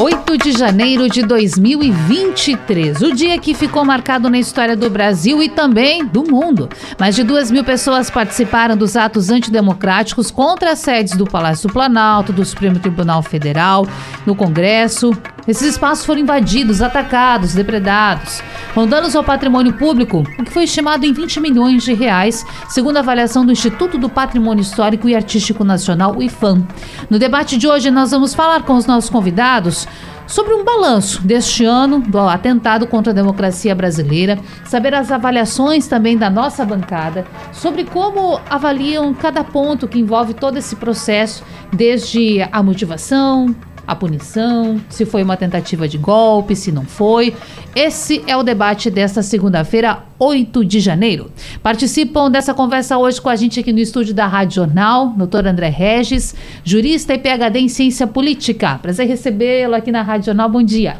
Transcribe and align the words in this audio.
8 0.00 0.38
de 0.38 0.52
janeiro 0.52 1.10
de 1.10 1.22
2023, 1.22 3.02
o 3.02 3.14
dia 3.14 3.36
que 3.38 3.52
ficou 3.52 3.84
marcado 3.84 4.30
na 4.30 4.38
história 4.38 4.74
do 4.74 4.88
Brasil 4.88 5.42
e 5.42 5.48
também 5.50 6.06
do 6.06 6.24
mundo. 6.24 6.70
Mais 6.98 7.14
de 7.14 7.22
duas 7.22 7.50
mil 7.50 7.62
pessoas 7.62 8.08
participaram 8.08 8.78
dos 8.78 8.96
atos 8.96 9.28
antidemocráticos 9.28 10.30
contra 10.30 10.72
as 10.72 10.78
sedes 10.78 11.14
do 11.14 11.26
Palácio 11.26 11.70
Planalto, 11.70 12.32
do 12.32 12.42
Supremo 12.46 12.78
Tribunal 12.78 13.22
Federal, 13.22 13.86
no 14.24 14.34
Congresso. 14.34 15.12
Esses 15.50 15.70
espaços 15.70 16.06
foram 16.06 16.20
invadidos, 16.20 16.80
atacados, 16.80 17.54
depredados, 17.54 18.40
com 18.72 18.86
danos 18.86 19.16
ao 19.16 19.24
patrimônio 19.24 19.72
público, 19.72 20.22
o 20.38 20.44
que 20.44 20.52
foi 20.52 20.62
estimado 20.62 21.04
em 21.04 21.12
20 21.12 21.40
milhões 21.40 21.82
de 21.82 21.92
reais, 21.92 22.46
segundo 22.68 22.98
a 22.98 23.00
avaliação 23.00 23.44
do 23.44 23.50
Instituto 23.50 23.98
do 23.98 24.08
Patrimônio 24.08 24.62
Histórico 24.62 25.08
e 25.08 25.14
Artístico 25.16 25.64
Nacional, 25.64 26.14
o 26.16 26.22
IFAM. 26.22 26.64
No 27.10 27.18
debate 27.18 27.58
de 27.58 27.66
hoje, 27.66 27.90
nós 27.90 28.12
vamos 28.12 28.32
falar 28.32 28.62
com 28.62 28.74
os 28.74 28.86
nossos 28.86 29.10
convidados 29.10 29.88
sobre 30.24 30.54
um 30.54 30.62
balanço 30.62 31.20
deste 31.22 31.64
ano 31.64 31.98
do 31.98 32.20
atentado 32.20 32.86
contra 32.86 33.10
a 33.10 33.14
democracia 33.14 33.74
brasileira, 33.74 34.38
saber 34.64 34.94
as 34.94 35.10
avaliações 35.10 35.88
também 35.88 36.16
da 36.16 36.30
nossa 36.30 36.64
bancada, 36.64 37.26
sobre 37.52 37.82
como 37.82 38.40
avaliam 38.48 39.12
cada 39.12 39.42
ponto 39.42 39.88
que 39.88 39.98
envolve 39.98 40.32
todo 40.32 40.58
esse 40.58 40.76
processo, 40.76 41.42
desde 41.72 42.40
a 42.52 42.62
motivação, 42.62 43.52
a 43.86 43.94
punição, 43.94 44.80
se 44.88 45.04
foi 45.04 45.22
uma 45.22 45.36
tentativa 45.36 45.88
de 45.88 45.98
golpe, 45.98 46.54
se 46.54 46.70
não 46.70 46.84
foi. 46.84 47.34
Esse 47.74 48.22
é 48.26 48.36
o 48.36 48.42
debate 48.42 48.90
desta 48.90 49.22
segunda-feira, 49.22 49.98
8 50.18 50.64
de 50.64 50.80
janeiro. 50.80 51.30
Participam 51.62 52.30
dessa 52.30 52.54
conversa 52.54 52.98
hoje 52.98 53.20
com 53.20 53.28
a 53.28 53.36
gente 53.36 53.58
aqui 53.60 53.72
no 53.72 53.78
estúdio 53.78 54.14
da 54.14 54.26
Rádio 54.26 54.56
Jornal, 54.56 55.08
doutor 55.16 55.46
André 55.46 55.68
Regis, 55.68 56.34
jurista 56.64 57.14
e 57.14 57.18
PhD 57.18 57.58
em 57.58 57.68
ciência 57.68 58.06
política. 58.06 58.78
Prazer 58.80 59.06
recebê-lo 59.06 59.74
aqui 59.74 59.90
na 59.90 60.02
Rádio 60.02 60.26
Jornal. 60.26 60.48
Bom 60.48 60.62
dia. 60.62 60.96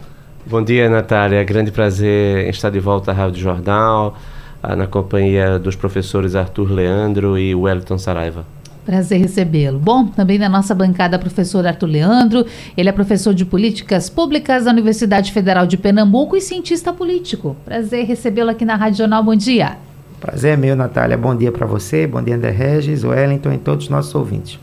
Bom 0.47 0.62
dia, 0.62 0.89
Natália. 0.89 1.44
Grande 1.44 1.70
prazer 1.70 2.48
estar 2.48 2.70
de 2.70 2.81
volta 2.81 3.11
à 3.11 3.15
Rádio 3.15 3.41
Jornal, 3.41 4.17
ah, 4.62 4.75
na 4.75 4.87
companhia 4.87 5.59
dos 5.59 5.77
professores 5.77 6.34
Arthur 6.34 6.72
Leandro 6.72 7.39
e 7.39 7.55
Wellington 7.55 7.98
Saraiva. 7.98 8.59
Prazer 8.91 9.20
recebê-lo. 9.20 9.78
Bom, 9.78 10.08
também 10.08 10.36
na 10.36 10.48
nossa 10.48 10.74
bancada, 10.74 11.16
professor 11.16 11.64
Arthur 11.64 11.86
Leandro. 11.86 12.44
Ele 12.77 12.88
é 12.88 12.92
professor 12.92 13.32
de 13.32 13.44
políticas 13.44 14.10
públicas 14.10 14.64
da 14.64 14.72
Universidade 14.72 15.30
Federal 15.30 15.64
de 15.64 15.77
Pernambuco 15.77 16.36
e 16.36 16.41
cientista 16.41 16.92
político. 16.92 17.56
Prazer 17.64 18.05
recebê-lo 18.05 18.50
aqui 18.50 18.64
na 18.64 18.74
Rádio 18.74 18.98
Jornal. 18.98 19.22
Bom 19.22 19.36
dia. 19.36 19.77
Prazer 20.19 20.55
é 20.55 20.56
meu, 20.56 20.74
Natália. 20.74 21.16
Bom 21.16 21.36
dia 21.36 21.52
para 21.52 21.69
você, 21.69 22.05
bom 22.05 22.20
dia, 22.20 22.34
André 22.34 22.50
Regis, 22.50 23.05
Wellington 23.05 23.52
e 23.52 23.58
todos 23.58 23.84
os 23.84 23.91
nossos 23.91 24.12
ouvintes 24.12 24.58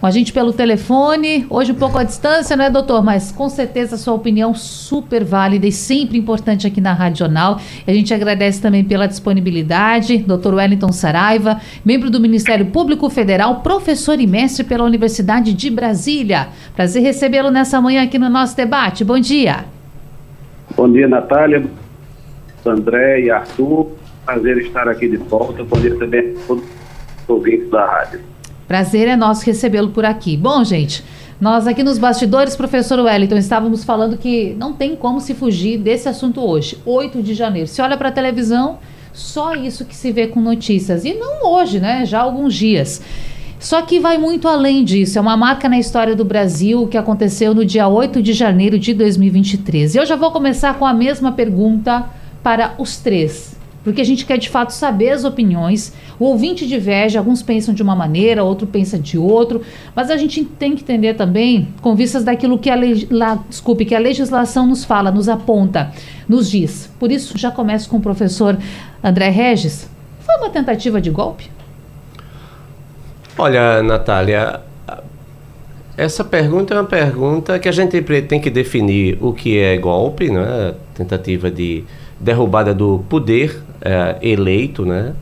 com 0.00 0.06
a 0.06 0.10
gente 0.10 0.32
pelo 0.32 0.50
telefone, 0.50 1.46
hoje 1.50 1.72
um 1.72 1.74
pouco 1.74 1.98
à 1.98 2.02
distância, 2.02 2.56
não 2.56 2.64
é, 2.64 2.70
doutor? 2.70 3.04
Mas 3.04 3.30
com 3.30 3.50
certeza 3.50 3.98
sua 3.98 4.14
opinião 4.14 4.54
super 4.54 5.22
válida 5.22 5.66
e 5.66 5.72
sempre 5.72 6.16
importante 6.16 6.66
aqui 6.66 6.80
na 6.80 6.94
Rádio 6.94 7.18
Jornal. 7.18 7.60
E 7.86 7.90
a 7.90 7.94
gente 7.94 8.14
agradece 8.14 8.62
também 8.62 8.82
pela 8.82 9.06
disponibilidade, 9.06 10.16
doutor 10.16 10.54
Wellington 10.54 10.90
Saraiva, 10.90 11.60
membro 11.84 12.08
do 12.08 12.18
Ministério 12.18 12.64
Público 12.66 13.10
Federal, 13.10 13.60
professor 13.60 14.18
e 14.18 14.26
mestre 14.26 14.64
pela 14.64 14.84
Universidade 14.84 15.52
de 15.52 15.68
Brasília. 15.68 16.48
Prazer 16.74 17.02
recebê-lo 17.02 17.50
nessa 17.50 17.78
manhã 17.78 18.04
aqui 18.04 18.18
no 18.18 18.30
nosso 18.30 18.56
debate. 18.56 19.04
Bom 19.04 19.20
dia. 19.20 19.66
Bom 20.74 20.90
dia, 20.90 21.08
Natália, 21.08 21.62
André 22.64 23.20
e 23.20 23.30
Arthur. 23.30 23.88
Prazer 24.24 24.58
estar 24.58 24.88
aqui 24.88 25.08
de 25.08 25.18
volta. 25.18 25.62
Bom 25.62 25.78
dia 25.78 25.94
também 25.96 26.20
a 26.20 26.46
todos 26.46 26.64
os 26.64 27.28
ouvintes 27.28 27.68
da 27.68 27.84
rádio. 27.84 28.20
Prazer 28.70 29.08
é 29.08 29.16
nosso 29.16 29.44
recebê-lo 29.44 29.88
por 29.88 30.04
aqui. 30.04 30.36
Bom, 30.36 30.62
gente, 30.62 31.02
nós 31.40 31.66
aqui 31.66 31.82
nos 31.82 31.98
bastidores, 31.98 32.54
professor 32.54 33.00
Wellington, 33.00 33.34
estávamos 33.36 33.82
falando 33.82 34.16
que 34.16 34.54
não 34.60 34.72
tem 34.72 34.94
como 34.94 35.20
se 35.20 35.34
fugir 35.34 35.76
desse 35.76 36.08
assunto 36.08 36.40
hoje, 36.40 36.78
8 36.86 37.20
de 37.20 37.34
janeiro. 37.34 37.66
Se 37.66 37.82
olha 37.82 37.96
para 37.96 38.10
a 38.10 38.12
televisão, 38.12 38.78
só 39.12 39.56
isso 39.56 39.84
que 39.84 39.96
se 39.96 40.12
vê 40.12 40.28
com 40.28 40.40
notícias. 40.40 41.04
E 41.04 41.14
não 41.14 41.44
hoje, 41.52 41.80
né? 41.80 42.06
Já 42.06 42.20
há 42.20 42.22
alguns 42.22 42.54
dias. 42.54 43.02
Só 43.58 43.82
que 43.82 43.98
vai 43.98 44.18
muito 44.18 44.46
além 44.46 44.84
disso. 44.84 45.18
É 45.18 45.20
uma 45.20 45.36
marca 45.36 45.68
na 45.68 45.80
história 45.80 46.14
do 46.14 46.24
Brasil 46.24 46.86
que 46.86 46.96
aconteceu 46.96 47.52
no 47.52 47.64
dia 47.64 47.88
8 47.88 48.22
de 48.22 48.32
janeiro 48.32 48.78
de 48.78 48.94
2023. 48.94 49.96
E 49.96 49.98
eu 49.98 50.06
já 50.06 50.14
vou 50.14 50.30
começar 50.30 50.78
com 50.78 50.86
a 50.86 50.94
mesma 50.94 51.32
pergunta 51.32 52.04
para 52.40 52.76
os 52.78 52.98
três 52.98 53.59
porque 53.82 54.00
a 54.00 54.04
gente 54.04 54.26
quer 54.26 54.38
de 54.38 54.48
fato 54.48 54.72
saber 54.72 55.10
as 55.10 55.24
opiniões. 55.24 55.92
O 56.18 56.26
ouvinte 56.26 56.66
diverge, 56.66 57.16
alguns 57.16 57.42
pensam 57.42 57.72
de 57.72 57.82
uma 57.82 57.96
maneira, 57.96 58.44
outro 58.44 58.66
pensa 58.66 58.98
de 58.98 59.16
outro, 59.16 59.62
mas 59.94 60.10
a 60.10 60.16
gente 60.16 60.44
tem 60.44 60.74
que 60.74 60.82
entender 60.82 61.14
também 61.14 61.68
com 61.80 61.94
vistas 61.94 62.24
daquilo 62.24 62.58
que 62.58 62.70
a, 62.70 62.78
la, 63.10 63.38
desculpe, 63.48 63.84
que 63.84 63.94
a 63.94 63.98
legislação 63.98 64.66
nos 64.66 64.84
fala, 64.84 65.10
nos 65.10 65.28
aponta, 65.28 65.92
nos 66.28 66.50
diz. 66.50 66.92
Por 66.98 67.10
isso, 67.10 67.38
já 67.38 67.50
começo 67.50 67.88
com 67.88 67.96
o 67.96 68.00
professor 68.00 68.58
André 69.02 69.30
Regis. 69.30 69.88
Foi 70.20 70.36
uma 70.36 70.50
tentativa 70.50 71.00
de 71.00 71.10
golpe? 71.10 71.50
Olha, 73.38 73.82
Natália, 73.82 74.60
essa 75.96 76.22
pergunta 76.22 76.74
é 76.74 76.78
uma 76.78 76.86
pergunta 76.86 77.58
que 77.58 77.68
a 77.68 77.72
gente 77.72 78.00
tem 78.22 78.40
que 78.40 78.50
definir 78.50 79.16
o 79.20 79.32
que 79.32 79.58
é 79.58 79.78
golpe, 79.78 80.30
né? 80.30 80.74
tentativa 80.94 81.50
de 81.50 81.84
derrubada 82.20 82.74
do 82.74 83.02
poder 83.08 83.62
é, 83.80 84.16
eleito, 84.22 84.84
né? 84.84 85.14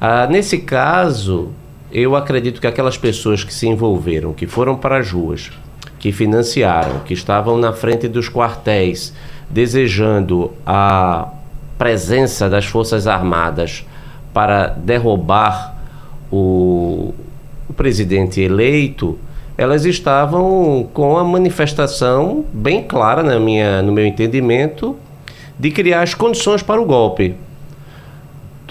Ah, 0.00 0.26
nesse 0.26 0.58
caso, 0.58 1.50
eu 1.92 2.16
acredito 2.16 2.60
que 2.60 2.66
aquelas 2.66 2.96
pessoas 2.96 3.44
que 3.44 3.52
se 3.52 3.68
envolveram, 3.68 4.32
que 4.32 4.46
foram 4.46 4.76
para 4.76 4.98
as 4.98 5.10
ruas, 5.10 5.50
que 5.98 6.10
financiaram, 6.10 7.00
que 7.00 7.14
estavam 7.14 7.56
na 7.56 7.72
frente 7.72 8.08
dos 8.08 8.28
quartéis, 8.28 9.14
desejando 9.48 10.50
a 10.66 11.28
presença 11.78 12.48
das 12.48 12.64
Forças 12.64 13.06
Armadas 13.06 13.86
para 14.32 14.68
derrubar 14.68 15.76
o, 16.30 17.14
o 17.68 17.72
presidente 17.72 18.40
eleito, 18.40 19.18
elas 19.56 19.84
estavam 19.84 20.88
com 20.92 21.18
a 21.18 21.24
manifestação 21.24 22.44
bem 22.52 22.82
clara, 22.82 23.22
na 23.22 23.38
minha, 23.38 23.82
no 23.82 23.92
meu 23.92 24.06
entendimento, 24.06 24.96
de 25.58 25.70
criar 25.70 26.02
as 26.02 26.14
condições 26.14 26.62
para 26.62 26.80
o 26.80 26.84
golpe. 26.84 27.36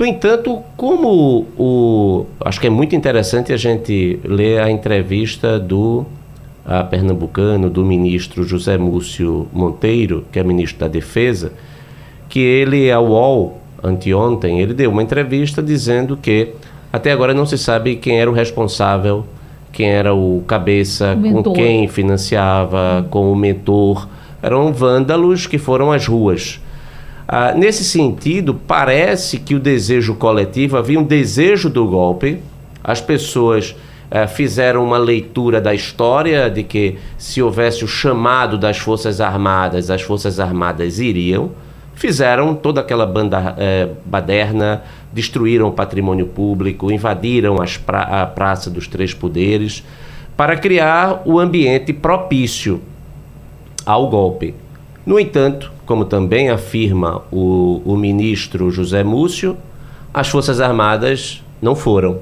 No 0.01 0.07
entanto, 0.07 0.63
como 0.75 1.45
o, 1.55 2.25
acho 2.43 2.59
que 2.59 2.65
é 2.65 2.71
muito 2.71 2.95
interessante 2.95 3.53
a 3.53 3.55
gente 3.55 4.19
ler 4.23 4.59
a 4.59 4.71
entrevista 4.71 5.59
do 5.59 6.07
a 6.65 6.83
pernambucano 6.83 7.69
do 7.69 7.85
ministro 7.85 8.43
José 8.43 8.79
Múcio 8.79 9.47
Monteiro, 9.53 10.25
que 10.31 10.39
é 10.39 10.43
ministro 10.43 10.79
da 10.79 10.87
Defesa, 10.87 11.53
que 12.27 12.39
ele 12.39 12.91
ao 12.91 13.05
UOL 13.09 13.61
anteontem, 13.83 14.59
ele 14.59 14.73
deu 14.73 14.89
uma 14.89 15.03
entrevista 15.03 15.61
dizendo 15.61 16.17
que 16.17 16.49
até 16.91 17.11
agora 17.11 17.31
não 17.31 17.45
se 17.45 17.59
sabe 17.59 17.95
quem 17.95 18.19
era 18.19 18.31
o 18.31 18.33
responsável, 18.33 19.23
quem 19.71 19.87
era 19.87 20.15
o 20.15 20.43
cabeça, 20.47 21.15
o 21.15 21.43
com 21.43 21.53
quem 21.53 21.87
financiava, 21.87 23.05
com 23.11 23.31
o 23.31 23.35
mentor. 23.35 24.07
Eram 24.41 24.73
vândalos 24.73 25.45
que 25.45 25.59
foram 25.59 25.91
às 25.91 26.07
ruas 26.07 26.59
ah, 27.33 27.53
nesse 27.53 27.85
sentido, 27.85 28.53
parece 28.53 29.39
que 29.39 29.55
o 29.55 29.59
desejo 29.59 30.15
coletivo, 30.15 30.75
havia 30.75 30.99
um 30.99 31.03
desejo 31.03 31.69
do 31.69 31.87
golpe, 31.87 32.39
as 32.83 32.99
pessoas 32.99 33.73
ah, 34.11 34.27
fizeram 34.27 34.83
uma 34.83 34.97
leitura 34.97 35.61
da 35.61 35.73
história 35.73 36.49
de 36.49 36.61
que 36.61 36.97
se 37.17 37.41
houvesse 37.41 37.85
o 37.85 37.87
chamado 37.87 38.57
das 38.57 38.77
Forças 38.77 39.21
Armadas, 39.21 39.89
as 39.89 40.01
Forças 40.01 40.41
Armadas 40.41 40.99
iriam, 40.99 41.51
fizeram 41.95 42.53
toda 42.53 42.81
aquela 42.81 43.05
banda 43.05 43.55
eh, 43.57 43.87
baderna, 44.05 44.81
destruíram 45.13 45.67
o 45.67 45.71
patrimônio 45.71 46.25
público, 46.25 46.91
invadiram 46.91 47.57
pra 47.85 48.01
a 48.01 48.25
Praça 48.25 48.69
dos 48.69 48.87
Três 48.87 49.13
Poderes, 49.13 49.85
para 50.35 50.57
criar 50.57 51.21
o 51.25 51.39
ambiente 51.39 51.93
propício 51.93 52.81
ao 53.85 54.09
golpe. 54.09 54.53
No 55.05 55.19
entanto, 55.19 55.71
como 55.91 56.05
também 56.05 56.49
afirma 56.49 57.21
o, 57.29 57.81
o 57.83 57.97
ministro 57.97 58.71
José 58.71 59.03
Múcio, 59.03 59.57
as 60.13 60.29
Forças 60.29 60.61
Armadas 60.61 61.43
não 61.61 61.75
foram. 61.75 62.19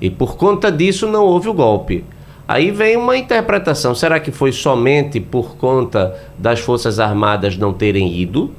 E 0.00 0.08
por 0.08 0.36
conta 0.36 0.70
disso 0.70 1.08
não 1.08 1.24
houve 1.24 1.48
o 1.48 1.52
golpe. 1.52 2.04
Aí 2.46 2.70
vem 2.70 2.96
uma 2.96 3.16
interpretação: 3.16 3.96
será 3.96 4.20
que 4.20 4.30
foi 4.30 4.52
somente 4.52 5.18
por 5.18 5.56
conta 5.56 6.16
das 6.38 6.60
Forças 6.60 7.00
Armadas 7.00 7.56
não 7.56 7.72
terem 7.72 8.14
ido? 8.14 8.52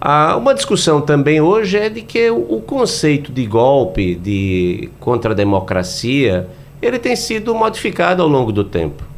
Ah, 0.00 0.38
uma 0.38 0.54
discussão 0.54 1.02
também 1.02 1.42
hoje 1.42 1.76
é 1.76 1.90
de 1.90 2.00
que 2.00 2.30
o, 2.30 2.56
o 2.56 2.62
conceito 2.62 3.30
de 3.30 3.44
golpe, 3.44 4.14
de 4.14 4.88
contra 4.98 5.32
a 5.32 5.34
democracia, 5.34 6.48
ele 6.80 6.98
tem 6.98 7.14
sido 7.14 7.54
modificado 7.54 8.22
ao 8.22 8.28
longo 8.28 8.52
do 8.52 8.64
tempo. 8.64 9.10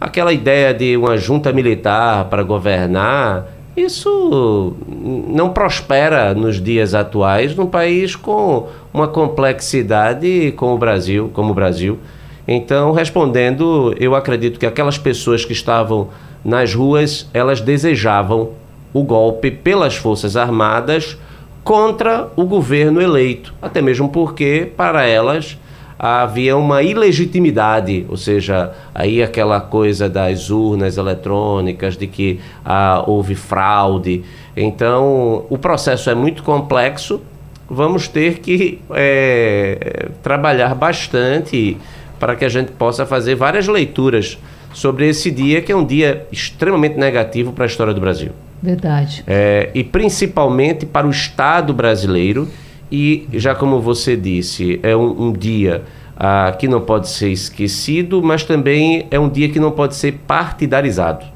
Aquela 0.00 0.32
ideia 0.32 0.74
de 0.74 0.96
uma 0.96 1.16
junta 1.16 1.52
militar 1.52 2.26
para 2.26 2.42
governar, 2.42 3.53
isso 3.76 4.74
não 4.86 5.50
prospera 5.50 6.32
nos 6.34 6.62
dias 6.62 6.94
atuais 6.94 7.56
num 7.56 7.66
país 7.66 8.14
com 8.14 8.68
uma 8.92 9.08
complexidade 9.08 10.52
como 10.56 10.74
o 10.74 10.78
Brasil, 10.78 11.30
como 11.34 11.50
o 11.50 11.54
Brasil. 11.54 11.98
Então, 12.46 12.92
respondendo, 12.92 13.94
eu 13.98 14.14
acredito 14.14 14.58
que 14.58 14.66
aquelas 14.66 14.98
pessoas 14.98 15.44
que 15.44 15.52
estavam 15.52 16.08
nas 16.44 16.74
ruas, 16.74 17.28
elas 17.32 17.60
desejavam 17.60 18.50
o 18.92 19.02
golpe 19.02 19.50
pelas 19.50 19.96
Forças 19.96 20.36
Armadas 20.36 21.16
contra 21.64 22.28
o 22.36 22.44
governo 22.44 23.00
eleito, 23.00 23.54
até 23.60 23.80
mesmo 23.80 24.10
porque 24.10 24.70
para 24.76 25.04
elas 25.04 25.58
havia 26.06 26.54
uma 26.54 26.82
ilegitimidade, 26.82 28.04
ou 28.10 28.16
seja, 28.18 28.72
aí 28.94 29.22
aquela 29.22 29.58
coisa 29.58 30.06
das 30.06 30.50
urnas 30.50 30.98
eletrônicas, 30.98 31.96
de 31.96 32.06
que 32.06 32.40
ah, 32.62 33.02
houve 33.06 33.34
fraude. 33.34 34.22
Então, 34.54 35.46
o 35.48 35.56
processo 35.56 36.10
é 36.10 36.14
muito 36.14 36.42
complexo, 36.42 37.22
vamos 37.66 38.06
ter 38.06 38.40
que 38.40 38.82
é, 38.90 40.10
trabalhar 40.22 40.74
bastante 40.74 41.78
para 42.20 42.36
que 42.36 42.44
a 42.44 42.50
gente 42.50 42.72
possa 42.72 43.06
fazer 43.06 43.34
várias 43.34 43.66
leituras 43.66 44.36
sobre 44.74 45.08
esse 45.08 45.30
dia, 45.30 45.62
que 45.62 45.72
é 45.72 45.76
um 45.76 45.86
dia 45.86 46.26
extremamente 46.30 46.98
negativo 46.98 47.50
para 47.50 47.64
a 47.64 47.66
história 47.66 47.94
do 47.94 48.00
Brasil. 48.00 48.32
Verdade. 48.62 49.24
É, 49.26 49.70
e 49.74 49.82
principalmente 49.82 50.84
para 50.84 51.06
o 51.06 51.10
Estado 51.10 51.72
brasileiro. 51.72 52.46
E, 52.96 53.26
já 53.32 53.56
como 53.56 53.80
você 53.80 54.16
disse, 54.16 54.78
é 54.80 54.94
um, 54.94 55.28
um 55.28 55.32
dia 55.32 55.82
ah, 56.16 56.54
que 56.56 56.68
não 56.68 56.80
pode 56.80 57.08
ser 57.08 57.28
esquecido, 57.28 58.22
mas 58.22 58.44
também 58.44 59.08
é 59.10 59.18
um 59.18 59.28
dia 59.28 59.48
que 59.48 59.58
não 59.58 59.72
pode 59.72 59.96
ser 59.96 60.12
partidarizado. 60.28 61.26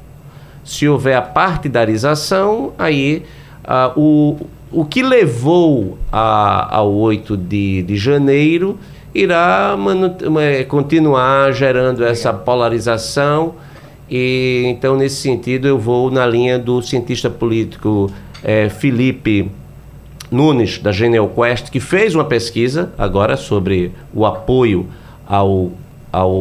Se 0.63 0.87
houver 0.87 1.17
a 1.17 1.21
partidarização, 1.21 2.71
aí 2.79 3.23
ah, 3.61 3.91
o, 3.97 4.37
o 4.71 4.85
que 4.85 5.03
levou 5.03 5.97
a, 6.09 6.77
ao 6.77 6.93
8 6.93 7.35
de, 7.35 7.83
de 7.83 7.97
janeiro 7.97 8.79
irá 9.13 9.75
manu, 9.77 10.15
continuar 10.69 11.51
gerando 11.51 12.05
essa 12.05 12.31
polarização 12.31 13.55
e 14.09 14.63
então, 14.67 14.95
nesse 14.95 15.17
sentido, 15.17 15.67
eu 15.67 15.77
vou 15.77 16.09
na 16.09 16.25
linha 16.25 16.57
do 16.57 16.81
cientista 16.81 17.29
político 17.29 18.09
é, 18.41 18.69
Felipe 18.69 19.51
Nunes, 20.31 20.77
da 20.79 20.91
Genial 20.91 21.29
Quest, 21.29 21.69
que 21.69 21.79
fez 21.79 22.13
uma 22.13 22.25
pesquisa 22.25 22.91
agora 22.97 23.35
sobre 23.35 23.91
o 24.13 24.25
apoio 24.25 24.87
ao, 25.27 25.71
ao 26.11 26.31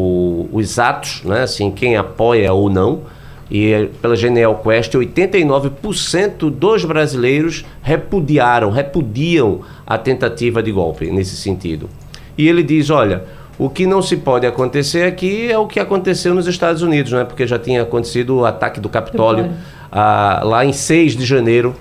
os 0.53 0.79
atos, 0.79 1.23
né? 1.25 1.43
assim, 1.43 1.71
quem 1.71 1.97
apoia 1.97 2.53
ou 2.53 2.69
não. 2.69 3.03
E 3.51 3.89
pela 4.03 4.15
Genial 4.15 4.57
Quest, 4.57 4.93
89% 4.93 6.51
dos 6.51 6.85
brasileiros 6.85 7.65
repudiaram, 7.83 8.71
repudiam 8.71 9.61
a 9.87 9.97
tentativa 9.97 10.63
de 10.63 10.71
golpe 10.71 11.11
nesse 11.11 11.35
sentido. 11.35 11.89
E 12.37 12.47
ele 12.47 12.63
diz: 12.63 12.91
olha, 12.91 13.25
o 13.59 13.71
que 13.71 13.87
não 13.87 14.03
se 14.03 14.19
pode 14.19 14.47
acontecer 14.47 15.05
aqui 15.05 15.51
é 15.51 15.57
o 15.57 15.67
que 15.67 15.81
aconteceu 15.81 16.35
nos 16.35 16.47
Estados 16.47 16.83
Unidos, 16.83 17.11
né? 17.13 17.25
porque 17.25 17.47
já 17.47 17.59
tinha 17.59 17.83
acontecido 17.83 18.37
o 18.37 18.45
ataque 18.45 18.81
do 18.81 18.89
Capitólio 18.89 19.51
ah, 19.91 20.43
lá 20.45 20.65
em 20.65 20.73
6 20.73 21.17
de 21.17 21.25
janeiro 21.25 21.75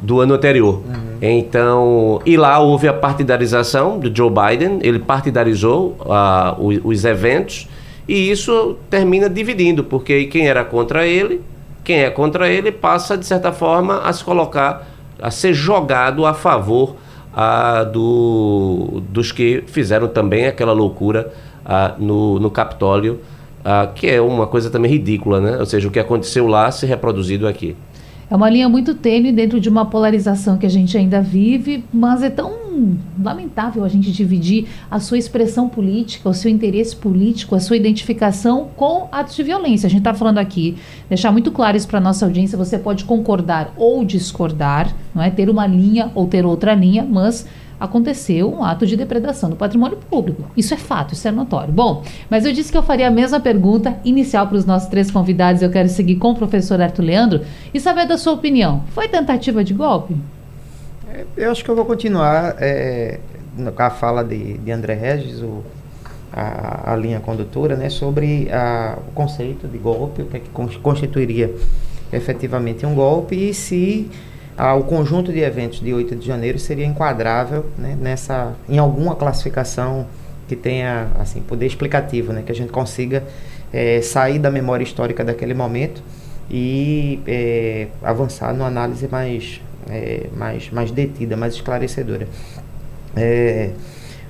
do 0.00 0.20
ano 0.20 0.34
anterior. 0.34 0.74
Uhum. 0.74 1.18
Então, 1.20 2.22
e 2.24 2.36
lá 2.36 2.58
houve 2.58 2.88
a 2.88 2.92
partidarização 2.92 3.98
do 3.98 4.14
Joe 4.14 4.30
Biden, 4.30 4.78
ele 4.82 4.98
partidarizou 4.98 5.96
os, 6.58 6.80
os 6.82 7.04
eventos 7.04 7.68
e 8.08 8.30
isso 8.30 8.76
termina 8.88 9.28
dividindo, 9.28 9.84
porque 9.84 10.24
quem 10.26 10.48
era 10.48 10.64
contra 10.64 11.06
ele, 11.06 11.42
quem 11.84 12.00
é 12.00 12.10
contra 12.10 12.48
ele 12.48 12.72
passa, 12.72 13.18
de 13.18 13.26
certa 13.26 13.52
forma, 13.52 13.98
a 13.98 14.12
se 14.12 14.24
colocar, 14.24 14.86
a 15.20 15.30
ser 15.30 15.52
jogado 15.52 16.24
a 16.24 16.32
favor 16.32 16.96
do, 17.92 19.02
dos 19.10 19.30
que 19.30 19.62
fizeram 19.66 20.08
também 20.08 20.46
aquela 20.46 20.72
loucura 20.72 21.32
no, 21.98 22.38
no 22.40 22.50
Capitólio, 22.50 23.20
ah, 23.64 23.88
que 23.94 24.06
é 24.06 24.20
uma 24.20 24.46
coisa 24.46 24.70
também 24.70 24.90
ridícula, 24.90 25.40
né? 25.40 25.58
Ou 25.58 25.66
seja, 25.66 25.86
o 25.86 25.90
que 25.90 25.98
aconteceu 25.98 26.46
lá 26.46 26.70
se 26.70 26.86
reproduzido 26.86 27.46
aqui. 27.46 27.76
É 28.30 28.36
uma 28.36 28.50
linha 28.50 28.68
muito 28.68 28.94
tênue 28.94 29.32
dentro 29.32 29.58
de 29.58 29.70
uma 29.70 29.86
polarização 29.86 30.58
que 30.58 30.66
a 30.66 30.68
gente 30.70 30.96
ainda 30.98 31.20
vive, 31.22 31.82
mas 31.92 32.22
é 32.22 32.28
tão 32.28 32.68
lamentável 33.20 33.84
a 33.84 33.88
gente 33.88 34.12
dividir 34.12 34.68
a 34.90 35.00
sua 35.00 35.18
expressão 35.18 35.68
política, 35.68 36.28
o 36.28 36.34
seu 36.34 36.50
interesse 36.50 36.94
político, 36.94 37.54
a 37.54 37.60
sua 37.60 37.76
identificação 37.76 38.68
com 38.76 39.08
atos 39.10 39.34
de 39.34 39.42
violência. 39.42 39.86
A 39.86 39.90
gente 39.90 40.00
está 40.00 40.12
falando 40.12 40.38
aqui, 40.38 40.76
deixar 41.08 41.32
muito 41.32 41.50
claro 41.50 41.76
isso 41.76 41.88
para 41.88 42.00
nossa 42.00 42.26
audiência, 42.26 42.58
você 42.58 42.78
pode 42.78 43.04
concordar 43.04 43.72
ou 43.76 44.04
discordar, 44.04 44.94
não 45.14 45.22
é 45.22 45.30
ter 45.30 45.48
uma 45.48 45.66
linha 45.66 46.12
ou 46.14 46.26
ter 46.26 46.44
outra 46.44 46.74
linha, 46.74 47.06
mas 47.08 47.46
aconteceu 47.78 48.52
um 48.52 48.64
ato 48.64 48.86
de 48.86 48.96
depredação 48.96 49.50
do 49.50 49.56
patrimônio 49.56 49.98
público. 50.10 50.50
Isso 50.56 50.74
é 50.74 50.76
fato, 50.76 51.14
isso 51.14 51.26
é 51.28 51.30
notório. 51.30 51.72
Bom, 51.72 52.02
mas 52.28 52.44
eu 52.44 52.52
disse 52.52 52.72
que 52.72 52.78
eu 52.78 52.82
faria 52.82 53.08
a 53.08 53.10
mesma 53.10 53.40
pergunta 53.40 53.98
inicial 54.04 54.46
para 54.46 54.56
os 54.56 54.64
nossos 54.64 54.88
três 54.88 55.10
convidados. 55.10 55.62
Eu 55.62 55.70
quero 55.70 55.88
seguir 55.88 56.16
com 56.16 56.32
o 56.32 56.34
professor 56.34 56.80
Arthur 56.80 57.02
Leandro 57.02 57.40
e 57.72 57.78
saber 57.78 58.06
da 58.06 58.18
sua 58.18 58.32
opinião. 58.32 58.82
Foi 58.88 59.08
tentativa 59.08 59.62
de 59.62 59.74
golpe? 59.74 60.16
É, 61.12 61.24
eu 61.36 61.50
acho 61.50 61.64
que 61.64 61.70
eu 61.70 61.76
vou 61.76 61.84
continuar 61.84 62.56
é, 62.58 63.20
com 63.74 63.82
a 63.82 63.90
fala 63.90 64.22
de, 64.22 64.58
de 64.58 64.70
André 64.70 64.94
Regis, 64.94 65.40
o, 65.42 65.62
a, 66.32 66.92
a, 66.92 66.96
linha 66.96 67.20
condutora, 67.20 67.76
né, 67.76 67.88
sobre 67.88 68.48
a, 68.52 68.98
o 69.08 69.12
conceito 69.12 69.66
de 69.66 69.78
golpe, 69.78 70.22
o 70.22 70.26
que, 70.26 70.36
é 70.36 70.40
que 70.40 70.50
constituiria 70.50 71.54
efetivamente 72.12 72.86
um 72.86 72.94
golpe 72.94 73.36
e 73.36 73.54
se 73.54 74.10
ah, 74.58 74.74
o 74.74 74.82
conjunto 74.82 75.32
de 75.32 75.38
eventos 75.38 75.78
de 75.78 75.94
8 75.94 76.16
de 76.16 76.26
janeiro 76.26 76.58
seria 76.58 76.84
enquadrável 76.84 77.66
né, 77.78 77.96
nessa, 78.00 78.56
em 78.68 78.76
alguma 78.76 79.14
classificação 79.14 80.04
que 80.48 80.56
tenha 80.56 81.06
assim, 81.16 81.40
poder 81.40 81.64
explicativo, 81.66 82.32
né, 82.32 82.42
que 82.44 82.50
a 82.50 82.54
gente 82.54 82.72
consiga 82.72 83.22
é, 83.72 84.00
sair 84.02 84.40
da 84.40 84.50
memória 84.50 84.82
histórica 84.82 85.24
daquele 85.24 85.54
momento 85.54 86.02
e 86.50 87.20
é, 87.24 87.86
avançar 88.02 88.52
numa 88.52 88.66
análise 88.66 89.06
mais, 89.06 89.60
é, 89.88 90.26
mais, 90.36 90.70
mais 90.70 90.90
detida, 90.90 91.36
mais 91.36 91.54
esclarecedora. 91.54 92.26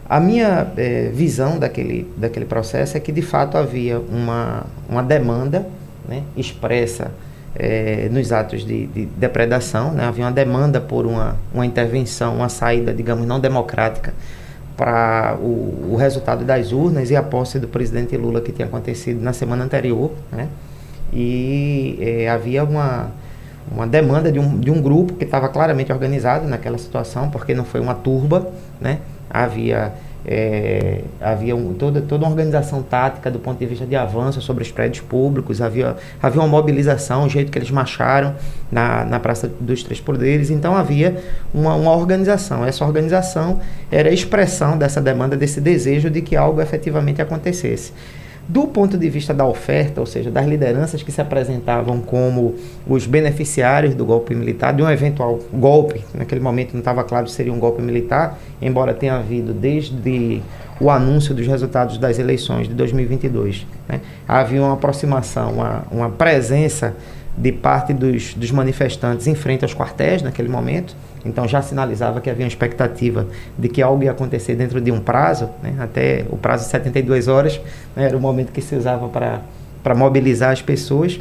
a 0.07 0.21
minha 0.21 0.67
visão 1.15 1.59
daquele, 1.59 2.07
daquele 2.19 2.45
processo 2.45 2.99
é 2.99 3.01
que 3.01 3.13
de 3.13 3.23
fato 3.23 3.57
havia 3.57 3.99
uma, 3.99 4.67
uma 4.91 5.03
demanda 5.03 5.67
né, 6.07 6.23
expressa 6.37 7.13
é, 7.55 8.09
nos 8.11 8.33
atos 8.33 8.65
de, 8.65 8.87
de 8.87 9.07
depredação. 9.07 9.93
Né? 9.93 10.05
Havia 10.05 10.25
uma 10.25 10.33
demanda 10.33 10.81
por 10.81 11.07
uma, 11.07 11.37
uma 11.53 11.67
intervenção, 11.67 12.37
uma 12.37 12.49
saída, 12.49 12.93
digamos, 12.93 13.27
não 13.27 13.41
democrática 13.41 14.13
para 14.77 15.37
o, 15.41 15.93
o, 15.93 15.97
resultado 15.97 16.45
das 16.45 16.71
urnas 16.71 17.11
e 17.11 17.17
a 17.17 17.23
posse 17.23 17.59
do 17.59 17.67
presidente 17.67 18.17
Lula 18.17 18.41
que 18.41 18.53
tinha 18.53 18.67
acontecido 18.67 19.21
na 19.21 19.33
semana 19.33 19.65
anterior. 19.65 20.13
Né? 20.31 20.49
E 21.13 21.99
é, 22.01 22.29
havia 22.29 22.63
uma, 22.63 23.11
uma 23.73 23.87
demanda 23.87 24.31
de 24.31 24.39
um, 24.39 24.59
de 24.59 24.71
um 24.71 24.81
grupo 24.81 25.15
que 25.15 25.25
estava 25.25 25.49
claramente 25.49 25.93
organizado 25.93 26.47
naquela 26.47 26.79
situação, 26.79 27.29
porque 27.29 27.55
não 27.55 27.65
foi 27.65 27.81
uma 27.81 27.95
turba, 27.95 28.49
né? 28.81 28.99
havia 29.29 29.93
é, 30.31 31.01
havia 31.23 31.57
um, 31.57 31.73
toda, 31.73 32.03
toda 32.03 32.23
uma 32.27 32.31
organização 32.31 32.83
tática 32.83 33.31
do 33.31 33.39
ponto 33.39 33.59
de 33.59 33.65
vista 33.65 33.87
de 33.87 33.97
avanço 33.97 34.43
sobre 34.43 34.63
os 34.63 34.71
prédios 34.71 35.03
públicos, 35.03 35.63
havia, 35.63 35.97
havia 36.23 36.43
uma 36.43 36.47
mobilização, 36.47 37.25
o 37.25 37.31
jeito 37.31 37.51
que 37.51 37.57
eles 37.57 37.71
marcharam 37.71 38.35
na, 38.71 39.07
na 39.07 39.19
Praça 39.19 39.51
dos 39.59 39.83
Três 39.83 40.01
Poderes, 40.01 40.51
então 40.51 40.77
havia 40.77 41.17
uma, 41.55 41.75
uma 41.75 41.97
organização. 41.97 42.63
Essa 42.63 42.85
organização 42.85 43.59
era 43.91 44.11
a 44.11 44.13
expressão 44.13 44.77
dessa 44.77 45.01
demanda, 45.01 45.35
desse 45.35 45.63
desejo 45.63 46.11
de 46.11 46.21
que 46.21 46.37
algo 46.37 46.61
efetivamente 46.61 47.23
acontecesse. 47.23 47.95
Do 48.49 48.67
ponto 48.67 48.97
de 48.97 49.11
vista 49.11 49.35
da 49.35 49.45
oferta, 49.45 50.01
ou 50.01 50.07
seja, 50.07 50.31
das 50.31 50.47
lideranças 50.47 51.03
que 51.03 51.13
se 51.13 51.21
apresentavam 51.21 52.01
como 52.01 52.55
os 52.87 53.07
beneficiários 53.07 53.95
do 53.95 54.07
golpe 54.07 54.35
militar, 54.35 54.73
de 54.73 54.83
um 54.83 54.91
eventual 54.91 55.39
golpe, 55.53 56.03
naquele 56.15 56.41
momento 56.41 56.73
não 56.73 56.79
estava 56.79 57.05
claro 57.05 57.29
se 57.29 57.35
seria 57.35 57.53
um 57.53 57.59
golpe 57.59 57.83
militar, 57.83 58.39
embora 58.63 58.95
tenha 58.95 59.17
havido 59.17 59.53
desde 59.53 60.41
o 60.81 60.89
anúncio 60.89 61.35
dos 61.35 61.47
resultados 61.47 61.99
das 61.99 62.19
eleições 62.19 62.67
de 62.67 62.73
2022. 62.73 63.67
Né? 63.87 64.01
Havia 64.27 64.63
uma 64.63 64.73
aproximação, 64.73 65.53
uma, 65.53 65.85
uma 65.91 66.09
presença 66.09 66.97
de 67.37 67.53
parte 67.53 67.93
dos, 67.93 68.33
dos 68.33 68.51
manifestantes 68.51 69.27
em 69.27 69.35
frente 69.35 69.63
aos 69.63 69.75
quartéis 69.75 70.23
naquele 70.23 70.49
momento, 70.49 70.97
então 71.25 71.47
já 71.47 71.61
sinalizava 71.63 72.21
que 72.21 72.31
havia 72.31 72.45
uma 72.45 72.49
expectativa 72.49 73.27
de 73.59 73.69
que 73.69 73.83
algo 73.83 74.03
ia 74.03 74.11
acontecer 74.11 74.55
dentro 74.55 74.81
de 74.81 74.91
um 74.91 75.01
prazo, 75.01 75.49
né? 75.63 75.75
até 75.79 76.25
o 76.31 76.37
prazo 76.37 76.65
de 76.65 76.71
72 76.71 77.29
horas 77.29 77.61
né? 77.97 78.05
era 78.05 78.17
o 78.17 78.21
momento 78.21 78.53
que 78.53 78.61
se 78.61 78.75
usava 78.75 79.09
para 79.09 79.95
mobilizar 79.95 80.53
as 80.53 80.63
pessoas. 80.63 81.21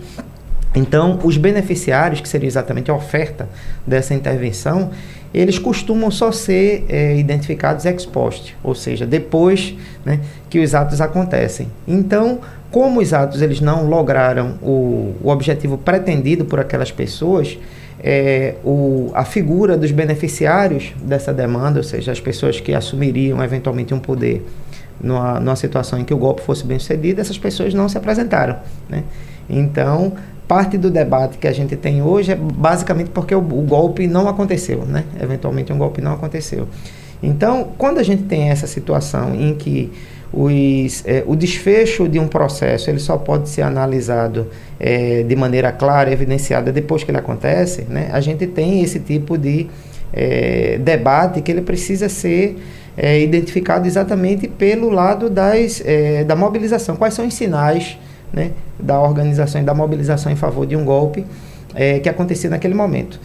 Então, 0.76 1.20
os 1.24 1.38
beneficiários, 1.38 2.22
que 2.22 2.30
seria 2.30 2.48
exatamente 2.48 2.92
a 2.92 2.94
oferta 2.94 3.50
dessa 3.86 4.14
intervenção, 4.14 4.92
eles 5.34 5.58
costumam 5.58 6.12
só 6.12 6.32
ser 6.32 6.86
é, 6.88 7.18
identificados 7.18 7.86
ex 7.86 8.06
post, 8.06 8.56
ou 8.64 8.76
seja, 8.76 9.06
depois 9.06 9.76
né, 10.06 10.20
que 10.50 10.60
os 10.60 10.76
atos 10.76 11.02
acontecem. 11.02 11.68
Então, 11.88 12.40
como 12.72 13.00
os 13.00 13.14
atos 13.14 13.42
eles 13.42 13.60
não 13.60 13.88
lograram 13.88 14.56
o, 14.62 15.16
o 15.22 15.30
objetivo 15.30 15.78
pretendido 15.78 16.46
por 16.46 16.60
aquelas 16.60 16.92
pessoas, 16.92 17.58
é, 18.04 18.56
o, 18.64 19.12
a 19.14 19.26
figura 19.26 19.78
dos 19.78 19.92
beneficiários 19.92 20.94
dessa 21.02 21.34
demanda, 21.34 21.80
ou 21.80 21.84
seja, 21.84 22.12
as 22.12 22.20
pessoas 22.20 22.60
que 22.60 22.74
assumiriam 22.74 23.44
eventualmente 23.44 23.94
um 23.94 24.00
poder 24.00 24.46
numa, 25.02 25.40
numa 25.40 25.56
situação 25.56 26.00
em 26.00 26.04
que 26.04 26.14
o 26.14 26.18
golpe 26.18 26.42
fosse 26.42 26.66
bem 26.66 26.80
sucedido, 26.80 27.22
essas 27.22 27.38
pessoas 27.38 27.74
não 27.74 27.90
se 27.90 27.98
apresentaram. 27.98 28.58
Né? 28.90 29.04
Então, 29.50 30.14
parte 30.48 30.78
do 30.78 30.90
debate 30.90 31.38
que 31.38 31.48
a 31.48 31.52
gente 31.52 31.76
tem 31.76 32.02
hoje 32.02 32.32
é 32.32 32.36
basicamente 32.36 33.10
porque 33.10 33.34
o, 33.34 33.40
o, 33.40 33.62
golpe 33.64 34.08
não 34.08 34.28
aconteceu, 34.28 34.86
né? 34.86 35.04
Eventualmente 35.22 35.74
um 35.74 35.78
golpe 35.78 36.02
não 36.02 36.14
aconteceu. 36.14 36.68
Então, 37.22 37.70
quando 37.78 37.98
a 37.98 38.04
gente 38.04 38.24
tem 38.24 38.50
essa 38.50 38.68
situação 38.68 39.36
em 39.36 39.56
que 39.56 39.92
os, 40.34 41.04
é, 41.06 41.24
o 41.26 41.36
desfecho 41.36 42.08
de 42.08 42.20
um 42.20 42.28
processo 42.28 42.90
ele 42.90 43.00
só 43.00 43.18
pode 43.18 43.50
ser 43.50 43.62
analisado 43.62 44.48
é, 44.80 45.24
de 45.24 45.36
maneira 45.36 45.72
clara, 45.72 46.12
evidenciada 46.12 46.72
depois 46.72 47.04
que 47.04 47.12
ele 47.12 47.18
acontece, 47.18 47.84
né? 47.90 48.10
A 48.12 48.20
gente 48.20 48.46
tem 48.46 48.82
esse 48.82 49.00
tipo 49.00 49.38
de 49.38 49.68
é, 50.14 50.78
debate 50.80 51.42
que 51.42 51.52
ele 51.52 51.62
precisa 51.62 52.10
ser 52.10 52.58
é, 52.98 53.22
identificado 53.22 53.88
exatamente 53.88 54.48
pelo 54.48 54.90
lado 54.90 55.30
das, 55.30 55.82
é, 55.86 56.24
da 56.24 56.36
mobilização. 56.36 56.96
Quais 56.96 57.14
são 57.14 57.28
os 57.28 57.34
sinais 57.34 57.98
né, 58.34 58.52
da 58.80 59.00
organização 59.00 59.62
e 59.62 59.64
da 59.64 59.74
mobilização 59.74 60.32
em 60.32 60.36
favor 60.36 60.66
de 60.66 60.76
um 60.76 60.84
golpe 60.84 61.26
é, 61.76 62.00
que 62.00 62.10
acontecia 62.10 62.50
naquele 62.50 62.74
momento. 62.74 63.20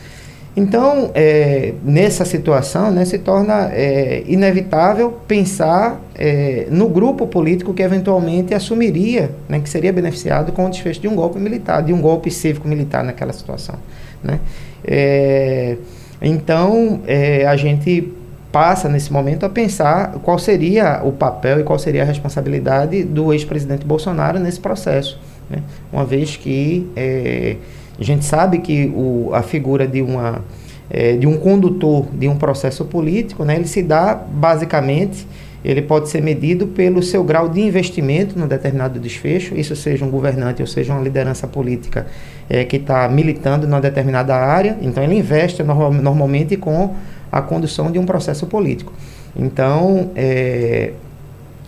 Então, 0.55 1.11
é, 1.15 1.73
nessa 1.83 2.27
situação, 2.27 2.91
né, 2.91 3.07
se 3.07 3.19
torna 3.19 3.71
é, 3.73 4.23
inevitável 4.27 5.11
pensar 5.27 5.99
é, 6.15 6.67
no 6.71 6.89
grupo 6.89 7.27
político 7.27 7.73
que 7.73 7.83
eventualmente 7.83 8.53
assumiria, 8.53 9.31
né, 9.49 9.61
que 9.61 9.69
seria 9.69 9.93
beneficiado 9.93 10.53
com 10.53 10.67
o 10.67 10.71
desfecho 10.71 11.01
de 11.01 11.09
um 11.09 11.15
golpe 11.15 11.39
militar, 11.39 11.83
de 11.83 11.93
um 11.93 12.01
golpe 12.03 12.31
cívico-militar 12.31 13.03
naquela 13.03 13.33
situação. 13.33 13.77
Né? 14.23 14.41
É, 14.85 15.77
então, 16.21 17.01
é, 17.07 17.47
a 17.47 17.57
gente 17.57 18.13
passa 18.53 18.91
nesse 18.91 19.11
momento 19.11 19.47
a 19.47 19.49
pensar 19.49 20.13
qual 20.23 20.39
seria 20.39 21.01
o 21.03 21.13
papel 21.13 21.61
e 21.61 21.63
qual 21.65 21.79
seria 21.79 22.03
a 22.03 22.05
responsabilidade 22.05 23.03
do 23.03 23.33
ex-presidente 23.33 23.87
Bolsonaro 23.87 24.39
nesse 24.39 24.61
processo, 24.61 25.19
né? 25.49 25.63
uma 25.91 26.05
vez 26.05 26.37
que 26.37 26.87
é, 26.95 27.57
a 27.99 28.03
gente 28.03 28.25
sabe 28.25 28.59
que 28.59 28.93
o, 28.95 29.31
a 29.33 29.43
figura 29.43 29.87
de 29.87 30.03
uma 30.03 30.43
é, 30.91 31.17
de 31.17 31.27
um 31.27 31.39
condutor 31.39 32.07
de 32.13 32.29
um 32.29 32.37
processo 32.37 32.85
político, 32.85 33.45
né, 33.45 33.57
ele 33.57 33.67
se 33.67 33.83
dá 33.83 34.15
basicamente 34.15 35.27
ele 35.65 35.83
pode 35.83 36.09
ser 36.09 36.21
medido 36.21 36.67
pelo 36.67 37.03
seu 37.03 37.23
grau 37.23 37.49
de 37.49 37.61
investimento 37.61 38.37
no 38.37 38.49
determinado 38.49 38.99
desfecho, 38.99 39.55
isso 39.55 39.77
seja 39.77 40.05
um 40.05 40.11
governante 40.11 40.61
ou 40.61 40.67
seja 40.67 40.93
uma 40.93 41.03
liderança 41.03 41.47
política 41.47 42.07
é, 42.51 42.65
que 42.65 42.77
está 42.77 43.09
militando 43.09 43.67
numa 43.67 43.81
determinada 43.81 44.35
área, 44.35 44.77
então 44.83 45.03
ele 45.03 45.15
investe 45.15 45.63
no, 45.63 45.93
normalmente 45.93 46.57
com 46.57 46.95
a 47.31 47.41
condução 47.41 47.93
de 47.93 47.99
um 47.99 48.05
processo 48.05 48.47
político. 48.47 48.93
Então, 49.37 50.11
é, 50.17 50.93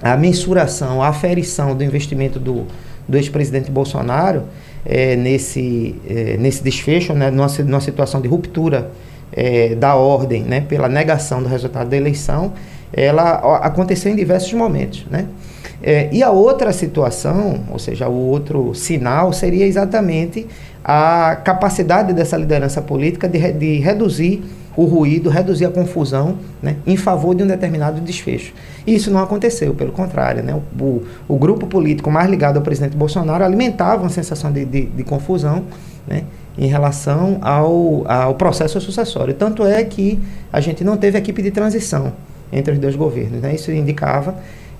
a 0.02 0.16
mensuração, 0.16 1.00
a 1.00 1.08
aferição 1.08 1.74
do 1.74 1.84
investimento 1.84 2.38
do, 2.40 2.66
do 3.08 3.16
ex-presidente 3.16 3.70
Bolsonaro 3.70 4.42
é, 4.84 5.16
nesse, 5.16 5.94
é, 6.08 6.36
nesse 6.36 6.62
desfecho, 6.62 7.12
né, 7.12 7.30
numa, 7.30 7.48
numa 7.64 7.80
situação 7.80 8.20
de 8.20 8.28
ruptura 8.28 8.90
é, 9.32 9.74
da 9.74 9.94
ordem, 9.94 10.42
né, 10.42 10.60
pela 10.60 10.88
negação 10.88 11.42
do 11.42 11.48
resultado 11.48 11.88
da 11.88 11.96
eleição, 11.96 12.52
ela 12.92 13.58
aconteceu 13.58 14.12
em 14.12 14.16
diversos 14.16 14.52
momentos, 14.52 15.04
né? 15.10 15.26
É, 15.82 16.08
e 16.12 16.22
a 16.22 16.30
outra 16.30 16.72
situação, 16.72 17.64
ou 17.70 17.78
seja, 17.78 18.08
o 18.08 18.14
outro 18.14 18.74
sinal 18.74 19.32
seria 19.32 19.66
exatamente 19.66 20.46
a 20.82 21.36
capacidade 21.44 22.12
dessa 22.12 22.36
liderança 22.36 22.80
política 22.80 23.28
de, 23.28 23.52
de 23.52 23.78
reduzir 23.80 24.42
o 24.76 24.84
ruído, 24.84 25.30
reduzir 25.30 25.64
a 25.64 25.70
confusão 25.70 26.36
né, 26.62 26.76
em 26.86 26.96
favor 26.96 27.34
de 27.34 27.42
um 27.42 27.46
determinado 27.46 28.00
desfecho. 28.00 28.52
E 28.86 28.94
isso 28.94 29.10
não 29.10 29.20
aconteceu, 29.20 29.74
pelo 29.74 29.92
contrário. 29.92 30.42
Né, 30.42 30.54
o, 30.54 30.82
o, 30.82 31.02
o 31.28 31.38
grupo 31.38 31.66
político 31.66 32.10
mais 32.10 32.28
ligado 32.28 32.56
ao 32.56 32.62
presidente 32.62 32.96
Bolsonaro 32.96 33.44
alimentava 33.44 34.02
uma 34.02 34.10
sensação 34.10 34.52
de, 34.52 34.64
de, 34.64 34.86
de 34.86 35.04
confusão 35.04 35.64
né, 36.06 36.24
em 36.58 36.66
relação 36.66 37.38
ao, 37.40 38.04
ao 38.10 38.34
processo 38.34 38.80
sucessório. 38.80 39.34
Tanto 39.34 39.64
é 39.64 39.82
que 39.84 40.18
a 40.52 40.60
gente 40.60 40.82
não 40.82 40.96
teve 40.96 41.18
equipe 41.18 41.42
de 41.42 41.50
transição 41.50 42.12
entre 42.52 42.72
os 42.72 42.78
dois 42.78 42.96
governos. 42.96 43.40
Né, 43.40 43.54
isso 43.54 43.70
indicava 43.70 44.34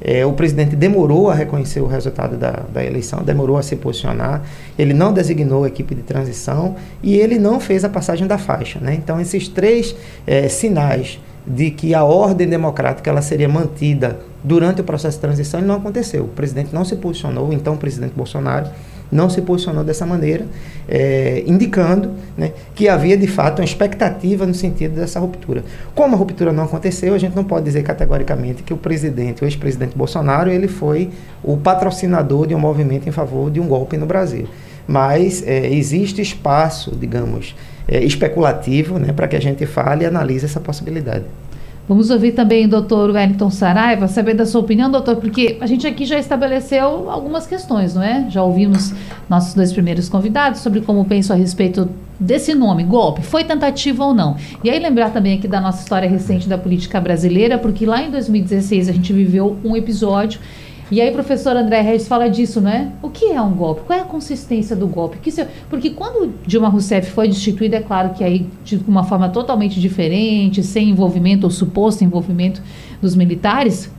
é, 0.05 0.27
o 0.27 0.35
presidente 0.35 0.77
demorou 0.77 1.31
a 1.31 1.35
reconhecer 1.35 1.81
o 1.81 1.87
resultado 1.87 2.37
da, 2.37 2.63
da 2.71 2.85
eleição, 2.85 3.23
demorou 3.23 3.57
a 3.57 3.63
se 3.63 3.75
posicionar, 3.75 4.43
ele 4.79 4.93
não 4.93 5.15
designou 5.15 5.65
a 5.65 5.69
equipe 5.69 5.95
de 5.95 6.03
transição 6.03 6.77
e 7.03 7.17
ele 7.17 7.39
não 7.39 7.59
fez 7.59 7.85
a 7.85 7.89
passagem 7.89 8.27
da 8.27 8.37
faixa. 8.37 8.79
Né? 8.79 8.95
Então, 8.95 9.19
esses 9.19 9.49
três 9.49 9.97
é, 10.27 10.47
sinais 10.47 11.19
de 11.47 11.71
que 11.71 11.95
a 11.95 12.05
ordem 12.05 12.47
democrática 12.47 13.09
ela 13.11 13.23
seria 13.23 13.49
mantida 13.49 14.19
durante 14.43 14.83
o 14.83 14.85
processo 14.85 15.17
de 15.17 15.23
transição 15.23 15.61
não 15.63 15.77
aconteceu. 15.77 16.25
O 16.25 16.29
presidente 16.29 16.75
não 16.75 16.85
se 16.85 16.97
posicionou, 16.97 17.53
então 17.53 17.75
o 17.75 17.79
presidente 17.79 18.13
Bolsonaro 18.15 18.69
não 19.15 19.31
se 19.31 19.41
posicionou 19.41 19.85
dessa 19.85 20.05
maneira, 20.05 20.45
é, 20.89 21.45
indicando 21.47 22.11
né, 22.37 22.53
que 22.75 22.89
havia 22.89 23.17
de 23.17 23.29
fato 23.29 23.61
uma 23.61 23.65
expectativa 23.65 24.45
no 24.45 24.53
sentido 24.53 24.97
dessa 24.97 25.21
ruptura. 25.21 25.63
Como 25.95 26.17
a 26.17 26.19
ruptura 26.19 26.53
não 26.53 26.65
aconteceu, 26.65 27.15
a 27.15 27.19
gente 27.19 27.37
não 27.37 27.45
pode 27.45 27.65
dizer 27.65 27.85
categoricamente 27.85 28.65
que 28.65 28.75
o 28.75 28.77
presidente, 28.77 29.45
o 29.45 29.47
ex-presidente 29.47 29.97
Bolsonaro, 29.97 30.51
ele 30.51 30.67
foi 30.67 31.11
o 31.45 31.57
patrocinador 31.57 32.49
de 32.49 32.55
um 32.57 32.59
movimento 32.59 33.09
em 33.09 33.13
favor 33.13 33.51
de 33.51 33.61
um 33.61 33.69
golpe 33.69 33.97
no 33.97 34.05
Brasil. 34.05 34.49
Mas 34.87 35.47
é, 35.47 35.73
existe 35.73 36.21
espaço, 36.21 36.95
digamos, 36.95 37.55
é, 37.87 38.03
especulativo 38.03 38.99
né, 38.99 39.13
para 39.13 39.29
que 39.29 39.37
a 39.37 39.41
gente 39.41 39.65
fale 39.65 40.03
e 40.03 40.07
analise 40.07 40.45
essa 40.45 40.59
possibilidade. 40.59 41.25
Vamos 41.87 42.09
ouvir 42.09 42.33
também 42.33 42.65
o 42.65 42.69
doutor 42.69 43.11
Wellington 43.11 43.51
Saraiva, 43.51 44.09
saber 44.09 44.33
da 44.33 44.47
sua 44.47 44.63
opinião, 44.63 44.91
doutor, 44.91 45.17
porque 45.17 45.59
a 45.61 45.67
gente 45.67 45.87
aqui 45.87 46.07
já 46.07 46.19
estabeleceu 46.19 47.11
algumas 47.11 47.47
questões, 47.47 47.95
não 47.95 48.03
é? 48.03 48.27
Já 48.31 48.43
ouvimos 48.43 48.95
nossos 49.29 49.53
dois 49.53 49.71
primeiros 49.71 50.09
convidados 50.09 50.61
sobre 50.61 50.81
como 50.81 51.05
pensam 51.05 51.37
a 51.37 51.39
respeito 51.39 51.87
desse 52.19 52.55
nome, 52.55 52.85
golpe, 52.85 53.21
foi 53.21 53.45
tentativa 53.45 54.03
ou 54.03 54.15
não. 54.15 54.37
E 54.63 54.71
aí 54.71 54.79
lembrar 54.79 55.11
também 55.11 55.37
aqui 55.37 55.47
da 55.47 55.61
nossa 55.61 55.83
história 55.83 56.09
recente 56.09 56.49
da 56.49 56.57
política 56.57 56.99
brasileira, 56.99 57.59
porque 57.59 57.85
lá 57.85 58.03
em 58.03 58.11
2016 58.11 58.89
a 58.89 58.93
gente 58.93 59.13
viveu 59.13 59.59
um 59.63 59.77
episódio 59.77 60.41
e 60.95 61.01
aí, 61.01 61.11
professor 61.11 61.57
André 61.57 61.81
Regis 61.81 62.07
fala 62.07 62.31
disso, 62.31 62.61
né? 62.61 62.93
O 63.03 63.11
que 63.11 63.33
é 63.33 63.43
um 63.43 63.51
golpe? 63.51 63.83
Qual 63.85 63.99
é 63.99 64.03
a 64.03 64.05
consistência 64.05 64.77
do 64.77 64.87
golpe? 64.87 65.19
Porque 65.69 65.91
quando 65.91 66.33
Dilma 66.47 66.69
Rousseff 66.69 67.11
foi 67.11 67.27
destituída, 67.27 67.79
é 67.79 67.81
claro 67.81 68.11
que 68.11 68.23
aí 68.23 68.47
de 68.63 68.77
uma 68.87 69.03
forma 69.03 69.29
totalmente 69.29 69.81
diferente, 69.81 70.63
sem 70.63 70.91
envolvimento 70.91 71.47
ou 71.47 71.51
suposto 71.51 72.05
envolvimento 72.05 72.63
dos 73.03 73.17
militares, 73.17 73.91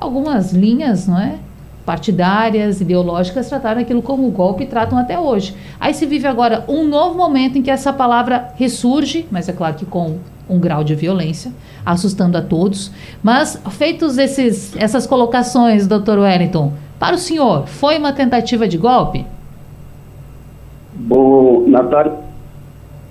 algumas 0.00 0.52
linhas, 0.52 1.06
não 1.06 1.20
é? 1.20 1.40
partidárias, 1.84 2.80
ideológicas, 2.80 3.48
trataram 3.48 3.82
aquilo 3.82 4.00
como 4.00 4.30
golpe 4.30 4.64
e 4.64 4.66
tratam 4.66 4.98
até 4.98 5.18
hoje. 5.18 5.54
Aí 5.78 5.92
se 5.92 6.06
vive 6.06 6.26
agora 6.26 6.64
um 6.68 6.86
novo 6.86 7.16
momento 7.16 7.58
em 7.58 7.62
que 7.62 7.70
essa 7.70 7.92
palavra 7.92 8.50
ressurge, 8.56 9.26
mas 9.30 9.46
é 9.46 9.52
claro 9.52 9.74
que 9.74 9.84
com 9.84 10.18
um 10.48 10.58
grau 10.58 10.82
de 10.82 10.94
violência, 10.94 11.52
assustando 11.84 12.36
a 12.38 12.42
todos. 12.42 12.90
Mas, 13.22 13.60
feitos 13.70 14.18
esses, 14.18 14.74
essas 14.76 15.06
colocações, 15.06 15.86
doutor 15.86 16.18
Wellington, 16.18 16.72
para 16.98 17.14
o 17.14 17.18
senhor, 17.18 17.66
foi 17.66 17.98
uma 17.98 18.12
tentativa 18.12 18.66
de 18.66 18.76
golpe? 18.76 19.24
Bom, 20.94 21.68
Natália, 21.68 22.12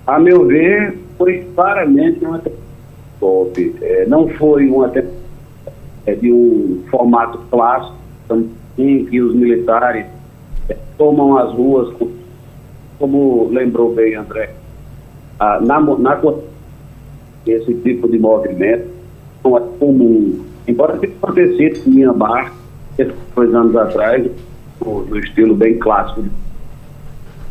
a 0.06 0.18
meu 0.18 0.46
ver, 0.46 0.98
foi 1.16 1.46
claramente 1.54 2.24
uma 2.24 2.38
tentativa 2.38 2.56
de 2.56 3.20
golpe. 3.20 3.76
É, 3.80 4.06
não 4.06 4.28
foi 4.28 4.68
uma 4.68 4.88
tentativa 4.88 5.18
de 6.20 6.32
um 6.32 6.84
formato 6.90 7.38
clássico, 7.50 7.96
em 8.78 9.04
que 9.06 9.20
os 9.20 9.34
militares 9.34 10.06
é, 10.68 10.76
tomam 10.96 11.36
as 11.36 11.52
ruas, 11.52 11.94
como 12.98 13.48
lembrou 13.50 13.94
bem 13.94 14.14
André, 14.14 14.50
na, 15.38 15.80
na 15.80 16.16
esse 17.46 17.74
tipo 17.74 18.08
de 18.08 18.18
movimento 18.18 18.88
não 19.44 19.56
é 19.56 19.60
comum. 19.78 20.44
Embora 20.66 20.98
tenha 20.98 21.12
acontecido 21.22 21.80
em 21.86 21.90
Mianmar, 21.90 22.52
dois 23.34 23.54
anos 23.54 23.76
atrás, 23.76 24.30
no, 24.84 25.18
estilo 25.18 25.54
bem 25.54 25.78
clássico. 25.78 26.24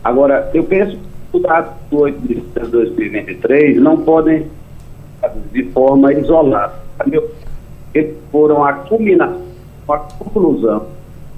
Agora, 0.04 0.50
eu 0.54 0.64
penso 0.64 0.98
que 0.98 1.38
os 1.38 1.44
dados 1.44 1.72
do 1.90 2.00
8 2.02 2.20
de 2.20 2.36
2023 2.70 3.82
não 3.82 3.98
podem 3.98 4.48
de 5.52 5.64
forma 5.72 6.14
isolada. 6.14 6.74
Eles 7.94 8.16
foram 8.32 8.64
a 8.64 8.74
culminação, 8.74 9.42
a 9.90 9.98
conclusão 9.98 10.86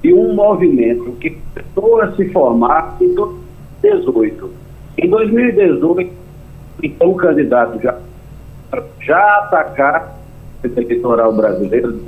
de 0.01 0.13
um 0.13 0.33
movimento 0.33 1.11
que 1.13 1.37
começou 1.53 2.01
a 2.01 2.11
se 2.15 2.29
formar 2.29 2.97
em 3.01 3.13
todo 3.15 3.39
2018. 3.81 4.49
Em 4.97 5.09
2018, 5.09 6.11
então 6.83 7.11
o 7.11 7.15
candidato 7.15 7.81
já, 7.81 7.97
já 9.01 9.37
atacar 9.37 10.19
o 10.63 10.67
eleitoral 10.67 11.33
brasileiro, 11.33 12.03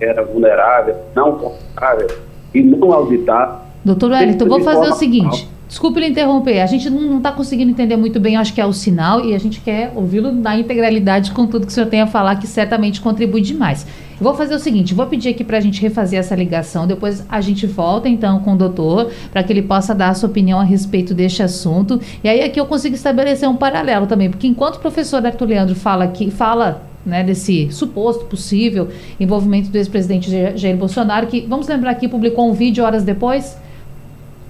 era 0.00 0.24
vulnerável, 0.24 0.96
não 1.14 1.38
confiável 1.38 2.08
e 2.54 2.62
não 2.62 2.92
auditado. 2.92 3.60
Doutor 3.84 4.10
Wellington, 4.10 4.46
vou 4.46 4.60
fazer 4.60 4.88
o 4.88 4.94
seguinte. 4.94 5.48
Desculpe 5.76 6.00
lhe 6.00 6.06
interromper, 6.06 6.62
a 6.62 6.66
gente 6.66 6.88
não 6.88 7.18
está 7.18 7.30
conseguindo 7.30 7.70
entender 7.70 7.98
muito 7.98 8.18
bem, 8.18 8.34
acho 8.34 8.54
que 8.54 8.62
é 8.62 8.64
o 8.64 8.72
sinal, 8.72 9.22
e 9.22 9.34
a 9.34 9.38
gente 9.38 9.60
quer 9.60 9.92
ouvi-lo 9.94 10.32
na 10.32 10.58
integralidade 10.58 11.32
com 11.32 11.46
tudo 11.46 11.66
que 11.66 11.70
o 11.70 11.74
senhor 11.74 11.90
tem 11.90 12.00
a 12.00 12.06
falar, 12.06 12.36
que 12.36 12.46
certamente 12.46 12.98
contribui 12.98 13.42
demais. 13.42 13.86
Vou 14.18 14.32
fazer 14.32 14.54
o 14.54 14.58
seguinte, 14.58 14.94
vou 14.94 15.06
pedir 15.06 15.28
aqui 15.28 15.44
para 15.44 15.58
a 15.58 15.60
gente 15.60 15.78
refazer 15.82 16.18
essa 16.18 16.34
ligação, 16.34 16.86
depois 16.86 17.26
a 17.28 17.42
gente 17.42 17.66
volta 17.66 18.08
então 18.08 18.40
com 18.40 18.54
o 18.54 18.56
doutor, 18.56 19.12
para 19.30 19.42
que 19.42 19.52
ele 19.52 19.60
possa 19.60 19.94
dar 19.94 20.08
a 20.08 20.14
sua 20.14 20.30
opinião 20.30 20.58
a 20.58 20.64
respeito 20.64 21.12
deste 21.12 21.42
assunto, 21.42 22.00
e 22.24 22.28
aí 22.30 22.40
aqui 22.40 22.58
eu 22.58 22.64
consigo 22.64 22.94
estabelecer 22.94 23.46
um 23.46 23.56
paralelo 23.56 24.06
também, 24.06 24.30
porque 24.30 24.46
enquanto 24.46 24.76
o 24.76 24.80
professor 24.80 25.26
Arthur 25.26 25.46
Leandro 25.46 25.74
fala 25.74 26.04
aqui, 26.04 26.30
fala 26.30 26.86
né, 27.04 27.22
desse 27.22 27.70
suposto 27.70 28.24
possível 28.24 28.88
envolvimento 29.20 29.68
do 29.68 29.76
ex-presidente 29.76 30.30
Jair 30.30 30.76
Bolsonaro, 30.78 31.26
que, 31.26 31.42
vamos 31.42 31.68
lembrar 31.68 31.94
que 31.96 32.08
publicou 32.08 32.48
um 32.48 32.54
vídeo 32.54 32.82
horas 32.82 33.04
depois, 33.04 33.58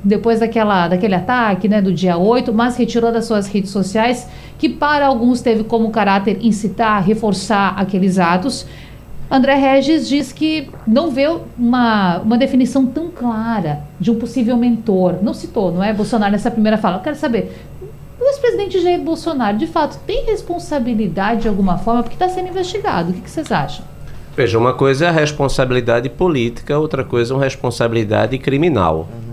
depois 0.07 0.39
daquela, 0.39 0.87
daquele 0.87 1.17
ataque 1.17 1.69
né, 1.69 1.83
do 1.83 1.93
dia 1.93 2.17
8, 2.17 2.55
mas 2.55 2.77
retirou 2.77 3.11
das 3.11 3.25
suas 3.25 3.49
redes 3.49 3.71
sociais, 3.71 4.29
que 4.57 4.69
para 4.69 5.05
alguns 5.05 5.41
teve 5.41 5.65
como 5.65 5.91
caráter 5.91 6.39
incitar, 6.41 7.03
reforçar 7.03 7.75
aqueles 7.77 8.17
atos. 8.17 8.67
André 9.29 9.55
Regis 9.57 10.09
diz 10.09 10.31
que 10.31 10.71
não 10.87 11.11
vê 11.11 11.27
uma, 11.59 12.19
uma 12.19 12.39
definição 12.39 12.87
tão 12.87 13.11
clara 13.11 13.81
de 13.99 14.13
um 14.13 14.15
possível 14.15 14.57
mentor. 14.57 15.17
Não 15.21 15.35
citou, 15.35 15.73
não 15.73 15.83
é, 15.83 15.93
Bolsonaro, 15.93 16.31
nessa 16.31 16.53
primeira 16.53 16.79
fala. 16.79 16.99
Eu 16.99 17.03
quero 17.03 17.17
saber, 17.17 17.53
o 18.21 18.25
ex-presidente 18.25 18.81
Jair 18.81 19.01
Bolsonaro, 19.01 19.59
de 19.59 19.67
fato, 19.67 19.99
tem 20.07 20.25
responsabilidade 20.27 21.43
de 21.43 21.49
alguma 21.49 21.79
forma, 21.79 22.05
porque 22.05 22.15
está 22.15 22.29
sendo 22.29 22.49
investigado. 22.49 23.11
O 23.11 23.13
que, 23.13 23.23
que 23.23 23.31
vocês 23.31 23.51
acham? 23.51 23.85
Veja, 24.37 24.57
uma 24.57 24.73
coisa 24.73 25.07
é 25.07 25.09
a 25.09 25.13
responsabilidade 25.13 26.09
política, 26.09 26.79
outra 26.79 27.03
coisa 27.03 27.33
é 27.33 27.37
uma 27.37 27.43
responsabilidade 27.43 28.39
criminal. 28.39 29.09
Uhum. 29.11 29.26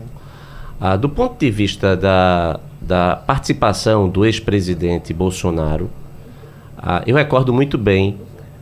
Ah, 0.86 0.98
do 0.98 1.08
ponto 1.08 1.40
de 1.40 1.50
vista 1.50 1.96
da, 1.96 2.60
da 2.82 3.16
participação 3.16 4.10
do 4.10 4.26
ex-presidente 4.26 5.14
Bolsonaro, 5.14 5.90
ah, 6.78 7.02
eu 7.08 7.16
recordo 7.16 7.54
muito 7.54 7.78
bem 7.78 8.18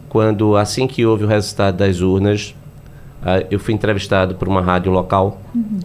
quando, 0.08 0.56
assim 0.56 0.86
que 0.86 1.04
houve 1.04 1.24
o 1.24 1.28
resultado 1.28 1.78
das 1.78 2.00
urnas, 2.00 2.54
ah, 3.24 3.44
eu 3.50 3.58
fui 3.58 3.74
entrevistado 3.74 4.36
por 4.36 4.48
uma 4.48 4.62
rádio 4.62 4.92
local. 4.92 5.42
Uhum. 5.56 5.80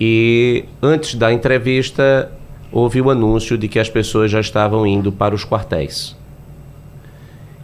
E 0.00 0.64
antes 0.82 1.14
da 1.14 1.30
entrevista, 1.30 2.32
houve 2.72 3.02
o 3.02 3.10
anúncio 3.10 3.58
de 3.58 3.68
que 3.68 3.78
as 3.78 3.90
pessoas 3.90 4.30
já 4.30 4.40
estavam 4.40 4.86
indo 4.86 5.12
para 5.12 5.34
os 5.34 5.44
quartéis. 5.44 6.16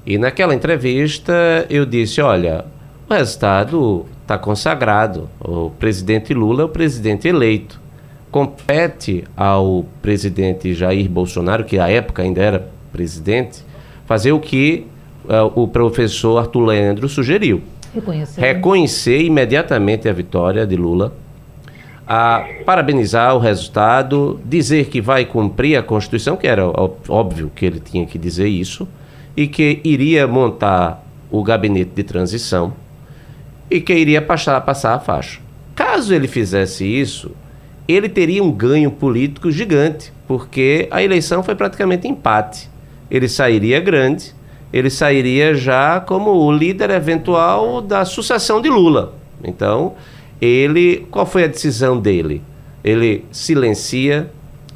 E 0.05 0.19
naquela 0.19 0.55
entrevista 0.55 1.33
eu 1.71 1.87
disse: 1.87 2.21
olha, 2.21 2.67
o 3.09 3.15
resultado 3.15 4.05
está 4.21 4.37
consagrado. 4.37 5.31
O 5.41 5.71
presidente 5.71 6.35
Lula 6.35 6.61
é 6.61 6.65
o 6.67 6.69
presidente 6.69 7.27
eleito 7.27 7.81
compete 8.33 9.25
ao 9.37 9.85
presidente 10.01 10.73
Jair 10.73 11.09
Bolsonaro, 11.09 11.65
que 11.65 11.79
à 11.79 11.91
época 11.91 12.23
ainda 12.23 12.41
era 12.41 12.69
presidente, 12.91 13.63
fazer 14.07 14.33
o 14.33 14.41
que 14.41 14.87
uh, 15.27 15.53
o 15.55 15.69
professor 15.69 16.39
Arthur 16.39 16.65
Leandro 16.65 17.09
sugeriu. 17.11 17.63
Reconhecer. 17.95 18.41
Reconhecer 18.41 19.23
imediatamente 19.23 20.09
a 20.09 20.13
vitória 20.15 20.67
de 20.67 20.77
Lula, 20.77 21.13
a 22.09 22.45
parabenizar 22.65 23.37
o 23.37 23.39
resultado, 23.39 24.41
dizer 24.47 24.87
que 24.87 25.01
vai 25.01 25.27
cumprir 25.27 25.77
a 25.77 25.83
Constituição, 25.83 26.35
que 26.35 26.47
era 26.47 26.67
óbvio 27.09 27.53
que 27.55 27.67
ele 27.67 27.81
tinha 27.81 28.07
que 28.07 28.19
dizer 28.19 28.49
isso, 28.49 28.89
e 29.37 29.47
que 29.47 29.81
iria 29.85 30.27
montar 30.27 31.05
o 31.31 31.43
gabinete 31.43 31.93
de 31.95 32.03
transição 32.03 32.73
e 33.71 33.81
que 33.81 33.95
iria 33.95 34.21
passar, 34.21 34.61
passar 34.63 34.95
a 34.95 34.99
faixa. 34.99 35.41
Caso 35.75 36.15
ele 36.15 36.29
fizesse 36.29 36.85
isso, 36.85 37.31
ele 37.87 38.09
teria 38.09 38.43
um 38.43 38.51
ganho 38.51 38.91
político 38.91 39.51
gigante, 39.51 40.13
porque 40.27 40.89
a 40.91 41.03
eleição 41.03 41.43
foi 41.43 41.55
praticamente 41.55 42.07
empate. 42.07 42.71
Ele 43.11 43.29
sairia 43.29 43.81
grande, 43.81 44.35
ele 44.73 44.89
sairia 44.89 45.55
já 45.55 46.01
como 46.01 46.31
o 46.31 46.51
líder 46.51 46.91
eventual 46.91 47.81
da 47.81 48.05
sucessão 48.05 48.61
de 48.61 48.71
Lula. 48.71 49.15
Então, 49.45 49.95
ele, 50.41 51.07
qual 51.11 51.27
foi 51.27 51.45
a 51.45 51.49
decisão 51.49 52.01
dele? 52.01 52.43
Ele 52.83 53.25
silencia, 53.31 54.31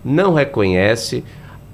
não 0.04 0.34
reconhece. 0.34 1.24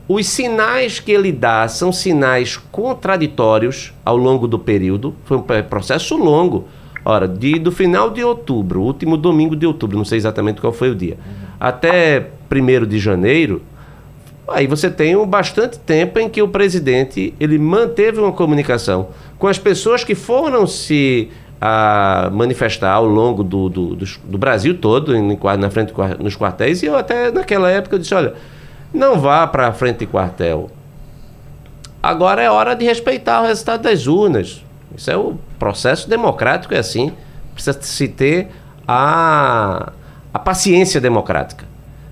Os 0.09 0.27
sinais 0.27 1.01
que 1.01 1.13
ele 1.13 1.33
dá 1.33 1.67
são 1.69 1.93
sinais 1.93 2.57
contraditórios 2.57 3.93
ao 4.05 4.17
longo 4.17 4.47
do 4.47 4.59
período. 4.59 5.15
Foi 5.25 5.37
um 5.37 5.43
processo 5.43 6.17
longo 6.17 6.69
Ora, 7.05 7.27
de, 7.27 7.59
do 7.59 7.73
final 7.73 8.11
de 8.11 8.23
outubro, 8.23 8.83
último 8.83 9.17
domingo 9.17 9.57
de 9.57 9.67
outubro, 9.67 9.97
não 9.97 10.05
sei 10.05 10.19
exatamente 10.19 10.61
qual 10.61 10.73
foi 10.73 10.91
o 10.91 10.95
dia, 10.95 11.17
até 11.59 12.29
1 12.51 12.87
de 12.87 12.99
janeiro, 12.99 13.63
aí 14.47 14.67
você 14.67 14.89
tem 14.89 15.17
um 15.17 15.27
bastante 15.27 15.79
tempo 15.79 16.19
em 16.19 16.29
que 16.29 16.41
o 16.41 16.49
presidente 16.49 17.35
ele 17.41 17.59
manteve 17.59 18.21
uma 18.21 18.33
comunicação 18.33 19.09
com 19.39 19.49
as 19.49 19.59
pessoas 19.59 20.05
que 20.05 20.15
foram 20.15 20.67
se 20.67 21.29
a 21.65 22.29
manifestar 22.33 22.93
ao 22.93 23.07
longo 23.07 23.45
do, 23.45 23.69
do, 23.69 23.95
do, 23.95 24.05
do 24.25 24.37
Brasil 24.37 24.77
todo, 24.79 25.15
em, 25.15 25.39
na 25.59 25.71
frente 25.71 25.95
nos 26.19 26.37
quartéis, 26.37 26.83
e 26.83 26.87
eu 26.87 26.97
até 26.97 27.31
naquela 27.31 27.71
época 27.71 28.01
disse, 28.01 28.13
olha, 28.13 28.35
não 28.93 29.21
vá 29.21 29.47
para 29.47 29.69
a 29.69 29.73
frente 29.73 30.01
de 30.01 30.07
quartel. 30.07 30.69
Agora 32.03 32.43
é 32.43 32.51
hora 32.51 32.75
de 32.75 32.85
respeitar 32.85 33.43
o 33.43 33.47
resultado 33.47 33.83
das 33.83 34.09
urnas. 34.09 34.65
Isso 34.97 35.11
é 35.11 35.17
o 35.17 35.35
processo 35.59 36.09
democrático, 36.09 36.75
é 36.75 36.79
assim. 36.79 37.13
Precisa 37.55 37.81
se 37.83 38.09
ter 38.09 38.49
a, 38.87 39.93
a 40.33 40.39
paciência 40.39 41.01
democrática. 41.01 41.65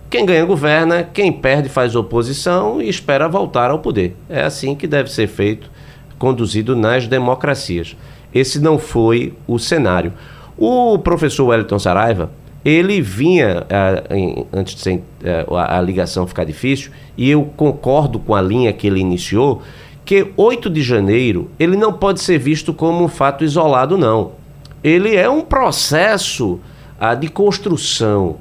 Quem 0.09 0.27
ganha 0.27 0.45
governa, 0.45 1.05
quem 1.05 1.33
perde 1.33 1.69
faz 1.69 1.95
oposição 1.95 2.83
e 2.83 2.89
espera 2.89 3.29
voltar 3.29 3.71
ao 3.71 3.79
poder. 3.79 4.17
É 4.29 4.43
assim 4.43 4.75
que 4.75 4.87
deve 4.87 5.11
ser 5.11 5.29
feito, 5.29 5.71
conduzido 6.19 6.75
nas 6.75 7.07
democracias. 7.07 7.97
Esse 8.35 8.61
não 8.61 8.79
foi 8.79 9.35
o 9.47 9.59
cenário. 9.59 10.13
O 10.59 10.99
professor 10.99 11.47
Wellington 11.47 11.79
Saraiva, 11.79 12.31
ele 12.65 13.01
vinha, 13.01 13.65
em, 14.11 14.47
antes 14.53 14.75
de 14.75 15.01
a, 15.51 15.79
a 15.79 15.81
ligação 15.81 16.27
ficar 16.27 16.45
difícil, 16.45 16.91
e 17.17 17.31
eu 17.31 17.45
concordo 17.57 18.19
com 18.19 18.35
a 18.35 18.43
linha 18.43 18.73
que 18.73 18.87
ele 18.87 19.01
iniciou, 19.01 19.63
que 20.05 20.33
8 20.37 20.69
de 20.71 20.83
janeiro 20.83 21.51
ele 21.59 21.77
não 21.77 21.93
pode 21.93 22.21
ser 22.21 22.39
visto 22.39 22.73
como 22.73 23.05
um 23.05 23.09
fato 23.09 23.45
isolado, 23.45 23.97
não. 23.97 24.33
Ele 24.83 25.15
é 25.15 25.29
um 25.29 25.43
processo 25.43 26.59
ah, 26.99 27.15
de 27.15 27.29
construção. 27.29 28.37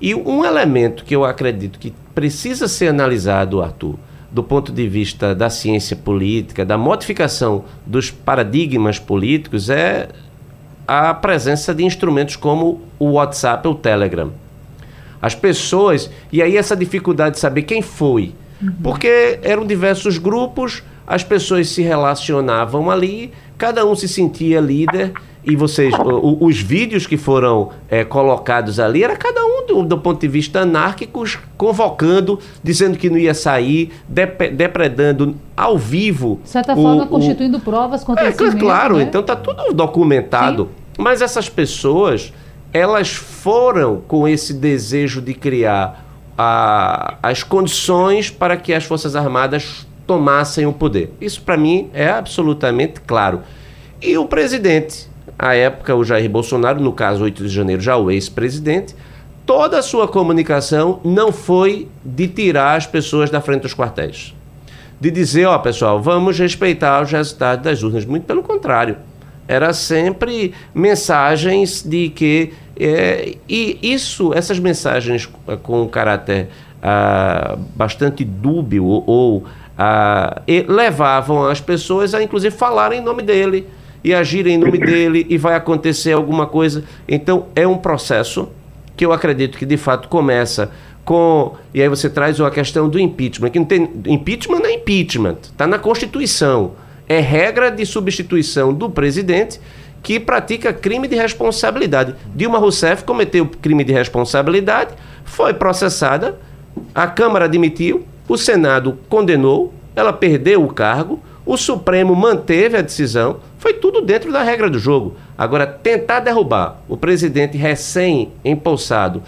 E 0.00 0.14
um 0.14 0.44
elemento 0.44 1.04
que 1.04 1.14
eu 1.14 1.24
acredito 1.24 1.78
que 1.78 1.92
precisa 2.14 2.66
ser 2.66 2.88
analisado, 2.88 3.62
Arthur, 3.62 3.96
do 4.30 4.42
ponto 4.42 4.72
de 4.72 4.88
vista 4.88 5.34
da 5.34 5.50
ciência 5.50 5.94
política, 5.94 6.64
da 6.64 6.78
modificação 6.78 7.64
dos 7.86 8.10
paradigmas 8.10 8.98
políticos, 8.98 9.70
é 9.70 10.08
a 10.86 11.14
presença 11.14 11.74
de 11.74 11.84
instrumentos 11.84 12.36
como 12.36 12.80
o 12.98 13.12
WhatsApp 13.12 13.66
ou 13.68 13.74
o 13.74 13.76
Telegram. 13.76 14.32
As 15.20 15.34
pessoas, 15.34 16.10
e 16.32 16.42
aí 16.42 16.56
essa 16.56 16.74
dificuldade 16.74 17.36
de 17.36 17.40
saber 17.40 17.62
quem 17.62 17.80
foi, 17.80 18.34
uhum. 18.60 18.72
porque 18.82 19.38
eram 19.42 19.64
diversos 19.64 20.18
grupos, 20.18 20.82
as 21.06 21.24
pessoas 21.24 21.68
se 21.68 21.82
relacionavam 21.82 22.90
ali, 22.90 23.32
cada 23.58 23.84
um 23.84 23.94
se 23.94 24.08
sentia 24.08 24.60
líder 24.60 25.12
e 25.44 25.56
vocês, 25.56 25.92
o, 25.94 26.44
os 26.44 26.60
vídeos 26.60 27.06
que 27.06 27.16
foram 27.16 27.70
é, 27.88 28.04
colocados 28.04 28.78
ali, 28.78 29.02
era 29.02 29.16
cada 29.16 29.44
um 29.44 29.66
do, 29.66 29.82
do, 29.82 29.98
ponto 29.98 30.20
de 30.20 30.28
vista 30.28 30.60
anárquico, 30.60 31.24
convocando, 31.56 32.38
dizendo 32.62 32.96
que 32.96 33.10
não 33.10 33.18
ia 33.18 33.34
sair, 33.34 33.92
dep 34.08 34.50
depredando 34.50 35.34
ao 35.56 35.76
vivo. 35.76 36.40
De 36.44 36.50
certa 36.50 36.76
forma, 36.76 37.02
o, 37.02 37.08
constituindo 37.08 37.58
provas 37.58 38.04
contra 38.04 38.28
é, 38.28 38.32
si 38.32 38.56
Claro, 38.56 38.98
né? 38.98 39.02
então 39.02 39.20
está 39.20 39.34
tudo 39.34 39.72
documentado. 39.72 40.64
Sim. 40.64 41.02
Mas 41.02 41.20
essas 41.20 41.48
pessoas, 41.48 42.32
elas 42.72 43.12
foram 43.12 44.00
com 44.06 44.28
esse 44.28 44.54
desejo 44.54 45.20
de 45.20 45.34
criar 45.34 46.06
a, 46.38 47.16
as 47.20 47.42
condições 47.42 48.30
para 48.30 48.56
que 48.56 48.72
as 48.72 48.84
Forças 48.84 49.16
Armadas 49.16 49.86
tomassem 50.12 50.66
o 50.66 50.74
poder. 50.74 51.10
Isso 51.18 51.40
para 51.40 51.56
mim 51.56 51.88
é 51.94 52.06
absolutamente 52.10 53.00
claro. 53.00 53.40
E 54.00 54.18
o 54.18 54.26
presidente, 54.26 55.08
à 55.38 55.54
época 55.54 55.94
o 55.94 56.04
Jair 56.04 56.28
Bolsonaro, 56.28 56.82
no 56.82 56.92
caso 56.92 57.24
8 57.24 57.44
de 57.44 57.48
janeiro, 57.48 57.80
já 57.80 57.96
o 57.96 58.10
ex-presidente, 58.10 58.94
toda 59.46 59.78
a 59.78 59.82
sua 59.82 60.06
comunicação 60.06 61.00
não 61.02 61.32
foi 61.32 61.88
de 62.04 62.28
tirar 62.28 62.76
as 62.76 62.86
pessoas 62.86 63.30
da 63.30 63.40
frente 63.40 63.62
dos 63.62 63.74
quartéis. 63.74 64.34
De 65.00 65.10
dizer, 65.10 65.46
ó, 65.46 65.58
pessoal, 65.58 66.00
vamos 66.00 66.38
respeitar 66.38 67.02
os 67.02 67.10
resultados 67.10 67.64
das 67.64 67.82
urnas. 67.82 68.04
Muito 68.04 68.24
pelo 68.24 68.42
contrário. 68.42 68.98
Era 69.48 69.72
sempre 69.72 70.52
mensagens 70.74 71.82
de 71.82 72.10
que. 72.10 72.52
É, 72.78 73.36
e 73.48 73.78
isso, 73.82 74.32
essas 74.34 74.58
mensagens 74.58 75.28
com 75.62 75.88
caráter 75.88 76.48
ah, 76.82 77.56
bastante 77.76 78.24
dúbio 78.24 78.84
ou 78.84 79.44
levavam 80.68 81.46
as 81.46 81.60
pessoas 81.60 82.14
a 82.14 82.22
inclusive 82.22 82.56
falarem 82.56 83.00
em 83.00 83.02
nome 83.02 83.22
dele 83.22 83.66
e 84.04 84.12
agirem 84.12 84.54
em 84.54 84.58
nome 84.58 84.78
dele 84.78 85.26
e 85.28 85.38
vai 85.38 85.54
acontecer 85.54 86.12
alguma 86.12 86.46
coisa. 86.46 86.84
Então 87.08 87.46
é 87.54 87.66
um 87.66 87.78
processo 87.78 88.48
que 88.96 89.04
eu 89.04 89.12
acredito 89.12 89.56
que 89.56 89.66
de 89.66 89.76
fato 89.76 90.08
começa 90.08 90.70
com. 91.04 91.54
E 91.72 91.80
aí 91.82 91.88
você 91.88 92.08
traz 92.08 92.40
a 92.40 92.50
questão 92.50 92.88
do 92.88 92.98
impeachment, 92.98 93.50
que 93.50 93.58
não 93.58 93.66
tem. 93.66 93.90
Impeachment 94.06 94.58
não 94.60 94.66
é 94.66 94.74
impeachment, 94.74 95.38
está 95.42 95.66
na 95.66 95.78
Constituição. 95.78 96.72
É 97.08 97.18
regra 97.18 97.70
de 97.70 97.84
substituição 97.84 98.72
do 98.72 98.88
presidente 98.88 99.60
que 100.02 100.18
pratica 100.18 100.72
crime 100.72 101.06
de 101.06 101.16
responsabilidade. 101.16 102.14
Dilma 102.34 102.58
Rousseff 102.58 103.04
cometeu 103.04 103.46
crime 103.46 103.84
de 103.84 103.92
responsabilidade, 103.92 104.94
foi 105.24 105.54
processada, 105.54 106.38
a 106.94 107.06
Câmara 107.06 107.44
admitiu, 107.44 108.04
o 108.32 108.38
Senado 108.38 108.98
condenou, 109.08 109.74
ela 109.94 110.12
perdeu 110.12 110.64
o 110.64 110.72
cargo, 110.72 111.20
o 111.44 111.56
Supremo 111.56 112.14
manteve 112.14 112.78
a 112.78 112.80
decisão, 112.80 113.40
foi 113.58 113.74
tudo 113.74 114.00
dentro 114.00 114.32
da 114.32 114.42
regra 114.42 114.70
do 114.70 114.78
jogo. 114.78 115.16
Agora, 115.36 115.66
tentar 115.66 116.20
derrubar 116.20 116.80
o 116.88 116.96
presidente 116.96 117.58
recém-empossado 117.58 119.22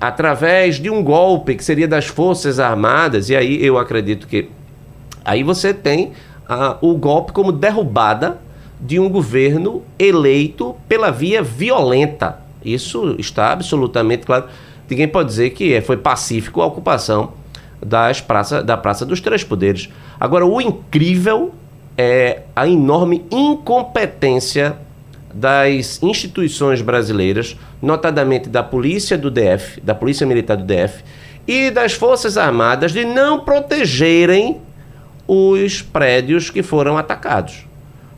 através 0.00 0.76
de 0.76 0.90
um 0.90 1.02
golpe 1.02 1.56
que 1.56 1.64
seria 1.64 1.88
das 1.88 2.06
Forças 2.06 2.60
Armadas, 2.60 3.30
e 3.30 3.36
aí 3.36 3.64
eu 3.64 3.78
acredito 3.78 4.28
que. 4.28 4.48
Aí 5.24 5.42
você 5.42 5.74
tem 5.74 6.12
o 6.80 6.94
golpe 6.94 7.32
como 7.32 7.50
derrubada 7.50 8.38
de 8.80 9.00
um 9.00 9.08
governo 9.08 9.82
eleito 9.98 10.76
pela 10.86 11.10
via 11.10 11.42
violenta. 11.42 12.38
Isso 12.64 13.16
está 13.18 13.50
absolutamente 13.50 14.24
claro. 14.24 14.44
Ninguém 14.88 15.08
pode 15.08 15.30
dizer 15.30 15.50
que 15.50 15.72
é, 15.72 15.80
foi 15.80 15.96
pacífico 15.96 16.60
a 16.60 16.66
ocupação 16.66 17.32
das 17.84 18.20
praça, 18.20 18.62
da 18.62 18.76
Praça 18.76 19.04
dos 19.04 19.20
Três 19.20 19.44
Poderes. 19.44 19.88
Agora, 20.18 20.46
o 20.46 20.60
incrível 20.60 21.54
é 21.96 22.42
a 22.56 22.66
enorme 22.66 23.24
incompetência 23.30 24.76
das 25.32 26.00
instituições 26.02 26.80
brasileiras, 26.80 27.56
notadamente 27.82 28.48
da 28.48 28.62
Polícia 28.62 29.18
do 29.18 29.30
DF, 29.30 29.80
da 29.80 29.94
Polícia 29.94 30.26
Militar 30.26 30.56
do 30.56 30.64
DF 30.64 31.02
e 31.46 31.70
das 31.70 31.92
Forças 31.92 32.38
Armadas 32.38 32.92
de 32.92 33.04
não 33.04 33.40
protegerem 33.40 34.60
os 35.26 35.82
prédios 35.82 36.50
que 36.50 36.62
foram 36.62 36.96
atacados. 36.96 37.66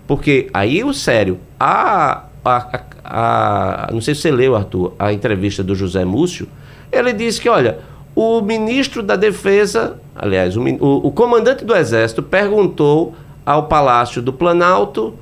Porque 0.07 0.49
aí 0.53 0.85
o 0.85 0.93
sério, 0.93 1.39
a, 1.59 2.25
a, 2.45 2.81
a, 3.05 3.89
a, 3.89 3.93
não 3.93 4.01
sei 4.01 4.15
se 4.15 4.23
você 4.23 4.31
leu, 4.31 4.55
Arthur, 4.55 4.95
a 4.99 5.13
entrevista 5.13 5.65
do 5.65 5.75
José 5.75 6.05
Múcio, 6.05 6.49
ele 6.93 7.13
disse 7.13 7.41
que, 7.41 7.49
olha, 7.49 7.79
o 8.17 8.41
ministro 8.41 9.03
da 9.03 9.15
Defesa, 9.15 10.01
aliás, 10.15 10.57
o, 10.57 10.63
o, 10.63 11.09
o 11.09 11.13
comandante 11.13 11.67
do 11.67 11.77
Exército 11.77 12.23
perguntou 12.23 13.15
ao 13.45 13.65
Palácio 13.65 14.23
do 14.23 14.33
Planalto 14.33 15.15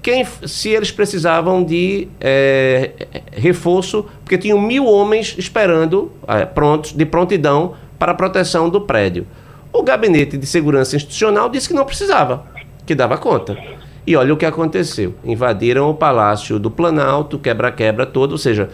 quem, 0.00 0.24
se 0.24 0.68
eles 0.68 0.92
precisavam 0.92 1.64
de 1.64 2.06
é, 2.20 2.92
reforço, 3.32 4.06
porque 4.22 4.38
tinham 4.38 4.60
mil 4.60 4.86
homens 4.86 5.34
esperando, 5.36 6.12
é, 6.28 6.44
prontos, 6.46 6.92
de 6.92 7.04
prontidão 7.04 7.74
para 7.98 8.12
a 8.12 8.14
proteção 8.14 8.70
do 8.70 8.80
prédio. 8.80 9.26
O 9.72 9.82
Gabinete 9.82 10.38
de 10.38 10.46
Segurança 10.46 10.94
Institucional 10.94 11.48
disse 11.48 11.66
que 11.66 11.74
não 11.74 11.84
precisava, 11.84 12.46
que 12.86 12.94
dava 12.94 13.18
conta. 13.18 13.58
E 14.06 14.14
olha 14.14 14.32
o 14.32 14.36
que 14.36 14.46
aconteceu: 14.46 15.16
invadiram 15.24 15.90
o 15.90 15.94
Palácio 15.94 16.60
do 16.60 16.70
Planalto, 16.70 17.40
quebra-quebra 17.40 18.06
todo, 18.06 18.32
ou 18.32 18.38
seja, 18.38 18.70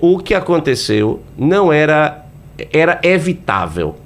o 0.00 0.20
que 0.20 0.34
aconteceu 0.34 1.20
não 1.36 1.72
era 1.72 2.27
era 2.72 3.00
evitável. 3.02 3.96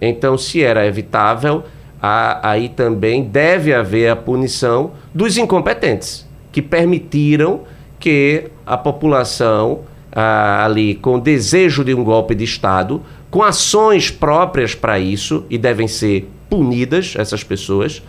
Então, 0.00 0.38
se 0.38 0.62
era 0.62 0.86
evitável, 0.86 1.64
aí 2.00 2.68
também 2.70 3.24
deve 3.24 3.74
haver 3.74 4.10
a 4.10 4.16
punição 4.16 4.92
dos 5.14 5.36
incompetentes 5.36 6.26
que 6.50 6.62
permitiram 6.62 7.60
que 7.98 8.44
a 8.64 8.76
população 8.76 9.80
ali 10.12 10.94
com 10.94 11.18
desejo 11.18 11.84
de 11.84 11.94
um 11.94 12.02
golpe 12.02 12.34
de 12.34 12.44
Estado, 12.44 13.02
com 13.30 13.42
ações 13.42 14.10
próprias 14.10 14.74
para 14.74 14.98
isso 14.98 15.44
e 15.48 15.56
devem 15.56 15.86
ser 15.86 16.28
punidas 16.48 17.14
essas 17.16 17.44
pessoas, 17.44 18.02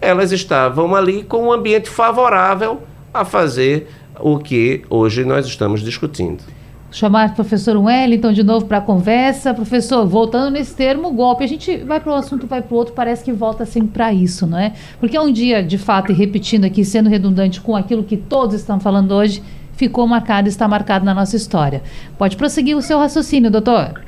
elas 0.00 0.30
estavam 0.30 0.94
ali 0.94 1.24
com 1.24 1.48
um 1.48 1.52
ambiente 1.52 1.88
favorável 1.88 2.80
a 3.12 3.24
fazer 3.24 3.88
o 4.20 4.38
que 4.38 4.82
hoje 4.88 5.24
nós 5.24 5.46
estamos 5.46 5.82
discutindo 5.82 6.57
chamar 6.90 7.30
o 7.30 7.34
professor 7.34 7.76
Wellington 7.76 8.32
de 8.32 8.42
novo 8.42 8.66
para 8.66 8.78
a 8.78 8.80
conversa. 8.80 9.52
Professor, 9.52 10.06
voltando 10.06 10.52
nesse 10.52 10.74
termo, 10.74 11.10
golpe, 11.10 11.44
a 11.44 11.46
gente 11.46 11.76
vai 11.78 12.00
para 12.00 12.12
um 12.12 12.16
assunto, 12.16 12.46
vai 12.46 12.62
para 12.62 12.74
o 12.74 12.76
outro, 12.76 12.94
parece 12.94 13.24
que 13.24 13.32
volta 13.32 13.64
sempre 13.64 13.90
para 13.90 14.12
isso, 14.12 14.46
não 14.46 14.58
é? 14.58 14.72
Porque 14.98 15.16
é 15.16 15.20
um 15.20 15.32
dia, 15.32 15.62
de 15.62 15.78
fato, 15.78 16.12
e 16.12 16.14
repetindo 16.14 16.64
aqui, 16.64 16.84
sendo 16.84 17.08
redundante 17.08 17.60
com 17.60 17.76
aquilo 17.76 18.02
que 18.02 18.16
todos 18.16 18.54
estão 18.54 18.80
falando 18.80 19.12
hoje, 19.12 19.42
ficou 19.74 20.06
marcado, 20.06 20.48
está 20.48 20.66
marcado 20.66 21.04
na 21.04 21.14
nossa 21.14 21.36
história. 21.36 21.82
Pode 22.16 22.36
prosseguir 22.36 22.76
o 22.76 22.82
seu 22.82 22.98
raciocínio, 22.98 23.50
doutor. 23.50 24.00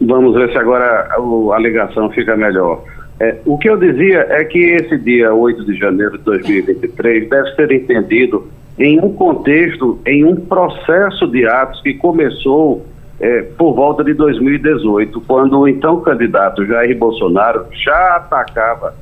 Vamos 0.00 0.34
ver 0.34 0.50
se 0.50 0.58
agora 0.58 1.08
a, 1.10 1.54
a 1.54 1.58
ligação 1.58 2.10
fica 2.10 2.36
melhor. 2.36 2.82
É, 3.20 3.36
o 3.44 3.58
que 3.58 3.68
eu 3.68 3.76
dizia 3.76 4.26
é 4.30 4.44
que 4.44 4.58
esse 4.58 4.96
dia 4.98 5.34
8 5.34 5.64
de 5.64 5.76
janeiro 5.76 6.18
de 6.18 6.24
2023 6.24 7.28
deve 7.28 7.54
ser 7.54 7.72
entendido 7.72 8.48
em 8.78 9.00
um 9.00 9.12
contexto, 9.12 9.98
em 10.06 10.24
um 10.24 10.36
processo 10.36 11.26
de 11.26 11.46
atos 11.46 11.80
que 11.82 11.94
começou 11.94 12.86
é, 13.20 13.42
por 13.42 13.74
volta 13.74 14.04
de 14.04 14.14
2018, 14.14 15.20
quando 15.22 15.58
o 15.58 15.68
então 15.68 16.00
candidato 16.00 16.64
Jair 16.64 16.96
Bolsonaro 16.96 17.66
já 17.72 18.16
atacava 18.16 18.94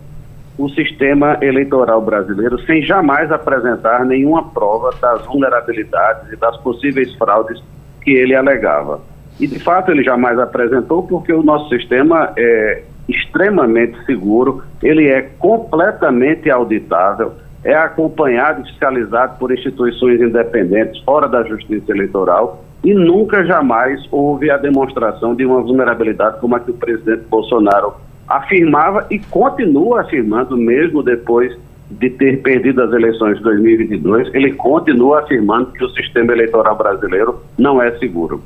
o 0.57 0.71
sistema 0.71 1.37
eleitoral 1.43 2.01
brasileiro 2.01 2.59
sem 2.63 2.81
jamais 2.81 3.31
apresentar 3.31 4.07
nenhuma 4.07 4.43
prova 4.43 4.91
das 5.01 5.23
vulnerabilidades 5.27 6.33
e 6.33 6.37
das 6.37 6.57
possíveis 6.59 7.15
fraudes 7.17 7.63
que 8.03 8.13
ele 8.13 8.35
alegava. 8.35 9.01
E 9.39 9.47
de 9.47 9.59
fato 9.59 9.91
ele 9.91 10.03
jamais 10.03 10.39
apresentou 10.39 11.03
porque 11.03 11.31
o 11.31 11.43
nosso 11.43 11.69
sistema 11.69 12.33
é 12.39 12.83
extremamente 13.07 14.03
seguro, 14.07 14.63
ele 14.83 15.09
é 15.09 15.21
completamente 15.39 16.51
auditável 16.51 17.35
é 17.65 17.75
acompanhado 17.75 18.63
e 18.63 18.65
fiscalizado 18.71 19.39
por 19.39 19.53
instituições 19.53 20.21
independentes 20.21 21.03
fora 21.03 21.29
da 21.29 21.43
justiça 21.43 21.91
eleitoral 21.93 22.65
e 22.85 22.95
nunca 22.95 23.45
jamais 23.45 24.07
houve 24.11 24.51
a 24.51 24.57
demonstração 24.57 25.35
de 25.35 25.45
uma 25.45 25.61
vulnerabilidade 25.61 26.41
como 26.41 26.55
a 26.55 26.61
que 26.61 26.71
o 26.71 26.75
presidente 26.75 27.25
Bolsonaro 27.29 27.95
afirmava 28.29 29.07
e 29.11 29.19
continua 29.19 30.03
afirmando 30.03 30.57
mesmo 30.57 31.03
depois 31.03 31.57
de 31.91 32.11
ter 32.11 32.43
perdido 32.43 32.83
as 32.83 32.93
eleições 32.93 33.37
de 33.39 33.45
2022, 33.45 34.35
ele 34.35 34.53
continua 34.55 35.21
afirmando 35.21 35.71
que 35.73 35.85
o 35.85 35.89
sistema 35.91 36.33
eleitoral 36.33 36.77
brasileiro 36.77 37.41
não 37.57 37.81
é 37.81 37.97
seguro, 37.99 38.43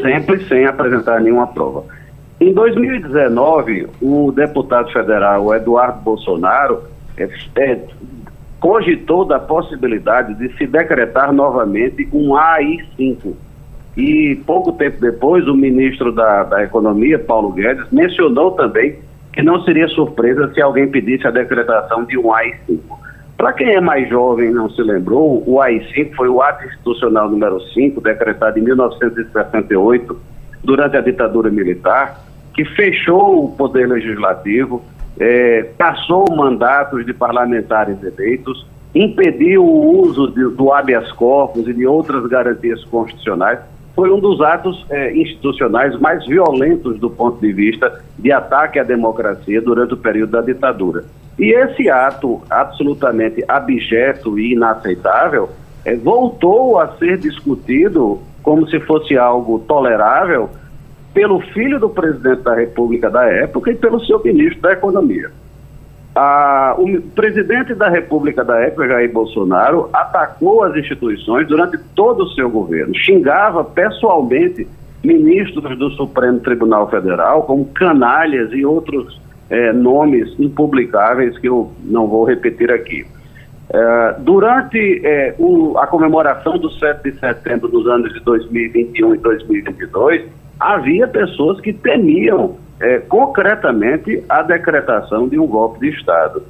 sempre 0.00 0.44
sem 0.44 0.66
apresentar 0.66 1.20
nenhuma 1.20 1.48
prova. 1.48 1.84
Em 2.40 2.52
2019, 2.52 3.88
o 4.00 4.30
deputado 4.30 4.92
federal 4.92 5.52
Eduardo 5.54 6.00
Bolsonaro 6.02 6.82
é, 7.16 7.28
é, 7.56 7.80
cogitou 8.60 9.24
da 9.24 9.38
possibilidade 9.38 10.34
de 10.34 10.56
se 10.56 10.66
decretar 10.66 11.32
novamente 11.32 12.08
um 12.12 12.34
AI-5. 12.34 13.34
E 13.96 14.36
pouco 14.46 14.72
tempo 14.72 15.00
depois, 15.00 15.46
o 15.46 15.54
ministro 15.54 16.12
da, 16.12 16.44
da 16.44 16.62
Economia, 16.62 17.18
Paulo 17.18 17.52
Guedes, 17.52 17.86
mencionou 17.90 18.52
também 18.52 18.98
que 19.32 19.42
não 19.42 19.62
seria 19.62 19.88
surpresa 19.88 20.52
se 20.52 20.60
alguém 20.60 20.88
pedisse 20.88 21.26
a 21.26 21.30
decretação 21.30 22.04
de 22.04 22.18
um 22.18 22.32
AI-5. 22.32 22.80
Para 23.36 23.52
quem 23.52 23.74
é 23.74 23.80
mais 23.80 24.08
jovem 24.08 24.48
e 24.48 24.52
não 24.52 24.70
se 24.70 24.82
lembrou, 24.82 25.42
o 25.46 25.60
AI-5 25.60 26.14
foi 26.14 26.28
o 26.28 26.40
ato 26.40 26.64
institucional 26.64 27.28
número 27.28 27.60
5, 27.60 28.00
decretado 28.00 28.58
em 28.58 28.62
1968, 28.62 30.18
durante 30.64 30.96
a 30.96 31.02
ditadura 31.02 31.50
militar, 31.50 32.18
que 32.54 32.64
fechou 32.64 33.44
o 33.44 33.52
poder 33.52 33.86
legislativo, 33.88 34.82
é, 35.18 35.70
mandatos 36.30 37.04
de 37.06 37.12
parlamentares 37.12 37.96
eleitos, 38.02 38.66
impediu 38.94 39.64
o 39.64 40.00
uso 40.02 40.28
de, 40.28 40.44
do 40.54 40.72
habeas 40.72 41.10
corpus 41.12 41.66
e 41.68 41.72
de 41.74 41.86
outras 41.86 42.26
garantias 42.26 42.82
constitucionais, 42.84 43.58
foi 43.94 44.10
um 44.12 44.20
dos 44.20 44.42
atos 44.42 44.84
é, 44.90 45.16
institucionais 45.16 45.98
mais 45.98 46.26
violentos 46.26 46.98
do 46.98 47.08
ponto 47.08 47.40
de 47.40 47.52
vista 47.52 48.02
de 48.18 48.30
ataque 48.30 48.78
à 48.78 48.82
democracia 48.82 49.60
durante 49.60 49.94
o 49.94 49.96
período 49.96 50.32
da 50.32 50.42
ditadura. 50.42 51.04
E 51.38 51.52
esse 51.52 51.88
ato 51.88 52.42
absolutamente 52.48 53.42
abjeto 53.48 54.38
e 54.38 54.52
inaceitável 54.52 55.48
é, 55.84 55.96
voltou 55.96 56.78
a 56.78 56.96
ser 56.98 57.18
discutido 57.18 58.20
como 58.42 58.68
se 58.68 58.78
fosse 58.80 59.16
algo 59.16 59.58
tolerável 59.60 60.50
pelo 61.16 61.40
filho 61.40 61.80
do 61.80 61.88
presidente 61.88 62.42
da 62.42 62.54
República 62.54 63.08
da 63.08 63.24
época 63.24 63.70
e 63.70 63.74
pelo 63.74 63.98
seu 64.04 64.22
ministro 64.22 64.60
da 64.60 64.72
Economia. 64.72 65.30
o 66.76 67.00
presidente 67.14 67.74
da 67.74 67.88
República 67.88 68.44
da 68.44 68.60
época, 68.60 68.86
Jair 68.86 69.10
Bolsonaro, 69.10 69.88
atacou 69.94 70.62
as 70.62 70.76
instituições 70.76 71.48
durante 71.48 71.78
todo 71.94 72.24
o 72.24 72.28
seu 72.32 72.50
governo, 72.50 72.94
xingava 72.94 73.64
pessoalmente 73.64 74.68
ministros 75.02 75.78
do 75.78 75.88
Supremo 75.92 76.38
Tribunal 76.40 76.90
Federal, 76.90 77.44
como 77.44 77.64
canalhas 77.64 78.52
e 78.52 78.66
outros 78.66 79.18
é, 79.48 79.72
nomes 79.72 80.38
impublicáveis 80.38 81.38
que 81.38 81.48
eu 81.48 81.72
não 81.82 82.06
vou 82.08 82.24
repetir 82.24 82.70
aqui. 82.70 83.06
É, 83.70 84.16
durante 84.18 85.00
é, 85.02 85.34
o, 85.38 85.78
a 85.78 85.86
comemoração 85.86 86.58
do 86.58 86.70
7 86.72 87.10
de 87.10 87.18
setembro 87.18 87.68
dos 87.68 87.86
anos 87.86 88.12
de 88.12 88.20
2021 88.20 89.14
e 89.14 89.18
2022, 89.18 90.22
havia 90.58 91.06
pessoas 91.06 91.60
que 91.60 91.72
temiam 91.72 92.56
é, 92.80 92.98
concretamente 92.98 94.22
a 94.28 94.42
decretação 94.42 95.28
de 95.28 95.38
um 95.38 95.46
golpe 95.46 95.80
de 95.80 95.96
Estado. 95.96 96.42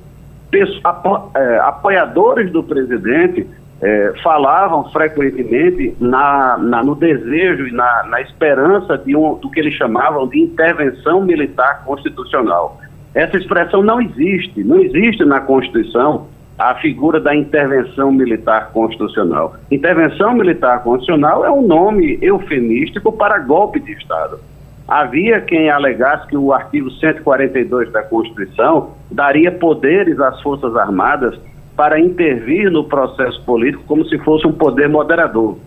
apo, 0.85 1.31
é, 1.35 1.59
apoiadores 1.59 2.51
do 2.51 2.63
presidente 2.63 3.47
é, 3.81 4.13
falavam 4.23 4.91
frequentemente 4.91 5.95
na, 6.01 6.57
na, 6.59 6.83
no 6.83 6.95
desejo 6.95 7.67
e 7.67 7.73
na, 7.73 8.05
na 8.05 8.21
esperança 8.21 8.97
de 8.97 9.15
um, 9.15 9.35
do 9.35 9.51
que 9.51 9.61
eles 9.61 9.75
chamavam 9.75 10.27
de 10.27 10.41
intervenção 10.41 11.21
militar 11.23 11.85
constitucional. 11.85 12.81
Essa 13.15 13.37
expressão 13.37 13.83
não 13.83 14.01
existe, 14.01 14.63
não 14.63 14.79
existe 14.79 15.25
na 15.25 15.41
Constituição 15.41 16.27
a 16.59 16.75
figura 16.77 17.21
da 17.21 17.35
intervenção 17.35 18.11
militar 18.11 18.71
constitucional. 18.73 19.57
Intervenção 19.71 20.35
militar 20.35 20.83
constitucional 20.83 21.45
é 21.45 21.51
um 21.51 21.67
nome 21.67 22.19
eufemístico 22.23 23.13
para 23.13 23.39
golpe 23.39 23.79
de 23.81 23.93
Estado. 23.93 24.39
Havia 24.89 25.41
quem 25.41 25.69
alegasse 25.69 26.27
que 26.29 26.37
o 26.37 26.53
artigo 26.53 26.91
142 26.91 27.93
da 27.93 28.03
Constituição 28.03 28.93
daria 29.11 29.51
poderes 29.51 30.19
às 30.21 30.41
Forças 30.41 30.77
Armadas 30.77 31.39
para 31.77 32.01
intervir 32.01 32.71
no 32.71 32.85
processo 32.85 33.43
político 33.45 33.85
como 33.87 34.05
se 34.07 34.17
fosse 34.19 34.47
um 34.47 34.53
poder 34.53 34.89
moderador. 34.89 35.59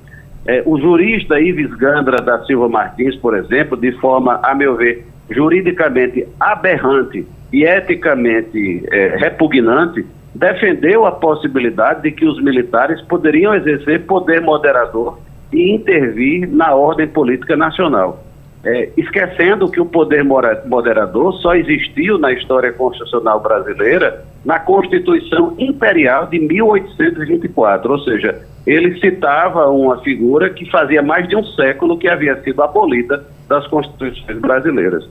É, 0.46 0.64
o 0.66 0.80
jurista 0.80 1.40
Ives 1.40 1.72
Gandra 1.76 2.18
da 2.22 2.44
Silva 2.46 2.68
Martins, 2.70 3.16
por 3.18 3.38
exemplo, 3.38 3.78
de 3.78 3.92
forma, 4.00 4.40
a 4.42 4.56
meu 4.56 4.76
ver, 4.76 5.06
juridicamente 5.30 6.26
aberrante 6.40 7.28
e 7.52 7.64
eticamente 7.64 8.84
é, 8.92 9.18
repugnante, 9.18 10.06
defendeu 10.40 11.06
a 11.06 11.12
possibilidade 11.12 12.04
de 12.04 12.12
que 12.12 12.26
os 12.26 12.42
militares 12.42 13.02
poderiam 13.02 13.54
exercer 13.54 14.06
poder 14.06 14.42
moderador 14.42 15.20
e 15.52 15.76
intervir 15.76 16.48
na 16.50 16.74
ordem 16.74 17.08
política 17.08 17.58
nacional. 17.58 18.24
É, 18.64 18.90
esquecendo 18.98 19.70
que 19.70 19.80
o 19.80 19.86
poder 19.86 20.24
moderador 20.24 21.34
só 21.36 21.56
existiu 21.56 22.18
na 22.18 22.32
história 22.34 22.74
constitucional 22.74 23.40
brasileira 23.40 24.26
na 24.44 24.60
Constituição 24.60 25.56
Imperial 25.58 26.28
de 26.28 26.40
1824, 26.40 27.92
ou 27.92 28.00
seja, 28.00 28.42
ele 28.68 29.00
citava 29.00 29.70
uma 29.70 30.00
figura 30.02 30.50
que 30.50 30.70
fazia 30.70 31.02
mais 31.02 31.28
de 31.28 31.38
um 31.38 31.44
século 31.44 31.98
que 31.98 32.08
havia 32.08 32.42
sido 32.42 32.62
abolida 32.62 33.26
das 33.48 33.66
constituições 33.68 34.40
brasileiras. 34.40 35.08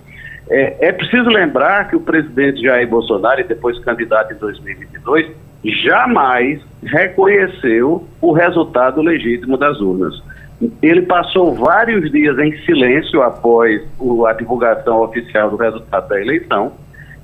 É, 0.50 0.88
é 0.88 0.92
preciso 0.92 1.28
lembrar 1.28 1.88
que 1.88 1.96
o 1.96 2.00
presidente 2.00 2.62
Jair 2.62 2.88
Bolsonaro, 2.88 3.40
e 3.40 3.44
depois 3.44 3.78
candidato 3.80 4.32
em 4.32 4.36
2022, 4.36 5.26
jamais 5.64 6.60
reconheceu 6.82 8.06
o 8.20 8.32
resultado 8.32 9.02
legítimo 9.02 9.56
das 9.56 9.80
urnas. 9.80 10.22
Ele 10.82 11.02
passou 11.02 11.54
vários 11.54 12.10
dias 12.10 12.38
em 12.38 12.56
silêncio 12.64 13.22
após 13.22 13.80
a 14.26 14.32
divulgação 14.32 15.02
oficial 15.02 15.50
do 15.50 15.56
resultado 15.56 16.08
da 16.08 16.20
eleição. 16.20 16.72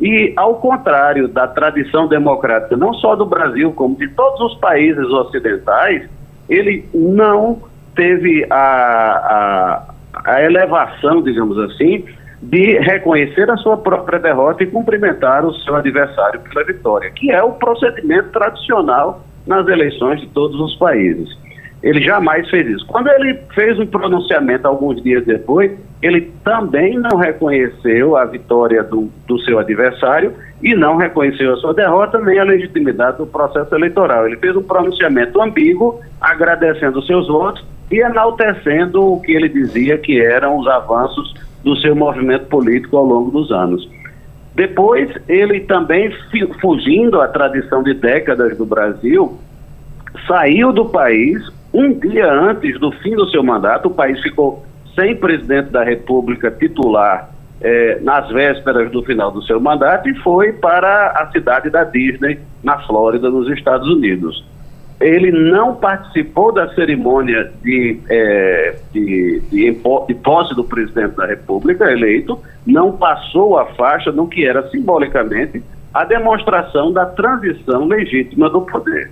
E, 0.01 0.33
ao 0.37 0.57
contrário 0.57 1.29
da 1.29 1.47
tradição 1.47 2.07
democrática, 2.09 2.77
não 2.77 2.93
só 2.95 3.15
do 3.15 3.25
Brasil, 3.25 3.73
como 3.73 3.97
de 3.97 4.09
todos 4.09 4.41
os 4.41 4.59
países 4.59 5.07
ocidentais, 5.07 6.09
ele 6.49 6.85
não 6.93 7.63
teve 7.95 8.45
a, 8.51 9.85
a, 10.23 10.33
a 10.33 10.43
elevação, 10.43 11.23
digamos 11.23 11.59
assim, 11.59 12.05
de 12.44 12.78
reconhecer 12.78 13.50
a 13.50 13.57
sua 13.57 13.76
própria 13.76 14.18
derrota 14.18 14.62
e 14.62 14.66
cumprimentar 14.66 15.44
o 15.46 15.54
seu 15.61 15.74
adversário 15.74 16.40
pela 16.40 16.64
vitória, 16.64 17.11
que 17.11 17.30
é 17.30 17.42
o 17.42 17.52
procedimento 17.52 18.28
tradicional 18.30 19.24
nas 19.46 19.66
eleições 19.66 20.20
de 20.20 20.26
todos 20.28 20.59
os 20.61 20.76
países. 20.76 21.28
Ele 21.83 22.02
jamais 22.02 22.48
fez 22.48 22.66
isso. 22.66 22.87
Quando 22.87 23.09
ele 23.09 23.38
fez 23.54 23.78
um 23.78 23.87
pronunciamento 23.87 24.66
alguns 24.66 25.02
dias 25.02 25.24
depois, 25.24 25.70
ele 26.02 26.33
também 26.42 26.98
não 26.98 27.16
reconheceu 27.16 28.16
a 28.16 28.24
vitória 28.24 28.83
do, 28.83 29.11
do 29.26 29.38
seu 29.40 29.59
adversário 29.59 30.33
e 30.62 30.74
não 30.74 30.96
reconheceu 30.96 31.52
a 31.52 31.57
sua 31.57 31.74
derrota 31.74 32.18
nem 32.18 32.38
a 32.38 32.44
legitimidade 32.44 33.18
do 33.18 33.26
processo 33.26 33.74
eleitoral. 33.74 34.26
Ele 34.26 34.37
fez 34.37 34.57
um 34.57 34.62
pronunciamento 34.62 35.40
ambíguo, 35.40 36.00
agradecendo 36.20 37.02
seus 37.02 37.28
votos 37.28 37.64
e 37.90 38.00
enaltecendo 38.00 39.12
o 39.12 39.20
que 39.20 39.33
ele 39.33 39.48
dizia 39.48 39.98
que 39.98 40.20
eram 40.20 40.59
os 40.59 40.66
avanços 40.66 41.35
do 41.64 41.77
seu 41.77 41.96
movimento 41.96 42.46
político 42.46 42.96
ao 42.96 43.05
longo 43.05 43.31
dos 43.31 43.50
anos. 43.50 43.88
Depois, 44.55 45.11
ele 45.29 45.61
também, 45.61 46.12
fugindo 46.61 47.20
à 47.20 47.27
tradição 47.27 47.83
de 47.83 47.92
décadas 47.94 48.57
do 48.57 48.64
Brasil, 48.64 49.37
saiu 50.29 50.72
do 50.72 50.85
país 50.85 51.42
um 51.72 51.92
dia 51.92 52.33
antes 52.33 52.79
do 52.79 52.92
fim 52.92 53.16
do 53.16 53.29
seu 53.31 53.42
mandato, 53.42 53.88
o 53.88 53.90
país 53.90 54.20
ficou 54.22 54.64
sem 54.94 55.16
presidente 55.16 55.70
da 55.70 55.83
República 55.83 56.48
titular 56.53 57.31
eh, 57.61 57.98
nas 58.00 58.29
vésperas 58.29 58.92
do 58.92 59.03
final 59.03 59.33
do 59.33 59.42
seu 59.42 59.61
mandato 59.61 60.09
e 60.09 60.14
foi 60.20 60.53
para 60.53 61.09
a 61.09 61.33
cidade 61.33 61.70
da 61.70 61.83
Disney, 61.83 62.38
na 62.62 62.79
Flórida, 62.79 63.29
nos 63.29 63.50
Estados 63.50 63.88
Unidos. 63.88 64.44
Ele 65.00 65.30
não 65.33 65.74
participou 65.74 66.52
da 66.52 66.72
cerimônia 66.74 67.50
de, 67.62 68.00
eh, 68.09 68.78
de, 68.92 69.40
de, 69.50 69.70
de 69.72 70.14
posse 70.14 70.54
do 70.54 70.64
presidente 70.64 71.16
da 71.16 71.26
República 71.26 71.90
eleito, 71.90 72.38
não 72.66 72.92
passou 72.92 73.59
a 73.59 73.66
faixa 73.74 74.12
no 74.12 74.28
que 74.28 74.46
era 74.46 74.68
simbolicamente 74.70 75.62
a 75.92 76.04
demonstração 76.04 76.92
da 76.92 77.07
transição 77.07 77.87
legítima 77.87 78.48
do 78.48 78.62
poder. 78.62 79.11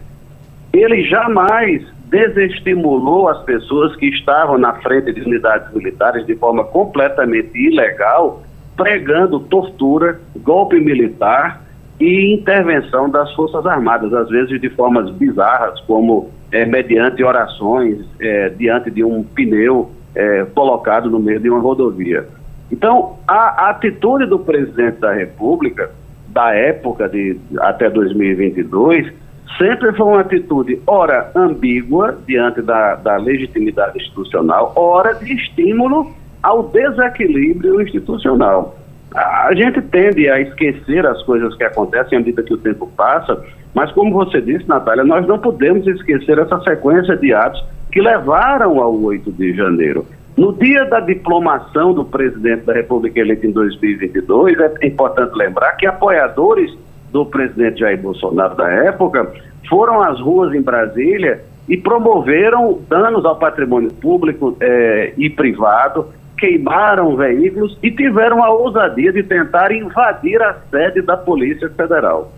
Ele 0.73 1.05
jamais 1.05 1.85
desestimulou 2.07 3.29
as 3.29 3.43
pessoas 3.45 3.95
que 3.97 4.07
estavam 4.07 4.59
na 4.59 4.75
frente 4.75 5.13
de 5.13 5.21
unidades 5.23 5.73
militares 5.73 6.27
de 6.27 6.35
forma 6.37 6.65
completamente 6.65 7.51
ilegal, 7.57 8.43
pregando 8.77 9.41
tortura, 9.41 10.21
golpe 10.37 10.79
militar 10.79 11.63
e 12.01 12.35
intervenção 12.35 13.09
das 13.09 13.33
Forças 13.35 13.65
Armadas, 13.67 14.13
às 14.13 14.29
vezes 14.29 14.61
de 14.61 14.69
formas 14.71 15.11
bizarras, 15.11 15.81
como 15.83 16.31
é, 16.51 16.65
mediante 16.65 17.23
orações 17.23 17.99
é, 18.21 18.49
diante 18.51 18.91
de 18.91 19.05
um 19.05 19.23
pneu 19.23 19.91
é, 20.15 20.45
colocado 20.55 21.11
no 21.11 21.19
meio 21.19 21.41
de 21.41 21.49
uma 21.49 21.61
rodovia. 21.61 22.27
Então, 22.71 23.19
a, 23.27 23.67
a 23.67 23.71
atitude 23.71 24.27
do 24.27 24.39
presidente 24.39 24.99
da 24.99 25.13
República, 25.13 25.91
da 26.29 26.55
época 26.55 27.09
de 27.09 27.39
até 27.59 27.91
2022, 27.91 29.13
sempre 29.59 29.93
foi 29.93 30.07
uma 30.07 30.21
atitude, 30.21 30.81
ora 30.87 31.31
ambígua, 31.35 32.19
diante 32.27 32.63
da, 32.63 32.95
da 32.95 33.17
legitimidade 33.17 33.99
institucional, 33.99 34.73
ora 34.75 35.13
de 35.15 35.33
estímulo 35.35 36.11
ao 36.43 36.65
desequilíbrio 36.65 37.81
institucional. 37.81 38.77
A, 39.15 39.55
gente 39.55 39.81
tende 39.83 40.29
a 40.29 40.41
esquecer 40.41 41.07
as 41.07 41.23
coisas 41.23 41.55
que 41.57 41.65
acontecem 41.65 42.17
à 42.17 42.21
medida 42.21 42.43
que 42.43 42.55
o 42.55 42.59
tempo 42.59 42.91
passa, 42.97 43.43
mas 43.75 43.91
como 43.93 44.13
você 44.13 44.41
disse, 44.41 44.69
Natália, 44.69 45.05
nós 45.05 45.27
não 45.27 45.39
podemos 45.39 45.87
esquecer 45.87 46.39
essa 46.39 46.61
sequência 46.61 47.17
de 47.17 47.33
atos 47.33 47.63
que 47.91 48.01
levaram 48.01 48.81
ao 48.81 48.99
8 49.01 49.31
de 49.33 49.55
janeiro. 49.55 50.07
No 50.37 50.55
dia 50.55 50.85
da 50.87 51.01
diplomação 51.01 51.93
do 51.93 52.05
presidente 52.05 52.65
da 52.65 52.73
República 52.73 53.21
eleito 53.21 53.47
em 53.47 53.53
2022, 53.53 54.59
é 54.81 54.87
importante 54.87 55.37
lembrar 55.37 55.73
que 55.73 55.87
apoiadores 55.87 56.75
do 57.13 57.27
presidente 57.27 57.81
Jair 57.81 58.01
Bolsonaro 58.01 58.57
da 58.57 58.69
época, 58.69 59.31
foram 59.69 60.03
às 60.03 60.19
ruas 60.19 60.55
em 60.55 60.63
Brasília 60.63 61.45
e 61.69 61.77
promoveram 61.77 62.81
danos 62.89 63.25
ao 63.25 63.39
patrimônio 63.39 63.93
público 63.93 64.57
eh, 64.61 65.13
e 65.17 65.31
privado, 65.31 66.09
queimaram 66.43 67.15
veículos 67.15 67.79
e 67.81 67.89
tiveram 67.93 68.43
a 68.43 68.51
ousadia 68.51 69.13
de 69.13 69.23
tentar 69.23 69.71
invadir 69.71 70.43
a 70.43 70.57
sede 70.73 71.01
da 71.01 71.17
Polícia 71.17 71.71
Federal. 71.71 72.33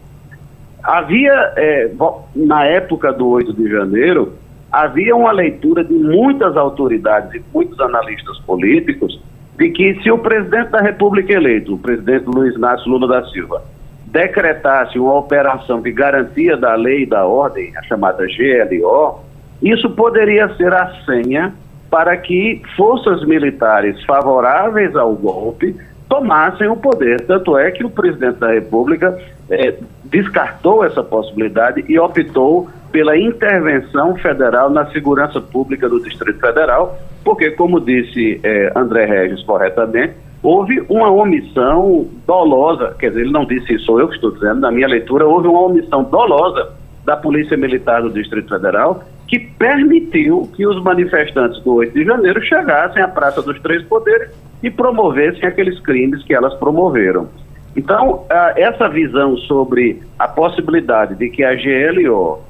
Havia, 0.82 1.32
eh, 1.56 1.90
na 2.36 2.66
época 2.66 3.14
do 3.14 3.26
8 3.26 3.54
de 3.54 3.66
janeiro, 3.66 4.34
havia 4.70 5.16
uma 5.16 5.32
leitura 5.32 5.82
de 5.82 5.94
muitas 5.94 6.54
autoridades 6.54 7.32
e 7.32 7.42
muitos 7.54 7.80
analistas 7.80 8.38
políticos 8.40 9.18
de 9.56 9.70
que 9.70 9.94
se 10.02 10.10
o 10.10 10.18
presidente 10.18 10.68
da 10.68 10.82
República 10.82 11.32
eleito, 11.32 11.72
o 11.74 11.78
presidente 11.78 12.26
Luiz 12.26 12.54
Inácio 12.56 12.90
Lula 12.90 13.08
da 13.08 13.26
Silva, 13.30 13.62
decretasse 14.04 14.98
uma 14.98 15.14
operação 15.14 15.80
de 15.80 15.90
garantia 15.90 16.58
da 16.58 16.74
lei 16.74 17.04
e 17.04 17.06
da 17.06 17.24
ordem, 17.24 17.74
a 17.78 17.82
chamada 17.84 18.26
GLO, 18.26 19.20
isso 19.62 19.88
poderia 19.88 20.54
ser 20.56 20.74
a 20.74 20.92
senha 21.06 21.54
para 21.94 22.16
que 22.16 22.60
forças 22.76 23.24
militares 23.24 24.04
favoráveis 24.04 24.96
ao 24.96 25.14
golpe 25.14 25.76
tomassem 26.08 26.66
o 26.66 26.74
poder. 26.74 27.20
Tanto 27.20 27.56
é 27.56 27.70
que 27.70 27.84
o 27.84 27.88
presidente 27.88 28.40
da 28.40 28.52
República, 28.52 29.16
é, 29.48 29.76
descartou 30.02 30.84
essa 30.84 31.04
possibilidade 31.04 31.84
e 31.88 31.96
optou 31.96 32.68
pela 32.90 33.16
intervenção 33.16 34.16
federal 34.16 34.70
na 34.70 34.86
segurança 34.86 35.40
pública 35.40 35.88
do 35.88 36.02
Distrito 36.02 36.40
Federal, 36.40 36.98
porque, 37.22 37.52
como 37.52 37.80
disse 37.80 38.40
eh, 38.42 38.72
André 38.74 39.04
Regis 39.04 39.44
corretamente, 39.44 40.14
houve 40.42 40.84
uma 40.88 41.12
omissão 41.12 42.08
dolosa, 42.26 42.96
quer 42.98 43.10
dizer, 43.10 43.20
ele 43.20 43.32
não 43.32 43.44
disse 43.44 43.72
isso, 43.72 43.84
sou 43.84 44.00
eu 44.00 44.08
que 44.08 44.16
estou 44.16 44.32
dizendo, 44.32 44.60
na 44.60 44.72
minha 44.72 44.88
leitura, 44.88 45.26
houve 45.26 45.46
uma 45.46 45.62
omissão 45.62 46.02
dolosa 46.02 46.72
da 47.04 47.16
Polícia 47.16 47.56
Militar 47.56 48.02
do 48.02 48.10
Distrito 48.10 48.48
Federal 48.48 49.04
que 49.26 49.38
permitiu 49.38 50.50
que 50.54 50.66
os 50.66 50.82
manifestantes 50.82 51.62
do 51.62 51.74
8 51.74 51.94
de 51.94 52.04
janeiro 52.04 52.40
chegassem 52.42 53.02
à 53.02 53.08
Praça 53.08 53.42
dos 53.42 53.58
Três 53.60 53.82
Poderes 53.84 54.30
e 54.62 54.70
promovessem 54.70 55.46
aqueles 55.46 55.78
crimes 55.80 56.22
que 56.24 56.34
elas 56.34 56.54
promoveram. 56.54 57.28
Então, 57.76 58.24
essa 58.56 58.88
visão 58.88 59.36
sobre 59.36 60.00
a 60.18 60.28
possibilidade 60.28 61.16
de 61.16 61.28
que 61.28 61.42
a 61.42 61.54
GLO 61.54 62.40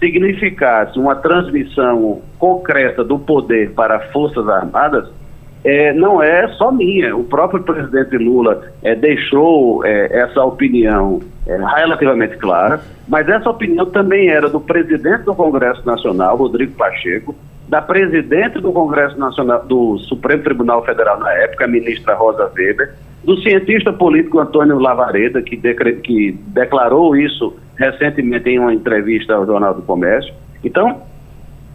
significasse 0.00 0.98
uma 0.98 1.14
transmissão 1.14 2.20
concreta 2.38 3.04
do 3.04 3.18
poder 3.18 3.70
para 3.70 4.00
Forças 4.10 4.48
Armadas 4.48 5.08
é, 5.64 5.92
não 5.92 6.22
é 6.22 6.48
só 6.56 6.72
minha. 6.72 7.16
O 7.16 7.24
próprio 7.24 7.62
presidente 7.62 8.16
Lula 8.16 8.62
é, 8.82 8.94
deixou 8.94 9.84
é, 9.84 10.20
essa 10.20 10.42
opinião 10.44 11.20
é, 11.46 11.56
relativamente 11.56 12.36
clara, 12.36 12.80
mas 13.08 13.28
essa 13.28 13.48
opinião 13.48 13.86
também 13.86 14.28
era 14.28 14.48
do 14.48 14.60
presidente 14.60 15.24
do 15.24 15.34
Congresso 15.34 15.84
Nacional, 15.86 16.36
Rodrigo 16.36 16.72
Pacheco, 16.74 17.34
da 17.68 17.80
presidente 17.80 18.60
do 18.60 18.72
Congresso 18.72 19.18
Nacional, 19.18 19.64
do 19.64 19.98
Supremo 19.98 20.42
Tribunal 20.42 20.84
Federal 20.84 21.18
na 21.18 21.32
época, 21.32 21.64
a 21.64 21.68
ministra 21.68 22.14
Rosa 22.14 22.50
Weber, 22.56 22.94
do 23.24 23.40
cientista 23.40 23.92
político 23.92 24.40
Antônio 24.40 24.78
Lavareda, 24.78 25.40
que, 25.42 25.56
que 25.56 26.32
declarou 26.48 27.16
isso 27.16 27.56
recentemente 27.76 28.50
em 28.50 28.58
uma 28.58 28.74
entrevista 28.74 29.34
ao 29.34 29.46
Jornal 29.46 29.74
do 29.74 29.82
Comércio. 29.82 30.34
Então, 30.64 31.02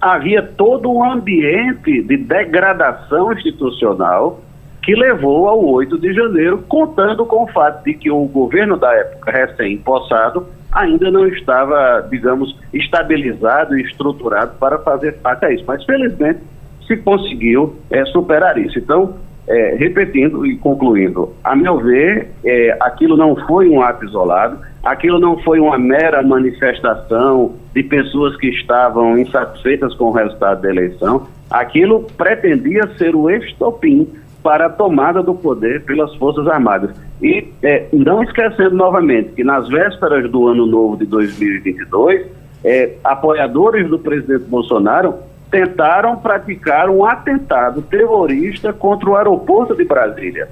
havia 0.01 0.41
todo 0.41 0.91
um 0.91 1.03
ambiente 1.03 2.01
de 2.01 2.17
degradação 2.17 3.33
institucional 3.33 4.41
que 4.83 4.95
levou 4.95 5.49
ao 5.49 5.65
8 5.65 5.97
de 5.99 6.13
janeiro, 6.13 6.63
contando 6.67 7.25
com 7.25 7.43
o 7.43 7.47
fato 7.47 7.83
de 7.83 7.93
que 7.93 8.10
o 8.10 8.25
governo 8.25 8.77
da 8.77 8.93
época, 8.93 9.31
recém-impossado, 9.31 10.47
ainda 10.71 11.12
não 11.12 11.27
estava, 11.27 12.07
digamos, 12.10 12.57
estabilizado 12.73 13.77
e 13.77 13.81
estruturado 13.81 14.53
para 14.57 14.77
fazer 14.79 15.17
face 15.19 15.45
a 15.45 15.51
isso. 15.51 15.63
Mas, 15.67 15.83
felizmente, 15.83 16.39
se 16.86 16.95
conseguiu 16.97 17.75
é, 17.89 18.05
superar 18.05 18.57
isso. 18.57 18.79
Então, 18.79 19.15
é, 19.47 19.75
repetindo 19.77 20.45
e 20.45 20.57
concluindo, 20.57 21.33
a 21.43 21.55
meu 21.55 21.77
ver, 21.77 22.29
é, 22.43 22.77
aquilo 22.81 23.15
não 23.15 23.36
foi 23.47 23.69
um 23.69 23.81
ato 23.81 24.05
isolado, 24.05 24.60
aquilo 24.83 25.19
não 25.19 25.38
foi 25.39 25.60
uma 25.60 25.77
mera 25.77 26.21
manifestação 26.21 27.53
de 27.73 27.83
pessoas 27.83 28.36
que 28.38 28.47
estavam 28.49 29.17
insatisfeitas 29.17 29.93
com 29.95 30.05
o 30.05 30.12
resultado 30.12 30.62
da 30.62 30.69
eleição, 30.69 31.27
aquilo 31.49 32.03
pretendia 32.17 32.89
ser 32.97 33.15
o 33.15 33.29
estopim 33.29 34.07
para 34.43 34.67
a 34.67 34.69
tomada 34.69 35.23
do 35.23 35.33
poder 35.33 35.83
pelas 35.83 36.13
Forças 36.15 36.47
Armadas. 36.47 36.91
E 37.21 37.47
é, 37.63 37.88
não 37.91 38.21
esquecendo 38.23 38.75
novamente 38.75 39.31
que 39.31 39.43
nas 39.43 39.67
vésperas 39.67 40.29
do 40.29 40.47
ano 40.47 40.65
novo 40.65 40.97
de 40.97 41.05
2022, 41.05 42.27
é, 42.63 42.93
apoiadores 43.03 43.89
do 43.89 43.97
presidente 43.97 44.45
Bolsonaro 44.45 45.15
tentaram 45.49 46.17
praticar 46.17 46.89
um 46.89 47.05
atentado 47.05 47.81
terrorista 47.81 48.73
contra 48.73 49.10
o 49.10 49.15
aeroporto 49.15 49.75
de 49.75 49.86
Brasília. 49.86 50.47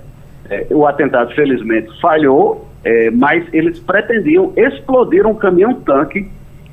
É, 0.50 0.68
o 0.72 0.86
atentado, 0.86 1.34
felizmente, 1.34 1.90
falhou, 2.00 2.68
é, 2.84 3.10
mas 3.10 3.46
eles 3.52 3.80
pretendiam 3.80 4.54
explodir 4.56 5.26
um 5.26 5.34
caminhão-tanque 5.34 6.30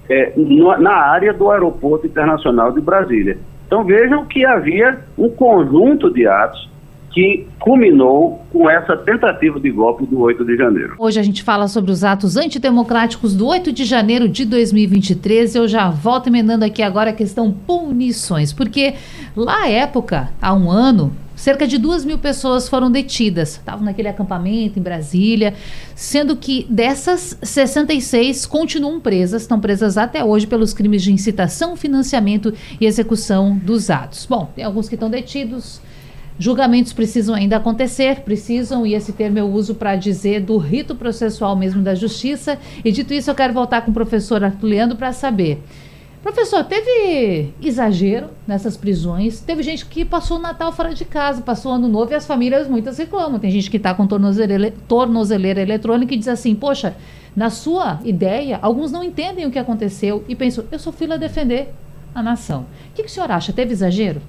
é, 0.08 0.32
na 0.78 0.92
área 0.92 1.32
do 1.32 1.50
Aeroporto 1.50 2.06
Internacional 2.06 2.72
de 2.72 2.80
Brasília. 2.80 3.38
Então 3.66 3.84
vejam 3.84 4.26
que 4.26 4.44
havia 4.44 4.98
um 5.16 5.30
conjunto 5.30 6.12
de 6.12 6.26
atos 6.26 6.70
que 7.12 7.46
culminou 7.60 8.42
com 8.50 8.68
essa 8.68 8.96
tentativa 8.96 9.60
de 9.60 9.70
golpe 9.70 10.06
do 10.06 10.20
8 10.20 10.44
de 10.44 10.56
janeiro. 10.56 10.94
Hoje 10.98 11.20
a 11.20 11.22
gente 11.22 11.42
fala 11.42 11.68
sobre 11.68 11.90
os 11.90 12.02
atos 12.02 12.36
antidemocráticos 12.36 13.34
do 13.34 13.46
8 13.46 13.72
de 13.72 13.84
janeiro 13.84 14.28
de 14.28 14.44
2023. 14.44 15.54
Eu 15.54 15.68
já 15.68 15.90
volto 15.90 16.28
emendando 16.28 16.64
aqui 16.64 16.82
agora 16.82 17.10
a 17.10 17.14
questão 17.14 17.52
punições, 17.52 18.52
porque 18.52 18.94
lá 19.36 19.64
à 19.64 19.68
época, 19.70 20.30
há 20.40 20.54
um 20.54 20.70
ano, 20.70 21.12
Cerca 21.42 21.66
de 21.66 21.76
duas 21.76 22.04
mil 22.04 22.18
pessoas 22.18 22.68
foram 22.68 22.88
detidas. 22.88 23.56
Estavam 23.56 23.84
naquele 23.84 24.06
acampamento 24.06 24.78
em 24.78 24.82
Brasília, 24.82 25.54
sendo 25.92 26.36
que 26.36 26.64
dessas 26.70 27.36
66 27.42 28.46
continuam 28.46 29.00
presas, 29.00 29.42
estão 29.42 29.58
presas 29.58 29.98
até 29.98 30.22
hoje 30.22 30.46
pelos 30.46 30.72
crimes 30.72 31.02
de 31.02 31.12
incitação, 31.12 31.74
financiamento 31.74 32.54
e 32.80 32.86
execução 32.86 33.56
dos 33.56 33.90
atos. 33.90 34.24
Bom, 34.24 34.52
tem 34.54 34.64
alguns 34.64 34.88
que 34.88 34.94
estão 34.94 35.10
detidos, 35.10 35.80
Julgamentos 36.38 36.92
precisam 36.92 37.34
ainda 37.34 37.56
acontecer, 37.56 38.20
precisam, 38.20 38.86
e 38.86 38.94
esse 38.94 39.12
termo 39.12 39.38
eu 39.38 39.46
uso 39.46 39.74
para 39.74 39.96
dizer 39.96 40.40
do 40.40 40.56
rito 40.56 40.94
processual 40.94 41.54
mesmo 41.54 41.82
da 41.82 41.94
justiça. 41.94 42.58
E 42.84 42.90
dito 42.90 43.12
isso, 43.12 43.30
eu 43.30 43.34
quero 43.34 43.52
voltar 43.52 43.82
com 43.82 43.90
o 43.90 43.94
professor 43.94 44.42
Arthur 44.42 44.66
Leandro 44.66 44.96
para 44.96 45.12
saber. 45.12 45.62
Professor, 46.22 46.62
teve 46.62 47.52
exagero 47.60 48.28
nessas 48.46 48.76
prisões? 48.76 49.40
Teve 49.40 49.60
gente 49.60 49.84
que 49.84 50.04
passou 50.04 50.38
o 50.38 50.40
Natal 50.40 50.70
fora 50.70 50.94
de 50.94 51.04
casa, 51.04 51.42
passou 51.42 51.72
o 51.72 51.74
Ano 51.74 51.88
Novo 51.88 52.12
e 52.12 52.14
as 52.14 52.24
famílias 52.24 52.68
muitas 52.68 52.96
reclamam. 52.96 53.40
Tem 53.40 53.50
gente 53.50 53.68
que 53.68 53.76
está 53.76 53.92
com 53.92 54.06
tornozeleira, 54.06 54.72
tornozeleira 54.86 55.60
eletrônica 55.60 56.14
e 56.14 56.16
diz 56.16 56.28
assim: 56.28 56.54
Poxa, 56.54 56.94
na 57.34 57.50
sua 57.50 57.98
ideia, 58.04 58.60
alguns 58.62 58.92
não 58.92 59.02
entendem 59.02 59.46
o 59.46 59.50
que 59.50 59.58
aconteceu 59.58 60.24
e 60.28 60.36
pensam: 60.36 60.64
Eu 60.70 60.78
sou 60.78 60.92
filho 60.92 61.12
a 61.12 61.16
defender 61.16 61.74
a 62.14 62.22
nação. 62.22 62.66
O 62.90 62.94
que, 62.94 63.02
que 63.02 63.08
o 63.08 63.12
senhor 63.12 63.30
acha? 63.30 63.52
Teve 63.52 63.72
exagero? 63.72 64.22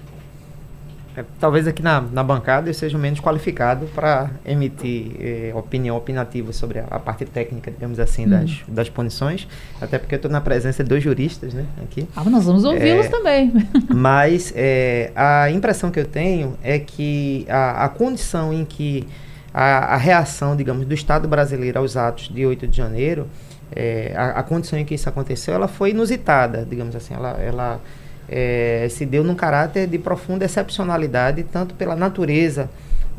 É, 1.15 1.23
talvez 1.39 1.67
aqui 1.67 1.83
na, 1.83 2.01
na 2.01 2.23
bancada 2.23 2.69
eu 2.69 2.73
seja 2.73 2.97
menos 2.97 3.19
qualificado 3.19 3.85
para 3.93 4.31
emitir 4.45 5.11
eh, 5.19 5.51
opinião 5.53 5.95
opinativa 5.95 6.51
sobre 6.51 6.79
a, 6.79 6.85
a, 6.89 6.99
parte 6.99 7.23
técnica, 7.25 7.69
digamos 7.69 7.99
assim, 7.99 8.25
hum. 8.25 8.29
das, 8.29 8.63
das 8.67 8.89
punições, 8.89 9.47
até 9.79 9.99
porque 9.99 10.15
eu 10.15 10.17
estou 10.17 10.31
na 10.31 10.41
presença 10.41 10.83
de 10.83 10.89
dois 10.89 11.03
juristas 11.03 11.53
né, 11.53 11.65
aqui. 11.83 12.07
Ah, 12.15 12.23
nós 12.23 12.45
vamos 12.45 12.63
ouvi-los 12.63 13.05
é, 13.05 13.09
também. 13.09 13.53
mas 13.93 14.51
é, 14.55 15.11
a 15.15 15.51
impressão 15.51 15.91
que 15.91 15.99
eu 15.99 16.05
tenho 16.05 16.57
é 16.63 16.79
que 16.79 17.45
a, 17.47 17.85
a 17.85 17.89
condição 17.89 18.51
em 18.51 18.65
que 18.65 19.07
a, 19.53 19.93
a, 19.93 19.97
reação, 19.97 20.55
digamos, 20.55 20.85
do 20.85 20.95
Estado 20.95 21.27
brasileiro 21.27 21.77
aos 21.77 21.95
atos 21.95 22.27
de 22.27 22.43
8 22.43 22.67
de 22.67 22.75
janeiro, 22.75 23.27
é, 23.75 24.13
a, 24.15 24.39
a 24.39 24.43
condição 24.43 24.79
em 24.79 24.85
que 24.85 24.95
isso 24.95 25.07
aconteceu, 25.07 25.53
ela 25.53 25.67
foi 25.67 25.91
inusitada, 25.91 26.65
digamos 26.67 26.95
assim, 26.95 27.13
ela, 27.13 27.31
ela 27.39 27.81
é, 28.29 28.87
se 28.89 29.05
deu 29.05 29.23
num 29.23 29.35
caráter 29.35 29.87
de 29.87 29.97
profunda 29.97 30.45
excepcionalidade, 30.45 31.43
tanto 31.43 31.75
pela 31.75 31.95
natureza 31.95 32.69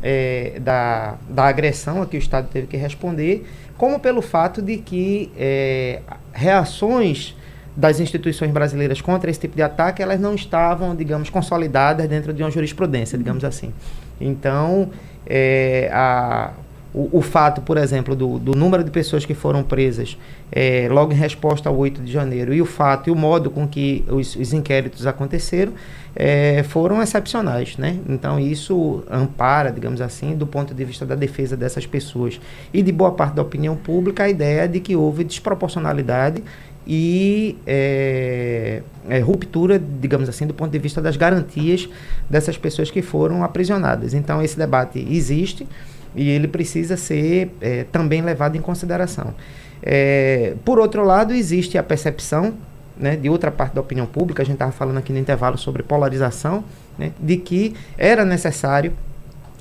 é, 0.01 0.59
da, 0.59 1.15
da 1.29 1.45
agressão 1.45 2.01
a 2.01 2.05
que 2.05 2.17
o 2.17 2.19
Estado 2.19 2.47
teve 2.51 2.67
que 2.67 2.77
responder, 2.77 3.45
como 3.77 3.99
pelo 3.99 4.21
fato 4.21 4.61
de 4.61 4.77
que 4.77 5.31
é, 5.37 6.01
reações 6.33 7.35
das 7.75 7.99
instituições 7.99 8.51
brasileiras 8.51 9.01
contra 9.01 9.29
esse 9.29 9.39
tipo 9.39 9.55
de 9.55 9.61
ataque, 9.61 10.01
elas 10.01 10.19
não 10.19 10.33
estavam, 10.33 10.95
digamos, 10.95 11.29
consolidadas 11.29 12.07
dentro 12.07 12.33
de 12.33 12.41
uma 12.41 12.49
jurisprudência, 12.49 13.17
digamos 13.17 13.43
assim. 13.43 13.73
Então, 14.19 14.89
é, 15.25 15.89
a, 15.91 16.53
o, 16.95 17.17
o, 17.17 17.21
fato, 17.21 17.61
por 17.61 17.75
exemplo, 17.75 18.15
do, 18.15 18.39
do, 18.39 18.55
número 18.55 18.81
de 18.81 18.89
pessoas 18.89 19.25
que 19.25 19.33
foram 19.33 19.61
presas 19.61 20.17
é, 20.49 20.87
logo 20.89 21.11
em 21.11 21.15
resposta 21.15 21.67
ao 21.67 21.75
8 21.75 22.01
de 22.01 22.09
janeiro 22.09 22.53
e 22.53 22.61
o 22.61 22.65
fato 22.65 23.09
e 23.09 23.11
o 23.11 23.15
modo 23.15 23.51
com 23.51 23.67
que 23.67 24.05
os, 24.07 24.33
os 24.37 24.53
inquéritos 24.53 25.05
aconteceram 25.05 25.73
é, 26.15 26.63
foram 26.63 27.03
excepcionais. 27.03 27.75
Né? 27.75 27.99
Então, 28.07 28.39
isso 28.39 29.03
ampara, 29.11 29.73
digamos 29.73 29.99
assim, 29.99 30.37
do 30.37 30.47
ponto 30.47 30.73
de 30.73 30.85
vista 30.85 31.05
da 31.05 31.15
defesa 31.15 31.57
dessas 31.57 31.85
pessoas 31.85 32.39
e 32.73 32.81
de 32.81 32.93
boa 32.93 33.11
parte 33.11 33.35
da 33.35 33.41
opinião 33.41 33.75
pública, 33.75 34.23
a 34.23 34.29
ideia 34.29 34.65
de 34.65 34.79
que 34.79 34.95
houve 34.95 35.25
desproporcionalidade 35.25 36.41
e 36.87 37.57
é, 37.67 38.81
é, 39.09 39.19
ruptura, 39.19 39.77
digamos 39.99 40.29
assim, 40.29 40.47
do 40.47 40.53
ponto 40.53 40.71
de 40.71 40.79
vista 40.79 41.01
das 41.01 41.17
garantias 41.17 41.89
dessas 42.29 42.57
pessoas 42.57 42.89
que 42.89 43.01
foram 43.01 43.43
aprisionadas. 43.43 44.13
Então, 44.13 44.41
esse 44.41 44.57
debate 44.57 45.05
existe 45.09 45.67
e 46.15 46.29
ele 46.29 46.47
precisa 46.47 46.97
ser 46.97 47.55
é, 47.61 47.85
também 47.91 48.21
levado 48.21 48.55
em 48.55 48.61
consideração. 48.61 49.33
É, 49.81 50.55
por 50.63 50.79
outro 50.79 51.03
lado, 51.03 51.33
existe 51.33 51.77
a 51.77 51.83
percepção 51.83 52.53
né, 52.97 53.15
de 53.15 53.29
outra 53.29 53.51
parte 53.51 53.75
da 53.75 53.81
opinião 53.81 54.05
pública, 54.05 54.41
a 54.41 54.45
gente 54.45 54.55
estava 54.55 54.71
falando 54.71 54.97
aqui 54.97 55.11
no 55.11 55.19
intervalo 55.19 55.57
sobre 55.57 55.83
polarização, 55.83 56.63
né, 56.97 57.11
de 57.19 57.37
que 57.37 57.75
era 57.97 58.23
necessário 58.23 58.93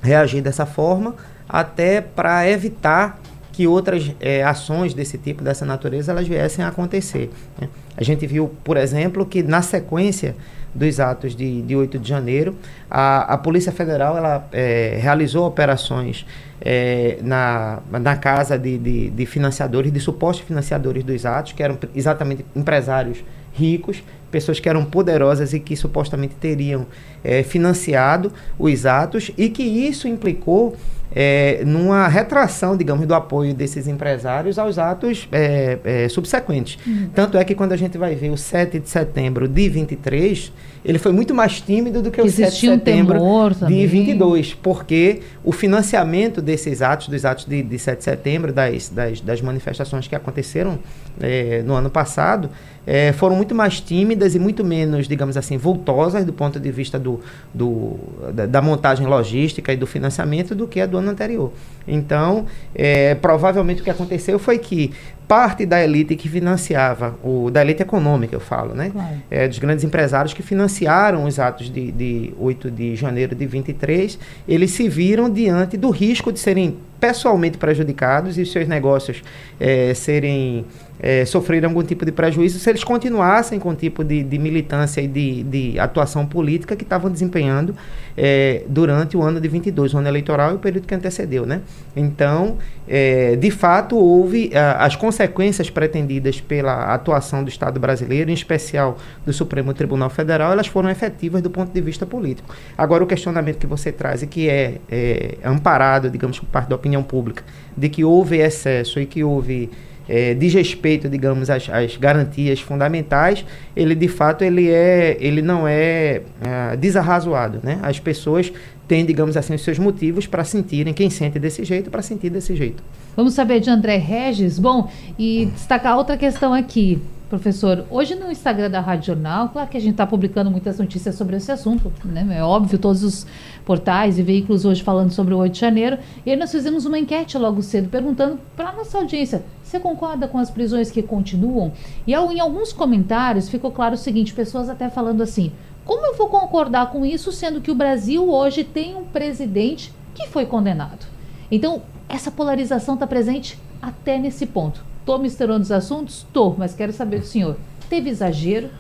reagir 0.03 0.41
dessa 0.41 0.65
forma 0.65 1.15
até 1.49 2.01
para 2.01 2.49
evitar 2.49 3.21
que 3.53 3.67
outras 3.67 4.13
é, 4.21 4.43
ações 4.43 4.95
desse 4.95 5.17
tipo, 5.17 5.43
dessa 5.43 5.65
natureza, 5.65 6.11
elas 6.11 6.27
viessem 6.27 6.65
a 6.65 6.69
acontecer. 6.69 7.31
Né? 7.61 7.69
A 7.97 8.03
gente 8.03 8.27
viu, 8.27 8.53
por 8.65 8.77
exemplo, 8.77 9.25
que 9.25 9.43
na 9.43 9.63
sequência 9.63 10.35
dos 10.75 10.99
atos 10.99 11.37
de, 11.37 11.63
de 11.63 11.77
8 11.77 11.99
de 12.01 12.09
janeiro, 12.09 12.57
a, 12.91 13.35
a 13.35 13.39
Polícia 13.39 13.71
Federal 13.71 14.19
ela, 14.19 14.49
é, 14.53 14.99
realizou 15.01 15.47
operações 15.47 16.27
é, 16.65 17.19
na, 17.23 17.81
na 17.91 18.17
casa 18.17 18.59
de, 18.59 18.79
de, 18.79 19.11
de 19.11 19.27
financiadores, 19.27 19.93
de 19.93 20.01
supostos 20.01 20.47
financiadores 20.47 21.05
dos 21.05 21.27
atos, 21.27 21.53
que 21.53 21.63
eram 21.63 21.79
exatamente 21.95 22.45
empresários 22.57 23.23
ricos, 23.53 24.03
pessoas 24.31 24.59
que 24.59 24.69
eram 24.69 24.85
poderosas 24.85 25.53
e 25.53 25.61
que 25.61 25.77
supostamente 25.77 26.35
teriam 26.37 26.87
é, 27.23 27.43
financiado 27.43 28.33
os 28.59 28.87
atos, 28.87 29.31
e 29.37 29.51
que 29.51 29.63
isso 29.63 30.09
implicou 30.09 30.75
é, 31.15 31.63
numa 31.65 32.09
retração, 32.09 32.77
digamos, 32.77 33.07
do 33.07 33.15
apoio 33.15 33.55
desses 33.55 33.87
empresários 33.87 34.59
aos 34.59 34.79
atos 34.79 35.29
é, 35.31 35.79
é, 35.85 36.09
subsequentes. 36.09 36.79
Uhum. 36.87 37.09
Tanto 37.15 37.39
é 37.39 37.45
que 37.45 37.55
quando 37.55 37.73
a 37.73 37.77
gente 37.77 37.97
vai 37.97 38.15
ver 38.15 38.31
o 38.31 38.37
7 38.37 38.81
de 38.81 38.89
setembro 38.89 39.47
de 39.47 39.69
23, 39.69 40.53
ele 40.85 40.99
foi 40.99 41.13
muito 41.13 41.35
mais 41.35 41.61
tímido 41.61 42.03
do 42.03 42.11
que, 42.11 42.21
que 42.21 42.29
o 42.29 42.31
7 42.31 42.53
de 42.53 42.61
setembro 42.69 43.23
um 43.23 43.49
de 43.67 43.87
22, 43.87 44.55
porque 44.55 45.21
o 45.43 45.53
financiamento 45.53 46.43
desses 46.43 46.83
atos, 46.83 47.09
dos 47.09 47.25
atos 47.25 47.47
de, 47.47 47.63
de 47.63 47.79
7 47.79 47.99
de 47.99 48.05
setembro, 48.05 48.53
das, 48.53 48.89
das, 48.89 49.21
das 49.21 49.41
manifestações 49.41 50.09
que 50.09 50.15
aconteceram 50.15 50.79
é, 51.21 51.63
no 51.63 51.75
ano 51.75 51.89
passado, 51.89 52.51
é, 52.87 53.13
foram 53.13 53.35
muito 53.37 53.55
mais 53.55 53.81
tímidas 53.81 54.35
e 54.35 54.39
muito 54.39 54.63
menos, 54.65 55.09
digamos 55.09 55.37
assim, 55.37 55.57
voltosas 55.57 56.25
do 56.25 56.33
ponto 56.33 56.61
de 56.61 56.71
vista 56.71 56.99
do, 56.99 57.21
do 57.53 57.97
da, 58.35 58.47
da, 58.47 58.63
montagem 58.63 59.07
logística 59.07 59.73
e 59.73 59.77
do 59.77 59.87
financiamento 59.87 60.55
do 60.55 60.67
que 60.69 60.81
a 60.81 60.87
do 60.87 60.99
ano 60.99 61.04
anterior. 61.11 61.53
Então, 61.87 62.47
é, 62.75 63.15
provavelmente 63.15 63.81
o 63.81 63.85
que 63.85 63.91
aconteceu 63.91 64.39
foi 64.39 64.59
que 64.59 64.93
parte 65.29 65.65
da 65.65 65.83
elite 65.83 66.17
que 66.17 66.29
financiava, 66.29 67.19
o, 67.23 67.51
da 67.51 67.63
elite 67.63 67.83
econômica, 67.83 68.35
eu 68.35 68.41
falo, 68.41 68.75
né? 68.75 68.91
Claro. 68.91 69.17
É, 69.31 69.49
dos 69.49 69.59
grandes 69.59 69.85
empresários 69.85 70.35
que 70.35 70.43
financiaram 70.43 71.25
os 71.25 71.39
atos 71.39 71.71
de, 71.71 71.91
de 71.93 72.35
8 72.39 72.71
de 72.71 72.97
janeiro 72.97 73.35
de 73.35 73.47
23, 73.47 74.19
eles 74.47 74.71
se 74.73 74.89
viram 74.89 75.31
diante 75.31 75.77
do 75.77 75.91
risco 75.91 76.33
de 76.33 76.39
serem 76.39 76.77
pessoalmente 77.01 77.59
prejudicados 77.59 78.39
e 78.39 78.47
seus 78.47 78.69
negócios 78.69 79.23
é, 79.59 79.93
serem 79.95 80.65
é, 81.01 81.25
sofrer 81.25 81.65
algum 81.65 81.83
tipo 81.83 82.05
de 82.05 82.13
prejuízo 82.13 82.59
se 82.59 82.71
eles 82.71 82.85
continuassem 82.85 83.59
com 83.59 83.71
o 83.71 83.75
tipo 83.75 84.05
de, 84.05 84.23
de 84.23 84.39
militância 84.39 85.01
e 85.01 85.09
de, 85.09 85.43
de, 85.43 85.79
atuação 85.79 86.25
política 86.27 86.77
que 86.77 86.85
estavam 86.85 87.11
desempenhando 87.11 87.75
é, 88.17 88.63
durante 88.69 89.17
o 89.17 89.23
ano 89.23 89.41
de 89.41 89.49
22, 89.49 89.93
o 89.93 89.99
ano 89.99 90.09
eleitoral 90.09 90.53
e 90.53 90.55
o 90.55 90.59
período 90.59 90.87
que 90.87 90.95
antecedeu, 90.95 91.45
né? 91.45 91.63
Então, 91.97 92.57
é, 92.87 93.35
de 93.37 93.51
fato, 93.51 93.97
houve 93.97 94.51
a, 94.55 94.85
as 94.85 94.95
consequências 94.95 95.69
pretendidas 95.69 96.41
pela 96.41 96.95
atuação 96.95 97.43
do 97.43 97.49
Estado 97.49 97.81
brasileiro, 97.81 98.31
em 98.31 98.35
especial 98.35 98.97
do 99.27 99.33
Supremo 99.33 99.75
Tribunal 99.75 100.11
Federal, 100.11 100.53
elas 100.53 100.69
foram 100.69 100.89
efetivas 100.89 101.43
do 101.43 101.51
ponto 101.51 101.73
de 101.73 101.81
vista 101.81 102.07
político. 102.07 102.55
Agora, 102.79 103.03
o 103.03 103.07
questionamento 103.07 103.59
que 103.59 103.67
você 103.67 103.91
traz 103.91 104.23
e 104.23 104.27
que 104.27 104.49
é, 104.49 104.77
é 104.89 105.39
amparado, 105.45 106.09
digamos, 106.09 106.39
por 106.39 106.47
parte 106.47 106.69
da 106.69 106.77
opinião 106.77 107.03
pública, 107.03 107.43
de 107.77 107.89
que 107.89 108.05
houve 108.05 108.39
excesso 108.39 109.01
e 109.01 109.07
que 109.07 109.25
houve 109.25 109.71
é, 110.09 110.35
desrespeito, 110.35 111.09
digamos, 111.09 111.51
às, 111.51 111.69
às, 111.69 111.97
garantias 111.97 112.61
fundamentais, 112.61 113.45
ele 113.75 113.95
de 113.95 114.09
fato 114.09 114.43
ele 114.43 114.71
é, 114.71 115.17
ele 115.21 115.43
não 115.43 115.67
é, 115.67 116.23
é 116.41 116.77
desarrazoado, 116.77 117.61
né? 117.63 117.79
As 117.83 117.99
pessoas 117.99 118.53
têm, 118.87 119.05
digamos 119.05 119.37
assim, 119.37 119.55
os 119.55 119.63
seus 119.63 119.79
motivos 119.79 120.27
para 120.27 120.45
sentirem, 120.45 120.93
quem 120.93 121.09
sente 121.09 121.39
desse 121.39 121.65
jeito, 121.65 121.91
para 121.91 122.03
sentir 122.03 122.31
desse 122.31 122.55
jeito. 122.55 122.83
Vamos 123.17 123.35
saber 123.35 123.61
de 123.61 123.71
André 123.71 123.97
Regis. 123.97 124.59
Bom, 124.59 124.91
e 125.19 125.47
destacar 125.47 125.97
outra 125.97 126.17
questão 126.17 126.53
aqui. 126.53 127.01
Professor, 127.29 127.85
hoje 127.91 128.15
no 128.15 128.31
Instagram 128.31 128.71
da 128.71 128.81
Rádio 128.81 129.07
Jornal, 129.07 129.49
claro 129.49 129.69
que 129.69 129.77
a 129.77 129.81
gente 129.81 129.93
está 129.93 130.07
publicando 130.07 130.51
muitas 130.51 130.79
notícias 130.79 131.15
sobre 131.17 131.37
esse 131.37 131.51
assunto, 131.51 131.91
né? 132.05 132.25
É 132.31 132.43
óbvio, 132.45 132.79
todos 132.79 133.03
os 133.03 133.27
portais 133.65 134.19
e 134.19 134.23
veículos 134.23 134.65
hoje 134.65 134.83
falando 134.83 135.11
sobre 135.11 135.35
o 135.35 135.39
8 135.39 135.53
de 135.53 135.59
janeiro. 135.59 135.99
E 136.25 136.31
aí 136.31 136.37
nós 136.37 136.53
fizemos 136.53 136.85
uma 136.85 136.99
enquete 136.99 137.37
logo 137.39 137.63
cedo, 137.63 137.89
perguntando 137.89 138.39
para 138.55 138.69
a 138.69 138.73
nossa 138.73 138.99
audiência: 138.99 139.43
você 139.75 139.81
concorda 139.81 140.29
com 140.29 140.39
as 140.39 140.51
prisões 140.51 140.91
que 140.91 141.03
continuam? 141.03 141.73
E 142.07 142.13
em 142.13 142.41
alguns 142.41 142.73
comentários 142.73 143.49
ficou 143.49 143.73
claro 143.73 143.95
o 143.95 143.99
seguinte: 143.99 144.33
pessoas 144.33 144.69
até 144.69 144.89
falando 144.89 145.23
assim, 145.23 145.53
como 145.85 146.07
eu 146.07 146.15
vou 146.15 146.29
concordar 146.29 146.91
com 146.91 147.05
isso, 147.05 147.33
sendo 147.33 147.61
que 147.61 147.71
o 147.71 147.75
Brasil 147.75 148.31
hoje 148.31 148.63
tem 148.63 148.95
um 148.95 149.05
presidente 149.05 149.93
que 150.15 150.29
foi 150.29 150.47
condenado? 150.47 151.07
Então, 151.51 151.83
essa 152.09 152.31
polarização 152.31 152.95
está 152.95 153.07
presente 153.07 153.59
até 153.83 154.17
nesse 154.17 154.47
ponto. 154.47 154.85
Estou 155.01 155.19
misturando 155.19 155.63
os 155.63 155.73
assuntos? 155.73 156.19
Estou, 156.19 156.55
mas 156.57 156.75
quero 156.75 156.93
saber 156.93 157.21
do 157.21 157.27
senhor. 157.27 157.57
Teve 157.91 158.11
exagero? 158.11 158.71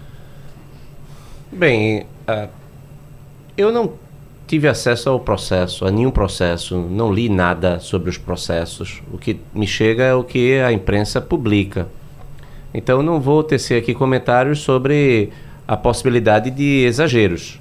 Bem, 1.52 2.06
uh, 2.28 2.48
eu 3.56 3.70
não 3.70 3.92
tive 4.46 4.68
acesso 4.68 5.08
ao 5.08 5.20
processo, 5.20 5.86
a 5.86 5.90
nenhum 5.90 6.10
processo, 6.10 6.76
não 6.76 7.12
li 7.12 7.28
nada 7.28 7.78
sobre 7.80 8.10
os 8.10 8.18
processos. 8.18 9.02
O 9.12 9.18
que 9.18 9.38
me 9.54 9.66
chega 9.66 10.04
é 10.04 10.14
o 10.14 10.22
que 10.22 10.60
a 10.60 10.72
imprensa 10.72 11.20
publica. 11.20 11.88
Então 12.72 13.02
não 13.02 13.20
vou 13.20 13.42
tecer 13.42 13.80
aqui 13.80 13.94
comentários 13.94 14.60
sobre 14.60 15.30
a 15.66 15.76
possibilidade 15.76 16.50
de 16.50 16.84
exageros. 16.84 17.60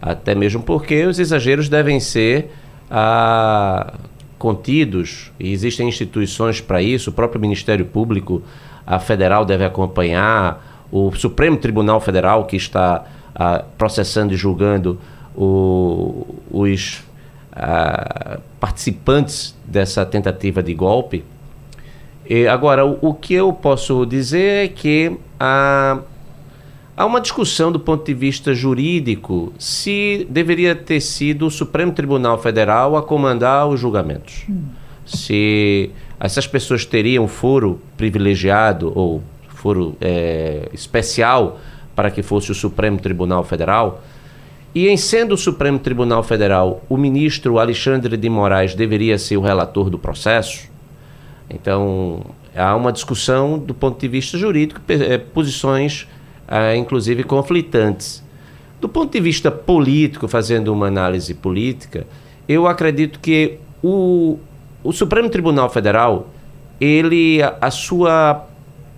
Até 0.00 0.34
mesmo 0.34 0.62
porque 0.62 1.04
os 1.04 1.18
exageros 1.18 1.68
devem 1.68 1.98
ser 1.98 2.50
ah, 2.90 3.94
contidos, 4.38 5.32
e 5.38 5.52
existem 5.52 5.88
instituições 5.88 6.60
para 6.60 6.80
isso, 6.80 7.10
o 7.10 7.12
próprio 7.12 7.40
Ministério 7.40 7.84
Público 7.84 8.42
a 8.86 8.98
federal 8.98 9.44
deve 9.44 9.64
acompanhar, 9.64 10.88
o 10.90 11.12
Supremo 11.12 11.56
Tribunal 11.56 12.00
Federal, 12.00 12.44
que 12.46 12.56
está 12.56 13.04
ah, 13.34 13.64
processando 13.78 14.34
e 14.34 14.36
julgando 14.36 14.98
o, 15.36 16.26
os 16.50 17.02
ah, 17.52 18.38
participantes 18.58 19.56
dessa 19.64 20.04
tentativa 20.04 20.62
de 20.62 20.74
golpe. 20.74 21.24
E, 22.28 22.46
agora, 22.46 22.84
o, 22.86 22.98
o, 23.00 23.14
que 23.14 23.34
eu 23.34 23.52
posso 23.52 24.04
dizer 24.06 24.64
é 24.64 24.68
que 24.68 25.16
ah, 25.38 26.00
Há 27.00 27.06
uma 27.06 27.18
discussão 27.18 27.72
do 27.72 27.80
ponto 27.80 28.04
de 28.04 28.12
vista 28.12 28.52
jurídico 28.52 29.54
se 29.58 30.26
deveria 30.28 30.74
ter 30.74 31.00
sido 31.00 31.46
o 31.46 31.50
Supremo 31.50 31.92
Tribunal 31.92 32.36
Federal 32.36 32.94
a 32.94 33.02
comandar 33.02 33.66
os 33.66 33.80
julgamentos. 33.80 34.44
Hum. 34.46 34.64
Se 35.06 35.90
essas 36.20 36.46
pessoas 36.46 36.84
teriam 36.84 37.26
foro 37.26 37.80
privilegiado 37.96 38.92
ou 38.94 39.22
foro 39.48 39.96
é, 39.98 40.68
especial 40.74 41.58
para 41.96 42.10
que 42.10 42.22
fosse 42.22 42.52
o 42.52 42.54
Supremo 42.54 42.98
Tribunal 42.98 43.44
Federal. 43.44 44.02
E 44.74 44.88
em 44.88 44.96
sendo 44.96 45.34
o 45.34 45.38
Supremo 45.38 45.78
Tribunal 45.78 46.22
Federal, 46.22 46.82
o 46.88 46.96
ministro 46.96 47.58
Alexandre 47.58 48.16
de 48.16 48.28
Moraes 48.28 48.74
deveria 48.74 49.18
ser 49.18 49.36
o 49.36 49.40
relator 49.40 49.90
do 49.90 49.98
processo. 49.98 50.70
Então, 51.48 52.24
há 52.54 52.76
uma 52.76 52.92
discussão 52.92 53.58
do 53.58 53.74
ponto 53.74 54.00
de 54.00 54.06
vista 54.06 54.38
jurídico, 54.38 54.80
é, 54.88 55.18
posições 55.18 56.06
uh, 56.46 56.76
inclusive 56.76 57.24
conflitantes. 57.24 58.22
Do 58.80 58.88
ponto 58.88 59.12
de 59.12 59.20
vista 59.20 59.50
político, 59.50 60.28
fazendo 60.28 60.72
uma 60.72 60.86
análise 60.86 61.34
política, 61.34 62.06
eu 62.48 62.66
acredito 62.66 63.18
que 63.18 63.58
o, 63.82 64.38
o 64.84 64.92
Supremo 64.92 65.28
Tribunal 65.28 65.68
Federal, 65.68 66.28
ele, 66.80 67.42
a, 67.42 67.56
a 67.60 67.70
sua 67.72 68.46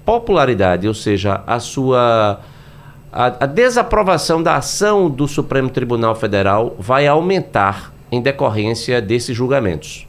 popularidade, 0.05 0.87
ou 0.87 0.95
seja, 0.95 1.43
a 1.47 1.59
sua 1.59 2.41
a, 3.12 3.44
a, 3.44 3.46
desaprovação 3.46 4.42
da 4.42 4.56
ação 4.56 5.10
do 5.10 5.28
Supremo 5.28 5.68
Tribunal 5.68 6.14
Federal 6.14 6.74
vai 6.78 7.06
aumentar 7.06 7.92
em 8.10 8.22
decorrência 8.22 9.02
desses 9.02 9.36
julgamentos. 9.36 10.08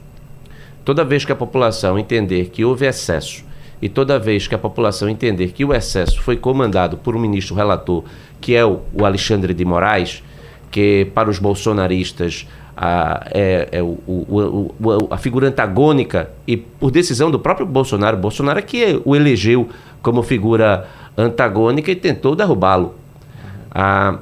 Toda 0.84 1.04
vez 1.04 1.24
que 1.24 1.32
a 1.32 1.36
população 1.36 1.98
entender 1.98 2.46
que 2.46 2.64
houve 2.64 2.86
excesso 2.86 3.44
e 3.82 3.88
toda 3.90 4.18
vez 4.18 4.46
que 4.46 4.54
a 4.54 4.58
população 4.58 5.08
entender 5.08 5.48
que 5.52 5.64
o 5.64 5.74
excesso 5.74 6.22
foi 6.22 6.36
comandado 6.38 6.96
por 6.96 7.14
um 7.14 7.18
ministro 7.18 7.54
relator, 7.54 8.04
que 8.40 8.54
é 8.56 8.64
o, 8.64 8.80
o 8.94 9.04
Alexandre 9.04 9.52
de 9.52 9.64
Moraes, 9.64 10.22
que 10.70 11.06
para 11.14 11.28
os 11.28 11.38
bolsonaristas 11.38 12.48
a, 12.74 13.26
é, 13.32 13.68
é 13.70 13.82
o, 13.82 13.98
o, 14.06 14.72
o, 14.80 15.08
a 15.10 15.18
figura 15.18 15.48
antagônica 15.48 16.30
e 16.46 16.56
por 16.56 16.90
decisão 16.90 17.30
do 17.30 17.38
próprio 17.38 17.66
Bolsonaro, 17.66 18.16
Bolsonaro 18.16 18.58
é 18.58 18.62
que 18.62 19.00
o 19.04 19.14
elegeu 19.14 19.68
como 20.02 20.22
figura 20.22 20.86
antagônica 21.16 21.90
e 21.90 21.96
tentou 21.96 22.34
derrubá-lo. 22.34 22.94
A, 23.70 24.18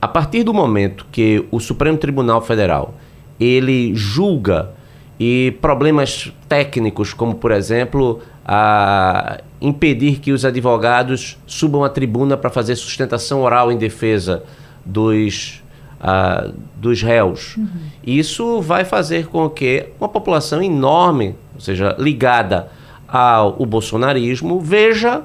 a 0.00 0.08
partir 0.08 0.42
do 0.42 0.52
momento 0.52 1.06
que 1.10 1.44
o 1.50 1.58
Supremo 1.58 1.98
Tribunal 1.98 2.40
Federal 2.42 2.94
ele 3.38 3.94
julga 3.94 4.70
e 5.18 5.56
problemas 5.60 6.32
técnicos, 6.48 7.12
como 7.12 7.34
por 7.34 7.50
exemplo 7.52 8.20
a 8.44 9.40
impedir 9.60 10.20
que 10.20 10.32
os 10.32 10.44
advogados 10.44 11.38
subam 11.46 11.82
à 11.82 11.88
tribuna 11.88 12.36
para 12.36 12.50
fazer 12.50 12.76
sustentação 12.76 13.40
oral 13.40 13.72
em 13.72 13.78
defesa 13.78 14.42
dos, 14.84 15.62
uh, 16.00 16.52
dos 16.76 17.02
réus. 17.02 17.56
Uhum. 17.56 17.68
Isso 18.06 18.60
vai 18.60 18.84
fazer 18.84 19.28
com 19.28 19.48
que 19.48 19.86
uma 19.98 20.08
população 20.08 20.62
enorme, 20.62 21.34
ou 21.54 21.60
seja, 21.60 21.96
ligada 21.98 22.68
ao 23.08 23.64
bolsonarismo, 23.64 24.60
veja 24.60 25.22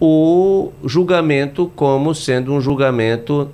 o 0.00 0.72
julgamento 0.84 1.70
como 1.76 2.14
sendo 2.14 2.54
um 2.54 2.60
julgamento 2.60 3.50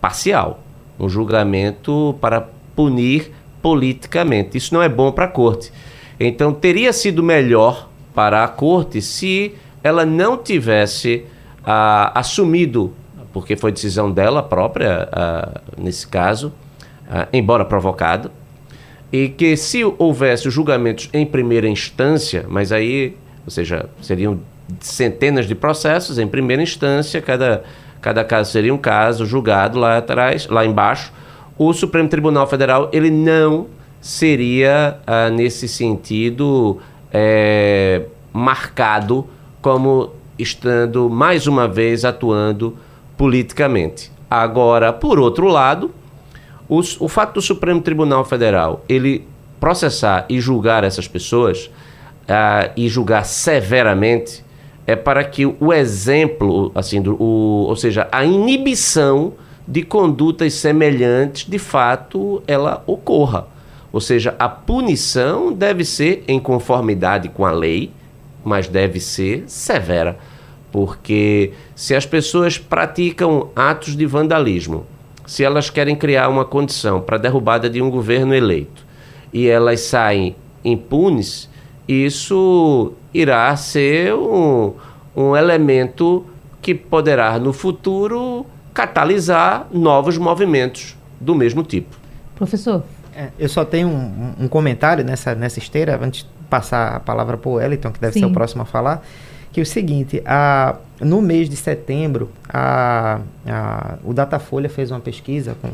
parcial, 0.00 0.60
um 1.00 1.08
julgamento 1.08 2.14
para 2.20 2.46
punir 2.76 3.32
politicamente. 3.62 4.58
Isso 4.58 4.74
não 4.74 4.82
é 4.82 4.88
bom 4.88 5.10
para 5.10 5.24
a 5.24 5.28
corte. 5.28 5.72
Então, 6.20 6.52
teria 6.52 6.92
sido 6.92 7.22
melhor 7.22 7.88
para 8.14 8.44
a 8.44 8.48
corte 8.48 9.00
se 9.00 9.54
ela 9.82 10.04
não 10.04 10.36
tivesse 10.36 11.24
ah, 11.64 12.12
assumido, 12.14 12.92
porque 13.32 13.56
foi 13.56 13.72
decisão 13.72 14.10
dela 14.10 14.42
própria, 14.42 15.08
ah, 15.10 15.60
nesse 15.78 16.06
caso, 16.06 16.52
ah, 17.08 17.26
embora 17.32 17.64
provocado, 17.64 18.30
e 19.10 19.28
que 19.28 19.56
se 19.56 19.82
houvesse 19.84 20.50
julgamentos 20.50 21.08
em 21.12 21.24
primeira 21.24 21.68
instância, 21.68 22.44
mas 22.48 22.70
aí, 22.70 23.16
ou 23.44 23.50
seja, 23.50 23.88
seriam 24.02 24.40
centenas 24.80 25.46
de 25.46 25.54
processos 25.54 26.18
em 26.18 26.26
primeira 26.26 26.62
instância, 26.62 27.20
cada, 27.20 27.64
cada 28.00 28.24
caso 28.24 28.50
seria 28.52 28.72
um 28.72 28.78
caso 28.78 29.26
julgado 29.26 29.78
lá 29.78 29.98
atrás, 29.98 30.46
lá 30.48 30.64
embaixo, 30.64 31.12
o 31.56 31.72
Supremo 31.72 32.08
Tribunal 32.08 32.46
Federal 32.46 32.90
ele 32.92 33.10
não 33.10 33.66
seria 34.00 34.98
ah, 35.06 35.30
nesse 35.30 35.68
sentido 35.68 36.78
é, 37.12 38.02
marcado 38.32 39.26
como 39.62 40.12
estando 40.38 41.08
mais 41.08 41.46
uma 41.46 41.68
vez 41.68 42.04
atuando 42.04 42.76
politicamente. 43.16 44.10
Agora, 44.28 44.92
por 44.92 45.18
outro 45.18 45.46
lado, 45.46 45.92
os, 46.68 47.00
o 47.00 47.08
fato 47.08 47.34
do 47.34 47.42
Supremo 47.42 47.80
Tribunal 47.80 48.24
Federal 48.24 48.84
ele 48.88 49.26
processar 49.60 50.26
e 50.28 50.40
julgar 50.40 50.84
essas 50.84 51.08
pessoas 51.08 51.70
uh, 52.24 52.70
e 52.76 52.88
julgar 52.88 53.24
severamente 53.24 54.43
é 54.86 54.94
para 54.94 55.24
que 55.24 55.46
o 55.46 55.72
exemplo, 55.72 56.70
assim, 56.74 57.00
do, 57.00 57.14
o, 57.20 57.66
ou 57.66 57.76
seja, 57.76 58.08
a 58.12 58.24
inibição 58.24 59.32
de 59.66 59.82
condutas 59.82 60.52
semelhantes, 60.54 61.48
de 61.48 61.58
fato, 61.58 62.42
ela 62.46 62.82
ocorra. 62.86 63.46
Ou 63.92 64.00
seja, 64.00 64.34
a 64.38 64.48
punição 64.48 65.52
deve 65.52 65.84
ser 65.84 66.24
em 66.28 66.38
conformidade 66.38 67.28
com 67.28 67.46
a 67.46 67.52
lei, 67.52 67.90
mas 68.44 68.68
deve 68.68 69.00
ser 69.00 69.44
severa. 69.46 70.18
Porque 70.70 71.52
se 71.74 71.94
as 71.94 72.04
pessoas 72.04 72.58
praticam 72.58 73.48
atos 73.54 73.96
de 73.96 74.04
vandalismo, 74.04 74.84
se 75.24 75.42
elas 75.44 75.70
querem 75.70 75.96
criar 75.96 76.28
uma 76.28 76.44
condição 76.44 77.00
para 77.00 77.16
a 77.16 77.18
derrubada 77.18 77.70
de 77.70 77.80
um 77.80 77.88
governo 77.88 78.34
eleito 78.34 78.84
e 79.32 79.48
elas 79.48 79.80
saem 79.80 80.36
impunes, 80.64 81.48
isso 81.86 82.92
irá 83.12 83.54
ser 83.56 84.14
um, 84.14 84.74
um 85.14 85.36
elemento 85.36 86.24
que 86.60 86.74
poderá 86.74 87.38
no 87.38 87.52
futuro 87.52 88.46
catalisar 88.72 89.66
novos 89.72 90.18
movimentos 90.18 90.96
do 91.20 91.34
mesmo 91.34 91.62
tipo. 91.62 91.96
Professor. 92.34 92.82
É, 93.14 93.28
eu 93.38 93.48
só 93.48 93.64
tenho 93.64 93.88
um, 93.88 94.32
um, 94.40 94.48
comentário 94.48 95.04
nessa, 95.04 95.34
nessa 95.34 95.58
esteira, 95.58 95.98
antes 96.02 96.22
de 96.22 96.28
passar 96.50 96.96
a 96.96 97.00
palavra 97.00 97.36
para 97.36 97.48
o 97.48 97.54
Wellington, 97.54 97.92
que 97.92 98.00
deve 98.00 98.14
Sim. 98.14 98.20
ser 98.20 98.26
o 98.26 98.32
próximo 98.32 98.62
a 98.62 98.64
falar 98.64 99.04
que 99.54 99.60
é 99.60 99.62
o 99.62 99.66
seguinte, 99.66 100.20
a, 100.26 100.74
no 101.00 101.22
mês 101.22 101.48
de 101.48 101.54
setembro, 101.54 102.28
a, 102.48 103.20
a, 103.46 103.98
o 104.02 104.12
Datafolha 104.12 104.68
fez 104.68 104.90
uma 104.90 104.98
pesquisa 104.98 105.56
com, 105.62 105.70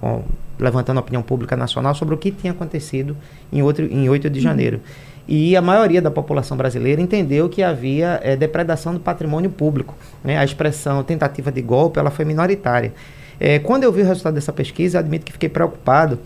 com, 0.00 0.24
levantando 0.58 0.96
a 0.96 1.00
opinião 1.00 1.22
pública 1.22 1.56
nacional 1.56 1.94
sobre 1.94 2.16
o 2.16 2.18
que 2.18 2.32
tinha 2.32 2.52
acontecido 2.52 3.16
em, 3.52 3.62
outro, 3.62 3.84
em 3.84 4.08
8 4.08 4.28
de 4.28 4.40
janeiro. 4.40 4.80
E 5.26 5.56
a 5.56 5.62
maioria 5.62 6.02
da 6.02 6.10
população 6.10 6.56
brasileira 6.56 7.00
entendeu 7.00 7.48
que 7.48 7.62
havia 7.62 8.20
é, 8.22 8.36
depredação 8.36 8.92
do 8.92 9.00
patrimônio 9.00 9.50
público. 9.50 9.94
Né? 10.22 10.36
A 10.36 10.44
expressão 10.44 11.02
tentativa 11.02 11.50
de 11.50 11.62
golpe 11.62 11.98
ela 11.98 12.10
foi 12.10 12.24
minoritária. 12.24 12.92
É, 13.40 13.58
quando 13.58 13.84
eu 13.84 13.92
vi 13.92 14.02
o 14.02 14.04
resultado 14.04 14.34
dessa 14.34 14.52
pesquisa, 14.52 14.98
admito 14.98 15.24
que 15.24 15.32
fiquei 15.32 15.48
preocupado, 15.48 16.18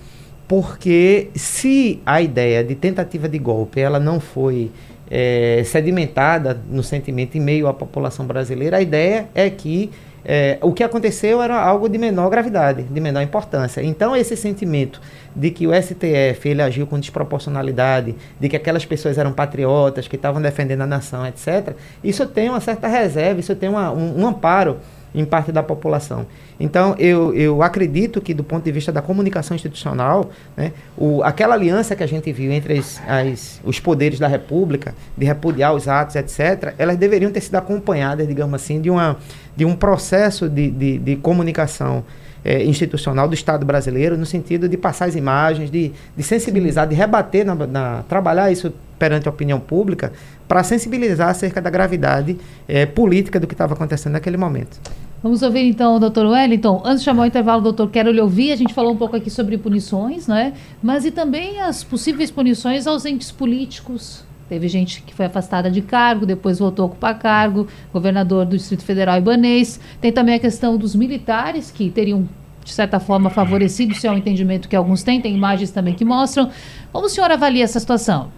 porque 0.46 1.28
se 1.34 2.00
a 2.04 2.20
ideia 2.20 2.64
de 2.64 2.74
tentativa 2.74 3.28
de 3.28 3.38
golpe 3.38 3.80
ela 3.80 4.00
não 4.00 4.18
foi 4.18 4.70
é, 5.10 5.62
sedimentada 5.64 6.60
no 6.70 6.82
sentimento 6.82 7.36
em 7.36 7.40
meio 7.40 7.68
à 7.68 7.74
população 7.74 8.26
brasileira, 8.26 8.78
a 8.78 8.82
ideia 8.82 9.28
é 9.34 9.48
que 9.48 9.90
é, 10.24 10.58
o 10.60 10.72
que 10.72 10.82
aconteceu 10.82 11.42
era 11.42 11.60
algo 11.60 11.88
de 11.88 11.98
menor 11.98 12.28
gravidade, 12.30 12.82
de 12.82 13.00
menor 13.00 13.22
importância. 13.22 13.82
Então, 13.82 14.16
esse 14.16 14.36
sentimento 14.36 15.00
de 15.34 15.50
que 15.50 15.66
o 15.66 15.70
STF 15.72 16.48
ele 16.48 16.62
agiu 16.62 16.86
com 16.86 16.98
desproporcionalidade, 16.98 18.14
de 18.38 18.48
que 18.48 18.56
aquelas 18.56 18.84
pessoas 18.84 19.18
eram 19.18 19.32
patriotas, 19.32 20.08
que 20.08 20.16
estavam 20.16 20.40
defendendo 20.42 20.82
a 20.82 20.86
nação, 20.86 21.26
etc., 21.26 21.74
isso 22.02 22.26
tem 22.26 22.48
uma 22.48 22.60
certa 22.60 22.88
reserva, 22.88 23.40
isso 23.40 23.54
tem 23.54 23.68
uma, 23.68 23.92
um, 23.92 24.20
um 24.22 24.26
amparo 24.26 24.78
em 25.20 25.24
parte 25.24 25.50
da 25.50 25.62
população. 25.62 26.26
Então, 26.60 26.94
eu, 26.98 27.34
eu 27.34 27.62
acredito 27.62 28.20
que, 28.20 28.32
do 28.32 28.44
ponto 28.44 28.64
de 28.64 28.72
vista 28.72 28.92
da 28.92 29.02
comunicação 29.02 29.54
institucional, 29.54 30.30
né, 30.56 30.72
o, 30.96 31.22
aquela 31.22 31.54
aliança 31.54 31.96
que 31.96 32.02
a 32.02 32.06
gente 32.06 32.32
viu 32.32 32.52
entre 32.52 32.78
as, 32.78 33.00
as, 33.06 33.60
os 33.64 33.80
poderes 33.80 34.18
da 34.18 34.28
República, 34.28 34.94
de 35.16 35.24
repudiar 35.24 35.74
os 35.74 35.88
atos, 35.88 36.16
etc., 36.16 36.74
elas 36.78 36.96
deveriam 36.96 37.30
ter 37.30 37.40
sido 37.40 37.56
acompanhadas, 37.56 38.26
digamos 38.26 38.54
assim, 38.54 38.80
de, 38.80 38.90
uma, 38.90 39.16
de 39.56 39.64
um 39.64 39.74
processo 39.74 40.48
de, 40.48 40.70
de, 40.70 40.98
de 40.98 41.16
comunicação 41.16 42.04
é, 42.44 42.64
institucional 42.64 43.28
do 43.28 43.34
Estado 43.34 43.66
brasileiro, 43.66 44.16
no 44.16 44.26
sentido 44.26 44.68
de 44.68 44.76
passar 44.76 45.06
as 45.06 45.14
imagens, 45.14 45.70
de, 45.70 45.92
de 46.16 46.22
sensibilizar, 46.22 46.86
de 46.86 46.94
rebater, 46.94 47.44
na, 47.44 47.54
na, 47.54 48.02
trabalhar 48.08 48.50
isso 48.50 48.72
perante 48.98 49.28
a 49.28 49.30
opinião 49.30 49.60
pública, 49.60 50.12
para 50.46 50.62
sensibilizar 50.64 51.28
acerca 51.28 51.60
da 51.60 51.70
gravidade 51.70 52.38
é, 52.66 52.86
política 52.86 53.38
do 53.38 53.46
que 53.46 53.54
estava 53.54 53.74
acontecendo 53.74 54.14
naquele 54.14 54.36
momento. 54.36 54.80
Vamos 55.20 55.42
ouvir 55.42 55.66
então 55.66 55.96
o 55.96 55.98
doutor 55.98 56.26
Wellington. 56.26 56.80
Antes 56.84 57.00
de 57.00 57.06
chamar 57.06 57.24
o 57.24 57.26
intervalo, 57.26 57.60
doutor, 57.60 57.90
quero 57.90 58.12
lhe 58.12 58.20
ouvir. 58.20 58.52
A 58.52 58.56
gente 58.56 58.72
falou 58.72 58.92
um 58.92 58.96
pouco 58.96 59.16
aqui 59.16 59.28
sobre 59.28 59.58
punições, 59.58 60.28
né? 60.28 60.52
Mas 60.80 61.04
e 61.04 61.10
também 61.10 61.60
as 61.60 61.82
possíveis 61.82 62.30
punições 62.30 62.86
aos 62.86 63.04
entes 63.04 63.32
políticos. 63.32 64.24
Teve 64.48 64.68
gente 64.68 65.02
que 65.02 65.12
foi 65.12 65.26
afastada 65.26 65.68
de 65.68 65.82
cargo, 65.82 66.24
depois 66.24 66.60
voltou 66.60 66.84
a 66.84 66.86
ocupar 66.86 67.18
cargo, 67.18 67.66
governador 67.92 68.46
do 68.46 68.56
Distrito 68.56 68.84
Federal 68.84 69.18
Ibanês. 69.18 69.80
Tem 70.00 70.12
também 70.12 70.36
a 70.36 70.38
questão 70.38 70.76
dos 70.76 70.94
militares, 70.94 71.70
que 71.72 71.90
teriam, 71.90 72.28
de 72.64 72.72
certa 72.72 73.00
forma, 73.00 73.28
favorecido, 73.28 73.94
se 73.94 74.06
é 74.06 74.12
o 74.12 74.16
entendimento 74.16 74.68
que 74.68 74.76
alguns 74.76 75.02
têm. 75.02 75.20
Tem 75.20 75.34
imagens 75.34 75.72
também 75.72 75.94
que 75.94 76.04
mostram. 76.04 76.48
Como 76.92 77.06
o 77.06 77.08
senhor 77.08 77.30
avalia 77.30 77.64
essa 77.64 77.80
situação? 77.80 78.30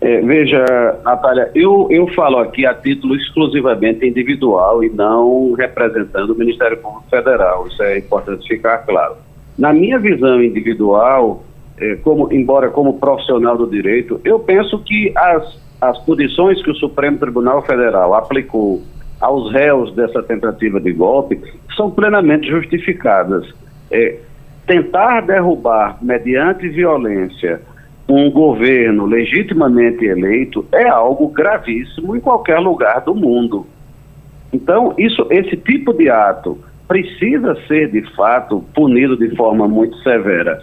É, 0.00 0.20
veja, 0.22 0.64
Natália, 1.04 1.50
eu, 1.54 1.86
eu 1.90 2.06
falo 2.14 2.38
aqui 2.38 2.64
a 2.64 2.72
título 2.72 3.14
exclusivamente 3.14 4.06
individual 4.06 4.82
e 4.82 4.88
não 4.88 5.52
representando 5.52 6.30
o 6.30 6.38
Ministério 6.38 6.78
Público 6.78 7.04
Federal. 7.10 7.66
Isso 7.66 7.82
é 7.82 7.98
importante 7.98 8.48
ficar 8.48 8.78
claro. 8.78 9.16
Na 9.58 9.74
minha 9.74 9.98
visão 9.98 10.42
individual, 10.42 11.44
é, 11.78 11.96
como, 11.96 12.32
embora 12.32 12.70
como 12.70 12.98
profissional 12.98 13.58
do 13.58 13.66
direito, 13.66 14.18
eu 14.24 14.38
penso 14.38 14.78
que 14.78 15.12
as, 15.14 15.60
as 15.82 15.98
punições 16.04 16.62
que 16.62 16.70
o 16.70 16.74
Supremo 16.76 17.18
Tribunal 17.18 17.60
Federal 17.62 18.14
aplicou 18.14 18.82
aos 19.20 19.52
réus 19.52 19.94
dessa 19.94 20.22
tentativa 20.22 20.80
de 20.80 20.92
golpe 20.92 21.38
são 21.76 21.90
plenamente 21.90 22.48
justificadas. 22.48 23.46
É, 23.90 24.16
tentar 24.66 25.22
derrubar 25.22 25.98
mediante 26.00 26.68
violência 26.68 27.60
um 28.10 28.30
governo 28.30 29.06
legitimamente 29.06 30.04
eleito 30.04 30.66
é 30.72 30.88
algo 30.88 31.28
gravíssimo 31.28 32.16
em 32.16 32.20
qualquer 32.20 32.58
lugar 32.58 33.00
do 33.02 33.14
mundo. 33.14 33.66
Então, 34.52 34.94
isso, 34.98 35.26
esse 35.30 35.56
tipo 35.56 35.92
de 35.92 36.10
ato 36.10 36.58
precisa 36.88 37.54
ser, 37.68 37.90
de 37.90 38.02
fato, 38.16 38.64
punido 38.74 39.16
de 39.16 39.34
forma 39.36 39.68
muito 39.68 39.96
severa. 39.98 40.60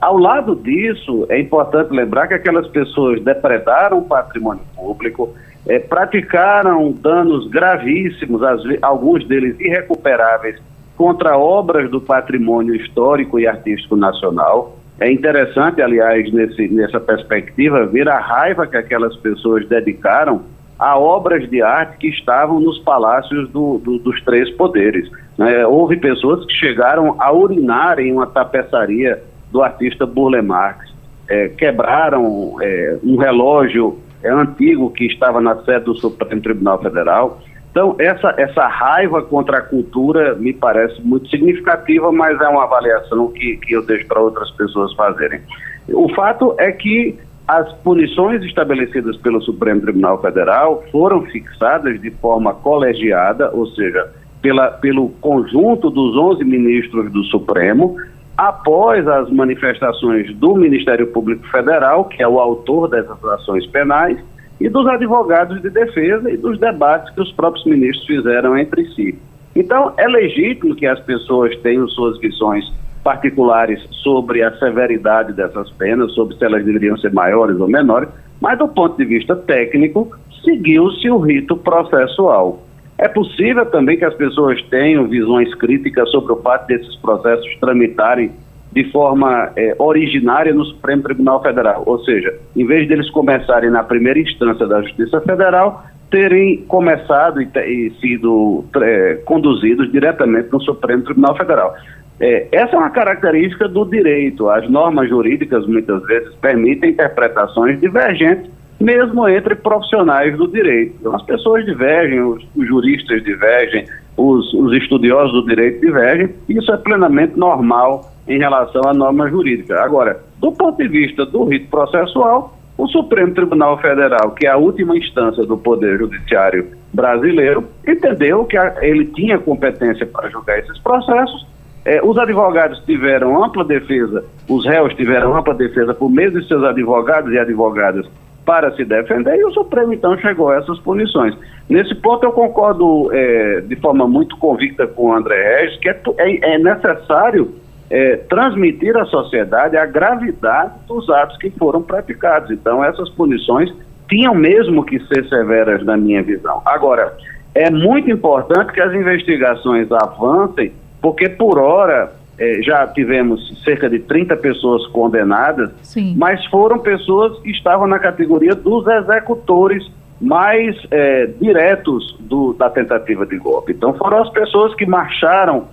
Ao 0.00 0.18
lado 0.18 0.54
disso, 0.54 1.26
é 1.30 1.40
importante 1.40 1.90
lembrar 1.90 2.28
que 2.28 2.34
aquelas 2.34 2.66
pessoas 2.68 3.22
depredaram 3.22 3.98
o 3.98 4.04
patrimônio 4.04 4.62
público, 4.76 5.34
é, 5.66 5.78
praticaram 5.78 6.92
danos 6.92 7.48
gravíssimos, 7.48 8.42
alguns 8.82 9.26
deles 9.26 9.58
irrecuperáveis, 9.58 10.60
contra 10.96 11.36
obras 11.36 11.90
do 11.90 12.00
patrimônio 12.00 12.74
histórico 12.74 13.38
e 13.38 13.46
artístico 13.46 13.96
nacional. 13.96 14.76
É 15.00 15.10
interessante, 15.10 15.82
aliás, 15.82 16.32
nesse, 16.32 16.68
nessa 16.68 17.00
perspectiva, 17.00 17.84
ver 17.86 18.08
a 18.08 18.18
raiva 18.18 18.66
que 18.66 18.76
aquelas 18.76 19.16
pessoas 19.16 19.66
dedicaram 19.68 20.42
a 20.78 20.98
obras 20.98 21.48
de 21.48 21.62
arte 21.62 21.98
que 21.98 22.08
estavam 22.08 22.60
nos 22.60 22.78
palácios 22.80 23.50
do, 23.50 23.78
do, 23.78 23.98
dos 23.98 24.22
três 24.22 24.50
poderes. 24.50 25.10
Né? 25.36 25.66
Houve 25.66 25.96
pessoas 25.96 26.44
que 26.46 26.52
chegaram 26.52 27.16
a 27.20 27.32
urinar 27.32 27.98
em 27.98 28.12
uma 28.12 28.26
tapeçaria 28.26 29.20
do 29.50 29.62
artista 29.62 30.04
Burle 30.04 30.42
Marx, 30.42 30.92
é, 31.28 31.48
quebraram 31.48 32.56
é, 32.60 32.98
um 33.02 33.16
relógio 33.16 33.98
é, 34.22 34.30
antigo 34.30 34.90
que 34.90 35.06
estava 35.06 35.40
na 35.40 35.56
sede 35.62 35.84
do 35.84 35.94
Supremo 35.94 36.42
Tribunal 36.42 36.82
Federal. 36.82 37.40
Então, 37.74 37.96
essa, 37.98 38.32
essa 38.38 38.68
raiva 38.68 39.20
contra 39.22 39.58
a 39.58 39.60
cultura 39.60 40.36
me 40.36 40.52
parece 40.52 41.02
muito 41.02 41.28
significativa, 41.28 42.12
mas 42.12 42.40
é 42.40 42.46
uma 42.46 42.62
avaliação 42.62 43.32
que, 43.32 43.56
que 43.56 43.72
eu 43.72 43.84
deixo 43.84 44.06
para 44.06 44.20
outras 44.20 44.48
pessoas 44.52 44.94
fazerem. 44.94 45.40
O 45.88 46.08
fato 46.14 46.54
é 46.56 46.70
que 46.70 47.18
as 47.48 47.72
punições 47.78 48.44
estabelecidas 48.44 49.16
pelo 49.16 49.42
Supremo 49.42 49.80
Tribunal 49.80 50.22
Federal 50.22 50.84
foram 50.92 51.22
fixadas 51.22 52.00
de 52.00 52.12
forma 52.12 52.54
colegiada, 52.54 53.50
ou 53.52 53.66
seja, 53.66 54.08
pela, 54.40 54.70
pelo 54.70 55.08
conjunto 55.20 55.90
dos 55.90 56.16
11 56.16 56.44
ministros 56.44 57.10
do 57.10 57.24
Supremo, 57.24 57.96
após 58.36 59.04
as 59.08 59.28
manifestações 59.30 60.32
do 60.36 60.54
Ministério 60.54 61.08
Público 61.08 61.44
Federal, 61.48 62.04
que 62.04 62.22
é 62.22 62.28
o 62.28 62.38
autor 62.38 62.88
dessas 62.88 63.24
ações 63.24 63.66
penais, 63.66 64.16
e 64.64 64.68
dos 64.70 64.86
advogados 64.86 65.60
de 65.60 65.68
defesa 65.68 66.30
e 66.30 66.38
dos 66.38 66.58
debates 66.58 67.12
que 67.14 67.20
os 67.20 67.30
próprios 67.32 67.66
ministros 67.66 68.06
fizeram 68.06 68.56
entre 68.56 68.82
si. 68.94 69.14
Então, 69.54 69.92
é 69.98 70.08
legítimo 70.08 70.74
que 70.74 70.86
as 70.86 70.98
pessoas 71.00 71.54
tenham 71.58 71.86
suas 71.86 72.18
visões 72.18 72.64
particulares 73.04 73.78
sobre 74.02 74.42
a 74.42 74.56
severidade 74.56 75.34
dessas 75.34 75.70
penas, 75.72 76.14
sobre 76.14 76.34
se 76.36 76.44
elas 76.46 76.64
deveriam 76.64 76.96
ser 76.96 77.12
maiores 77.12 77.60
ou 77.60 77.68
menores, 77.68 78.08
mas 78.40 78.58
do 78.58 78.66
ponto 78.66 78.96
de 78.96 79.04
vista 79.04 79.36
técnico, 79.36 80.16
seguiu-se 80.42 81.10
o 81.10 81.18
rito 81.18 81.58
processual. 81.58 82.62
É 82.96 83.06
possível 83.06 83.66
também 83.66 83.98
que 83.98 84.04
as 84.06 84.14
pessoas 84.14 84.62
tenham 84.70 85.06
visões 85.06 85.54
críticas 85.56 86.10
sobre 86.10 86.32
o 86.32 86.36
fato 86.36 86.68
desses 86.68 86.96
processos 86.96 87.54
tramitarem 87.60 88.32
de 88.74 88.90
forma 88.90 89.52
é, 89.56 89.74
originária 89.78 90.52
no 90.52 90.64
Supremo 90.64 91.02
Tribunal 91.02 91.40
Federal, 91.40 91.84
ou 91.86 91.98
seja, 92.00 92.34
em 92.56 92.66
vez 92.66 92.88
deles 92.88 93.08
começarem 93.10 93.70
na 93.70 93.84
primeira 93.84 94.18
instância 94.18 94.66
da 94.66 94.82
Justiça 94.82 95.20
Federal, 95.20 95.84
terem 96.10 96.58
começado 96.68 97.40
e, 97.40 97.48
e 97.56 97.92
sido 98.00 98.64
é, 98.76 99.14
conduzidos 99.24 99.90
diretamente 99.92 100.48
no 100.52 100.60
Supremo 100.60 101.04
Tribunal 101.04 101.36
Federal. 101.36 101.74
É, 102.20 102.48
essa 102.52 102.74
é 102.76 102.78
uma 102.78 102.90
característica 102.90 103.68
do 103.68 103.84
direito. 103.84 104.48
As 104.48 104.68
normas 104.68 105.08
jurídicas 105.08 105.66
muitas 105.66 106.02
vezes 106.04 106.34
permitem 106.36 106.90
interpretações 106.90 107.80
divergentes, 107.80 108.50
mesmo 108.80 109.28
entre 109.28 109.54
profissionais 109.54 110.36
do 110.36 110.48
direito. 110.48 110.96
Então, 111.00 111.14
as 111.14 111.22
pessoas 111.22 111.64
divergem, 111.64 112.20
os, 112.20 112.44
os 112.56 112.66
juristas 112.66 113.22
divergem, 113.22 113.84
os, 114.16 114.52
os, 114.54 114.72
estudiosos 114.72 115.32
do 115.32 115.46
direito 115.46 115.80
divergem, 115.80 116.30
e 116.48 116.58
isso 116.58 116.72
é 116.72 116.76
plenamente 116.76 117.36
normal 117.36 118.13
em 118.26 118.38
relação 118.38 118.82
à 118.86 118.94
norma 118.94 119.28
jurídica. 119.28 119.80
Agora, 119.82 120.20
do 120.38 120.52
ponto 120.52 120.76
de 120.76 120.88
vista 120.88 121.26
do 121.26 121.44
rito 121.44 121.68
processual, 121.68 122.56
o 122.76 122.86
Supremo 122.88 123.34
Tribunal 123.34 123.78
Federal, 123.78 124.32
que 124.32 124.46
é 124.46 124.50
a 124.50 124.56
última 124.56 124.96
instância 124.96 125.44
do 125.44 125.56
Poder 125.56 125.98
Judiciário 125.98 126.66
brasileiro, 126.92 127.64
entendeu 127.86 128.44
que 128.44 128.56
ele 128.80 129.06
tinha 129.06 129.38
competência 129.38 130.06
para 130.06 130.28
julgar 130.28 130.58
esses 130.58 130.78
processos 130.78 131.46
é, 131.84 132.02
os 132.02 132.16
advogados 132.16 132.80
tiveram 132.86 133.44
ampla 133.44 133.62
defesa, 133.62 134.24
os 134.48 134.64
réus 134.64 134.94
tiveram 134.94 135.36
ampla 135.36 135.54
defesa 135.54 135.92
por 135.92 136.10
meio 136.10 136.30
de 136.30 136.46
seus 136.48 136.64
advogados 136.64 137.30
e 137.32 137.38
advogadas 137.38 138.06
para 138.44 138.74
se 138.74 138.84
defender, 138.84 139.36
e 139.36 139.44
o 139.44 139.52
Supremo 139.52 139.92
então 139.92 140.16
chegou 140.18 140.50
a 140.50 140.56
essas 140.56 140.78
punições. 140.80 141.34
Nesse 141.68 141.94
ponto 141.94 142.24
eu 142.24 142.32
concordo 142.32 143.10
é, 143.12 143.60
de 143.62 143.76
forma 143.76 144.06
muito 144.06 144.36
convicta 144.38 144.86
com 144.86 145.08
o 145.08 145.14
André 145.14 145.60
Regis, 145.60 145.78
que 145.78 145.88
é, 145.88 146.00
é, 146.18 146.54
é 146.54 146.58
necessário 146.58 147.54
é, 147.90 148.16
transmitir 148.28 148.96
à 148.96 149.04
sociedade 149.06 149.76
a 149.76 149.86
gravidade 149.86 150.72
dos 150.86 151.08
atos 151.10 151.36
que 151.38 151.50
foram 151.50 151.82
praticados. 151.82 152.50
Então 152.50 152.82
essas 152.84 153.08
punições 153.10 153.72
tinham 154.08 154.34
mesmo 154.34 154.84
que 154.84 154.98
ser 155.06 155.26
severas 155.28 155.84
na 155.84 155.96
minha 155.96 156.22
visão. 156.22 156.62
Agora, 156.64 157.16
é 157.54 157.70
muito 157.70 158.10
importante 158.10 158.72
que 158.72 158.80
as 158.80 158.92
investigações 158.92 159.90
avancem 159.90 160.72
porque 161.00 161.28
por 161.28 161.58
hora 161.58 162.12
é, 162.38 162.62
já 162.62 162.86
tivemos 162.86 163.62
cerca 163.62 163.88
de 163.88 163.98
30 164.00 164.36
pessoas 164.38 164.86
condenadas, 164.88 165.70
Sim. 165.82 166.14
mas 166.16 166.44
foram 166.46 166.78
pessoas 166.78 167.38
que 167.40 167.50
estavam 167.50 167.86
na 167.86 167.98
categoria 167.98 168.54
dos 168.54 168.86
executores 168.86 169.86
mais 170.20 170.76
é, 170.90 171.26
diretos 171.40 172.16
do, 172.20 172.54
da 172.54 172.70
tentativa 172.70 173.26
de 173.26 173.36
golpe. 173.36 173.72
Então 173.72 173.92
foram 173.94 174.22
as 174.22 174.30
pessoas 174.30 174.74
que 174.74 174.86
marcharam 174.86 175.68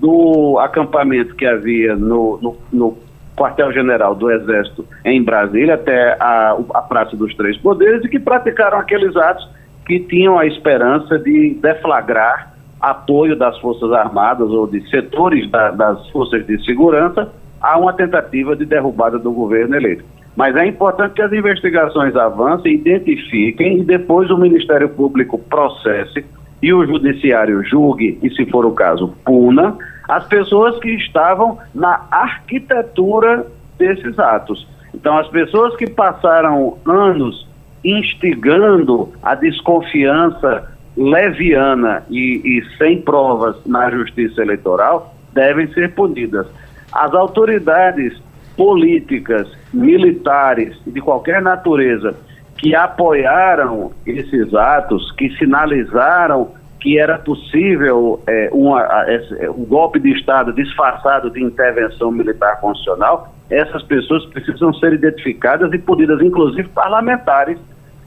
do 0.00 0.58
acampamento 0.58 1.34
que 1.34 1.46
havia 1.46 1.96
no, 1.96 2.38
no, 2.40 2.56
no 2.72 2.98
quartel-general 3.36 4.14
do 4.14 4.30
Exército 4.30 4.84
em 5.04 5.22
Brasília 5.22 5.74
até 5.74 6.16
a, 6.20 6.56
a 6.74 6.82
Praça 6.82 7.16
dos 7.16 7.34
Três 7.34 7.56
Poderes 7.58 8.04
e 8.04 8.08
que 8.08 8.18
praticaram 8.18 8.78
aqueles 8.78 9.14
atos 9.16 9.48
que 9.86 10.00
tinham 10.00 10.38
a 10.38 10.46
esperança 10.46 11.18
de 11.18 11.56
deflagrar 11.60 12.54
apoio 12.80 13.36
das 13.36 13.58
Forças 13.58 13.92
Armadas 13.92 14.50
ou 14.50 14.66
de 14.66 14.88
setores 14.90 15.50
da, 15.50 15.70
das 15.70 16.08
forças 16.10 16.46
de 16.46 16.62
segurança 16.64 17.30
a 17.60 17.78
uma 17.78 17.92
tentativa 17.92 18.54
de 18.54 18.64
derrubada 18.64 19.18
do 19.18 19.32
governo 19.32 19.76
eleito. 19.76 20.04
Mas 20.36 20.54
é 20.54 20.66
importante 20.66 21.14
que 21.14 21.22
as 21.22 21.32
investigações 21.32 22.14
avancem, 22.14 22.74
identifiquem 22.74 23.78
e 23.78 23.84
depois 23.84 24.30
o 24.30 24.36
Ministério 24.36 24.88
Público 24.90 25.38
processe 25.38 26.24
e 26.62 26.72
o 26.72 26.86
Judiciário 26.86 27.62
julgue, 27.64 28.18
e 28.22 28.30
se 28.30 28.46
for 28.46 28.64
o 28.64 28.72
caso, 28.72 29.14
puna 29.24 29.76
as 30.08 30.26
pessoas 30.26 30.78
que 30.78 30.90
estavam 30.90 31.58
na 31.74 32.06
arquitetura 32.10 33.46
desses 33.76 34.18
atos. 34.18 34.66
Então, 34.94 35.18
as 35.18 35.28
pessoas 35.28 35.74
que 35.76 35.90
passaram 35.90 36.78
anos 36.86 37.46
instigando 37.84 39.12
a 39.22 39.34
desconfiança 39.34 40.72
leviana 40.96 42.02
e, 42.08 42.40
e 42.44 42.76
sem 42.78 43.00
provas 43.02 43.56
na 43.66 43.90
justiça 43.90 44.40
eleitoral 44.40 45.14
devem 45.32 45.70
ser 45.72 45.92
punidas. 45.92 46.46
As 46.92 47.12
autoridades 47.12 48.16
políticas, 48.56 49.46
militares 49.72 50.74
de 50.86 51.00
qualquer 51.00 51.42
natureza 51.42 52.16
que 52.58 52.74
apoiaram 52.74 53.92
esses 54.06 54.54
atos, 54.54 55.12
que 55.12 55.30
sinalizaram 55.36 56.54
que 56.80 56.98
era 56.98 57.18
possível 57.18 58.22
é, 58.28 58.48
uma, 58.52 59.04
esse, 59.08 59.48
um 59.48 59.64
golpe 59.64 59.98
de 59.98 60.12
Estado 60.12 60.52
disfarçado 60.52 61.30
de 61.30 61.42
intervenção 61.42 62.10
militar 62.10 62.60
constitucional, 62.60 63.34
essas 63.50 63.82
pessoas 63.82 64.24
precisam 64.26 64.72
ser 64.74 64.92
identificadas 64.92 65.72
e 65.72 65.78
punidas, 65.78 66.20
inclusive 66.20 66.68
parlamentares, 66.68 67.58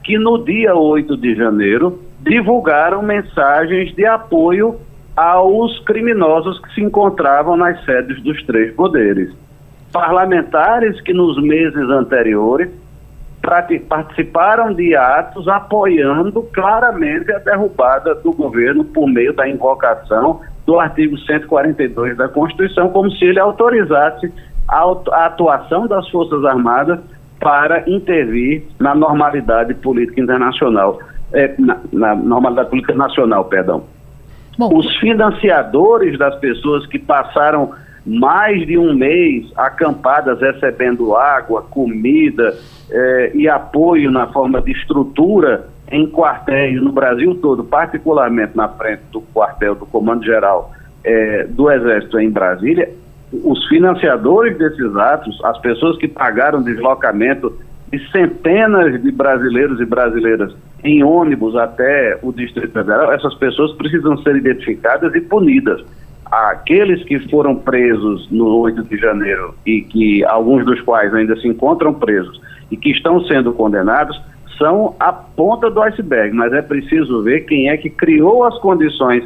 que 0.04 0.18
no 0.18 0.44
dia 0.44 0.76
8 0.76 1.18
de 1.18 1.36
janeiro 1.36 2.00
divulgaram 2.22 3.02
mensagens 3.02 3.94
de 3.96 4.06
apoio 4.06 4.80
aos 5.16 5.80
criminosos 5.80 6.60
que 6.60 6.74
se 6.76 6.82
encontravam 6.82 7.58
nas 7.58 7.84
sedes 7.84 8.22
dos 8.24 8.42
três 8.46 8.74
poderes. 8.74 9.30
Parlamentares 9.92 11.02
que 11.02 11.14
nos 11.14 11.42
meses 11.42 11.90
anteriores 11.90 12.70
participaram 13.42 14.74
de 14.74 14.96
atos 14.96 15.48
apoiando 15.48 16.44
claramente 16.54 17.32
a 17.32 17.40
derrubada 17.40 18.16
do 18.16 18.32
governo 18.34 18.84
por 18.84 19.08
meio 19.08 19.34
da 19.34 19.48
invocação 19.48 20.42
do 20.66 20.80
artigo 20.80 21.18
142 21.18 22.18
da 22.18 22.28
Constituição, 22.28 22.90
como 22.90 23.10
se 23.12 23.26
ele 23.26 23.40
autorizasse 23.40 24.32
a 24.68 25.26
atuação 25.26 25.88
das 25.88 26.08
Forças 26.10 26.46
Armadas 26.46 27.00
para 27.40 27.90
intervir 27.90 28.64
na 28.78 28.94
normalidade 28.94 29.74
política 29.74 30.22
internacional 30.22 31.00
é, 31.34 31.54
na, 31.58 31.80
na 31.92 32.16
normalidade 32.16 32.70
política 32.70 32.94
nacional, 32.94 33.46
perdão. 33.46 33.84
Bom. 34.58 34.78
Os 34.78 34.94
financiadores 34.98 36.18
das 36.18 36.36
pessoas 36.36 36.86
que 36.88 37.00
passaram 37.00 37.72
mais 38.06 38.66
de 38.66 38.78
um 38.78 38.94
mês 38.94 39.52
acampadas 39.56 40.40
recebendo 40.40 41.16
água, 41.16 41.62
comida 41.62 42.58
eh, 42.90 43.32
e 43.34 43.48
apoio 43.48 44.12
na 44.12 44.28
forma 44.28 44.62
de 44.62 44.72
estrutura 44.72 45.68
em 45.92 46.08
quartéis 46.08 46.82
no 46.82 46.92
Brasil 46.92 47.36
todo, 47.36 47.64
particularmente 47.64 48.56
na 48.56 48.68
frente 48.68 49.02
do 49.12 49.22
quartel 49.22 49.76
do 49.76 49.86
Comando 49.86 50.24
Geral 50.24 50.72
eh, 51.04 51.48
do 51.50 51.72
Exército 51.72 52.20
em 52.20 52.30
Brasília, 52.30 52.90
os 53.32 53.68
financiadores 53.68 54.58
desses 54.58 54.96
atos, 54.96 55.40
as 55.44 55.58
pessoas 55.60 55.98
que 55.98 56.08
pagaram 56.08 56.62
deslocamento 56.62 57.56
de 57.92 58.12
centenas 58.12 59.02
de 59.02 59.12
brasileiros 59.12 59.80
e 59.80 59.86
brasileiras 59.86 60.54
em 60.84 61.04
ônibus 61.04 61.56
até 61.56 62.18
o 62.22 62.32
Distrito 62.32 62.72
Federal, 62.72 63.12
essas 63.12 63.34
pessoas 63.36 63.72
precisam 63.74 64.18
ser 64.20 64.36
identificadas 64.36 65.14
e 65.16 65.22
punidas. 65.22 65.84
Aqueles 66.32 67.04
que 67.04 67.20
foram 67.30 67.56
presos 67.56 68.30
no 68.30 68.58
8 68.60 68.84
de 68.84 68.98
janeiro 68.98 69.56
e 69.66 69.82
que 69.82 70.24
alguns 70.26 70.64
dos 70.66 70.80
quais 70.82 71.14
ainda 71.14 71.36
se 71.38 71.48
encontram 71.48 71.94
presos 71.94 72.40
e 72.70 72.78
que 72.78 72.92
estão 72.92 73.24
sendo 73.26 73.52
condenados 73.54 74.20
são 74.58 74.96
a 75.00 75.12
ponta 75.12 75.72
do 75.72 75.82
iceberg, 75.82 76.36
mas 76.36 76.54
é 76.54 76.62
preciso 76.62 77.24
ver 77.24 77.46
quem 77.46 77.70
é 77.70 77.78
que 77.78 77.90
criou 77.90 78.44
as 78.44 78.58
condições 78.60 79.24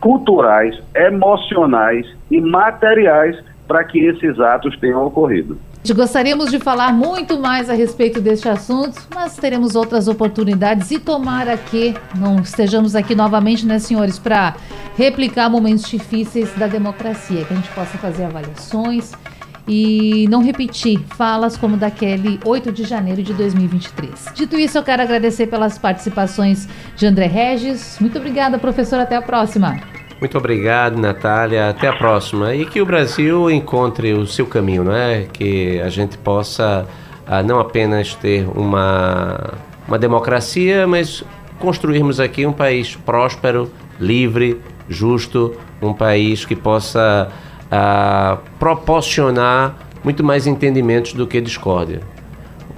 culturais, 0.00 0.80
emocionais 0.94 2.06
e 2.30 2.40
materiais 2.40 3.36
para 3.66 3.84
que 3.84 3.98
esses 3.98 4.40
atos 4.40 4.78
tenham 4.78 5.04
ocorrido. 5.04 5.58
Gostaríamos 5.94 6.50
de 6.50 6.58
falar 6.58 6.92
muito 6.92 7.38
mais 7.38 7.70
a 7.70 7.74
respeito 7.74 8.20
deste 8.20 8.48
assunto, 8.48 9.00
mas 9.14 9.36
teremos 9.36 9.74
outras 9.74 10.08
oportunidades 10.08 10.90
e 10.90 10.98
tomara 10.98 11.56
que 11.56 11.94
não 12.16 12.40
estejamos 12.40 12.94
aqui 12.94 13.14
novamente, 13.14 13.64
né, 13.66 13.78
senhores, 13.78 14.18
para 14.18 14.56
replicar 14.96 15.48
momentos 15.48 15.88
difíceis 15.88 16.52
da 16.54 16.66
democracia, 16.66 17.44
que 17.44 17.52
a 17.52 17.56
gente 17.56 17.70
possa 17.70 17.96
fazer 17.98 18.24
avaliações 18.24 19.12
e 19.68 20.26
não 20.28 20.42
repetir 20.42 20.98
falas 21.16 21.56
como 21.56 21.76
daquele 21.76 22.40
8 22.44 22.72
de 22.72 22.84
janeiro 22.84 23.22
de 23.22 23.34
2023. 23.34 24.32
Dito 24.34 24.58
isso, 24.58 24.78
eu 24.78 24.82
quero 24.82 25.02
agradecer 25.02 25.46
pelas 25.46 25.76
participações 25.76 26.66
de 26.96 27.06
André 27.06 27.26
Regis. 27.26 27.98
Muito 28.00 28.18
obrigada, 28.18 28.58
professor. 28.58 28.98
Até 28.98 29.16
a 29.16 29.22
próxima. 29.22 29.78
Muito 30.20 30.36
obrigado, 30.36 30.98
Natália. 30.98 31.68
Até 31.68 31.86
a 31.88 31.92
próxima. 31.92 32.54
E 32.54 32.66
que 32.66 32.80
o 32.80 32.86
Brasil 32.86 33.48
encontre 33.50 34.12
o 34.12 34.26
seu 34.26 34.46
caminho, 34.46 34.82
não 34.84 34.92
é? 34.94 35.26
Que 35.32 35.80
a 35.80 35.88
gente 35.88 36.18
possa 36.18 36.86
uh, 37.26 37.46
não 37.46 37.60
apenas 37.60 38.14
ter 38.16 38.48
uma, 38.48 39.54
uma 39.86 39.98
democracia, 39.98 40.88
mas 40.88 41.22
construirmos 41.60 42.18
aqui 42.18 42.44
um 42.44 42.52
país 42.52 42.96
próspero, 42.96 43.70
livre, 44.00 44.60
justo, 44.88 45.54
um 45.80 45.92
país 45.92 46.44
que 46.44 46.56
possa 46.56 47.28
uh, 47.66 48.38
proporcionar 48.58 49.76
muito 50.02 50.24
mais 50.24 50.48
entendimentos 50.48 51.12
do 51.12 51.28
que 51.28 51.40
discórdia, 51.40 52.00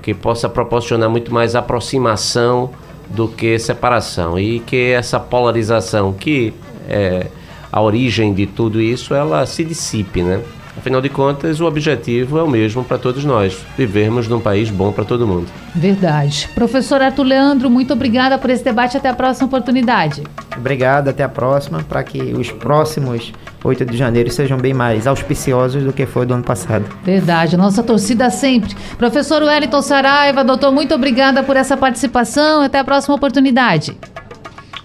que 0.03 0.13
possa 0.13 0.47
proporcionar 0.47 1.09
muito 1.09 1.33
mais 1.33 1.55
aproximação 1.55 2.71
do 3.09 3.29
que 3.29 3.59
separação 3.59 4.39
e 4.39 4.61
que 4.61 4.93
essa 4.93 5.19
polarização 5.19 6.13
que 6.13 6.55
é 6.91 7.27
a 7.73 7.81
origem 7.81 8.35
de 8.35 8.47
tudo 8.47 8.81
isso 8.81 9.15
ela 9.15 9.47
se 9.47 9.65
dissipe, 9.65 10.23
né? 10.23 10.41
Afinal 10.77 11.01
de 11.01 11.09
contas, 11.09 11.61
o 11.61 11.67
objetivo 11.67 12.39
é 12.39 12.43
o 12.43 12.49
mesmo 12.49 12.83
para 12.85 12.97
todos 12.97 13.25
nós: 13.25 13.59
vivermos 13.77 14.29
num 14.29 14.41
país 14.41 14.71
bom 14.71 14.93
para 14.93 15.05
todo 15.05 15.27
mundo. 15.27 15.47
Verdade. 15.75 16.49
Professor 16.55 17.03
Arthur 17.03 17.25
Leandro, 17.25 17.69
muito 17.69 17.93
obrigada 17.93 18.39
por 18.39 18.51
esse 18.51 18.65
debate. 18.65 18.97
Até 18.97 19.09
a 19.09 19.15
próxima 19.15 19.47
oportunidade. 19.47 20.23
Obrigado, 20.57 21.09
até 21.09 21.23
a 21.23 21.29
próxima, 21.29 21.83
para 21.83 22.03
que 22.03 22.33
os 22.33 22.51
próximos 22.51 23.33
8 23.63 23.85
de 23.85 23.97
janeiro 23.97 24.31
sejam 24.31 24.59
bem 24.59 24.73
mais 24.73 25.07
auspiciosos 25.07 25.83
do 25.83 25.93
que 25.93 26.07
foi 26.07 26.25
do 26.25 26.35
ano 26.35 26.45
passado. 26.45 26.85
Verdade, 27.05 27.57
nossa 27.57 27.83
torcida 27.83 28.31
sempre. 28.31 28.75
Professor 28.97 29.43
Wellington 29.43 29.83
Saraiva, 29.83 30.45
doutor, 30.45 30.73
muito 30.73 30.95
obrigada 30.95 31.43
por 31.43 31.57
essa 31.57 31.77
participação. 31.77 32.63
Até 32.63 32.79
a 32.79 32.85
próxima 32.85 33.15
oportunidade. 33.15 33.97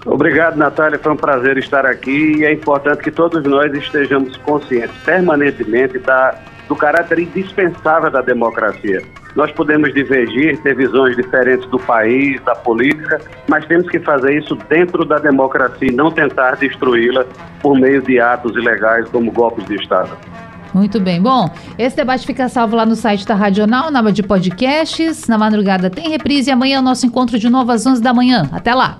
Obrigado, 0.05 0.55
Natália. 0.55 0.99
Foi 0.99 1.13
um 1.13 1.17
prazer 1.17 1.57
estar 1.57 1.85
aqui 1.85 2.37
e 2.37 2.45
é 2.45 2.53
importante 2.53 3.01
que 3.01 3.11
todos 3.11 3.43
nós 3.43 3.73
estejamos 3.73 4.37
conscientes 4.37 4.95
permanentemente 5.03 5.97
da, 5.99 6.35
do 6.67 6.75
caráter 6.75 7.19
indispensável 7.19 8.11
da 8.11 8.21
democracia. 8.21 9.01
Nós 9.35 9.51
podemos 9.51 9.93
divergir, 9.93 10.57
ter 10.61 10.75
visões 10.75 11.15
diferentes 11.15 11.67
do 11.69 11.77
país, 11.77 12.41
da 12.43 12.55
política, 12.55 13.19
mas 13.49 13.65
temos 13.65 13.89
que 13.89 13.99
fazer 13.99 14.37
isso 14.37 14.55
dentro 14.69 15.03
da 15.03 15.17
democracia 15.17 15.89
e 15.89 15.91
não 15.91 16.09
tentar 16.09 16.55
destruí-la 16.55 17.25
por 17.61 17.77
meio 17.77 18.01
de 18.01 18.19
atos 18.19 18.55
ilegais 18.55 19.09
como 19.09 19.31
golpes 19.31 19.65
de 19.65 19.75
Estado. 19.75 20.15
Muito 20.73 20.99
bem. 20.99 21.21
Bom, 21.21 21.49
esse 21.77 21.95
debate 21.95 22.25
fica 22.25 22.47
salvo 22.47 22.75
lá 22.75 22.85
no 22.85 22.95
site 22.95 23.25
da 23.25 23.33
Radional, 23.33 23.89
na 23.89 23.99
aba 23.99 24.11
de 24.11 24.21
podcasts. 24.21 25.27
Na 25.27 25.37
madrugada 25.37 25.89
tem 25.89 26.09
reprise 26.09 26.49
e 26.49 26.53
amanhã 26.53 26.77
é 26.77 26.79
o 26.79 26.83
nosso 26.83 27.05
encontro 27.05 27.39
de 27.39 27.49
novo 27.49 27.71
às 27.71 27.85
11 27.85 28.01
da 28.01 28.13
manhã. 28.13 28.49
Até 28.53 28.73
lá. 28.73 28.99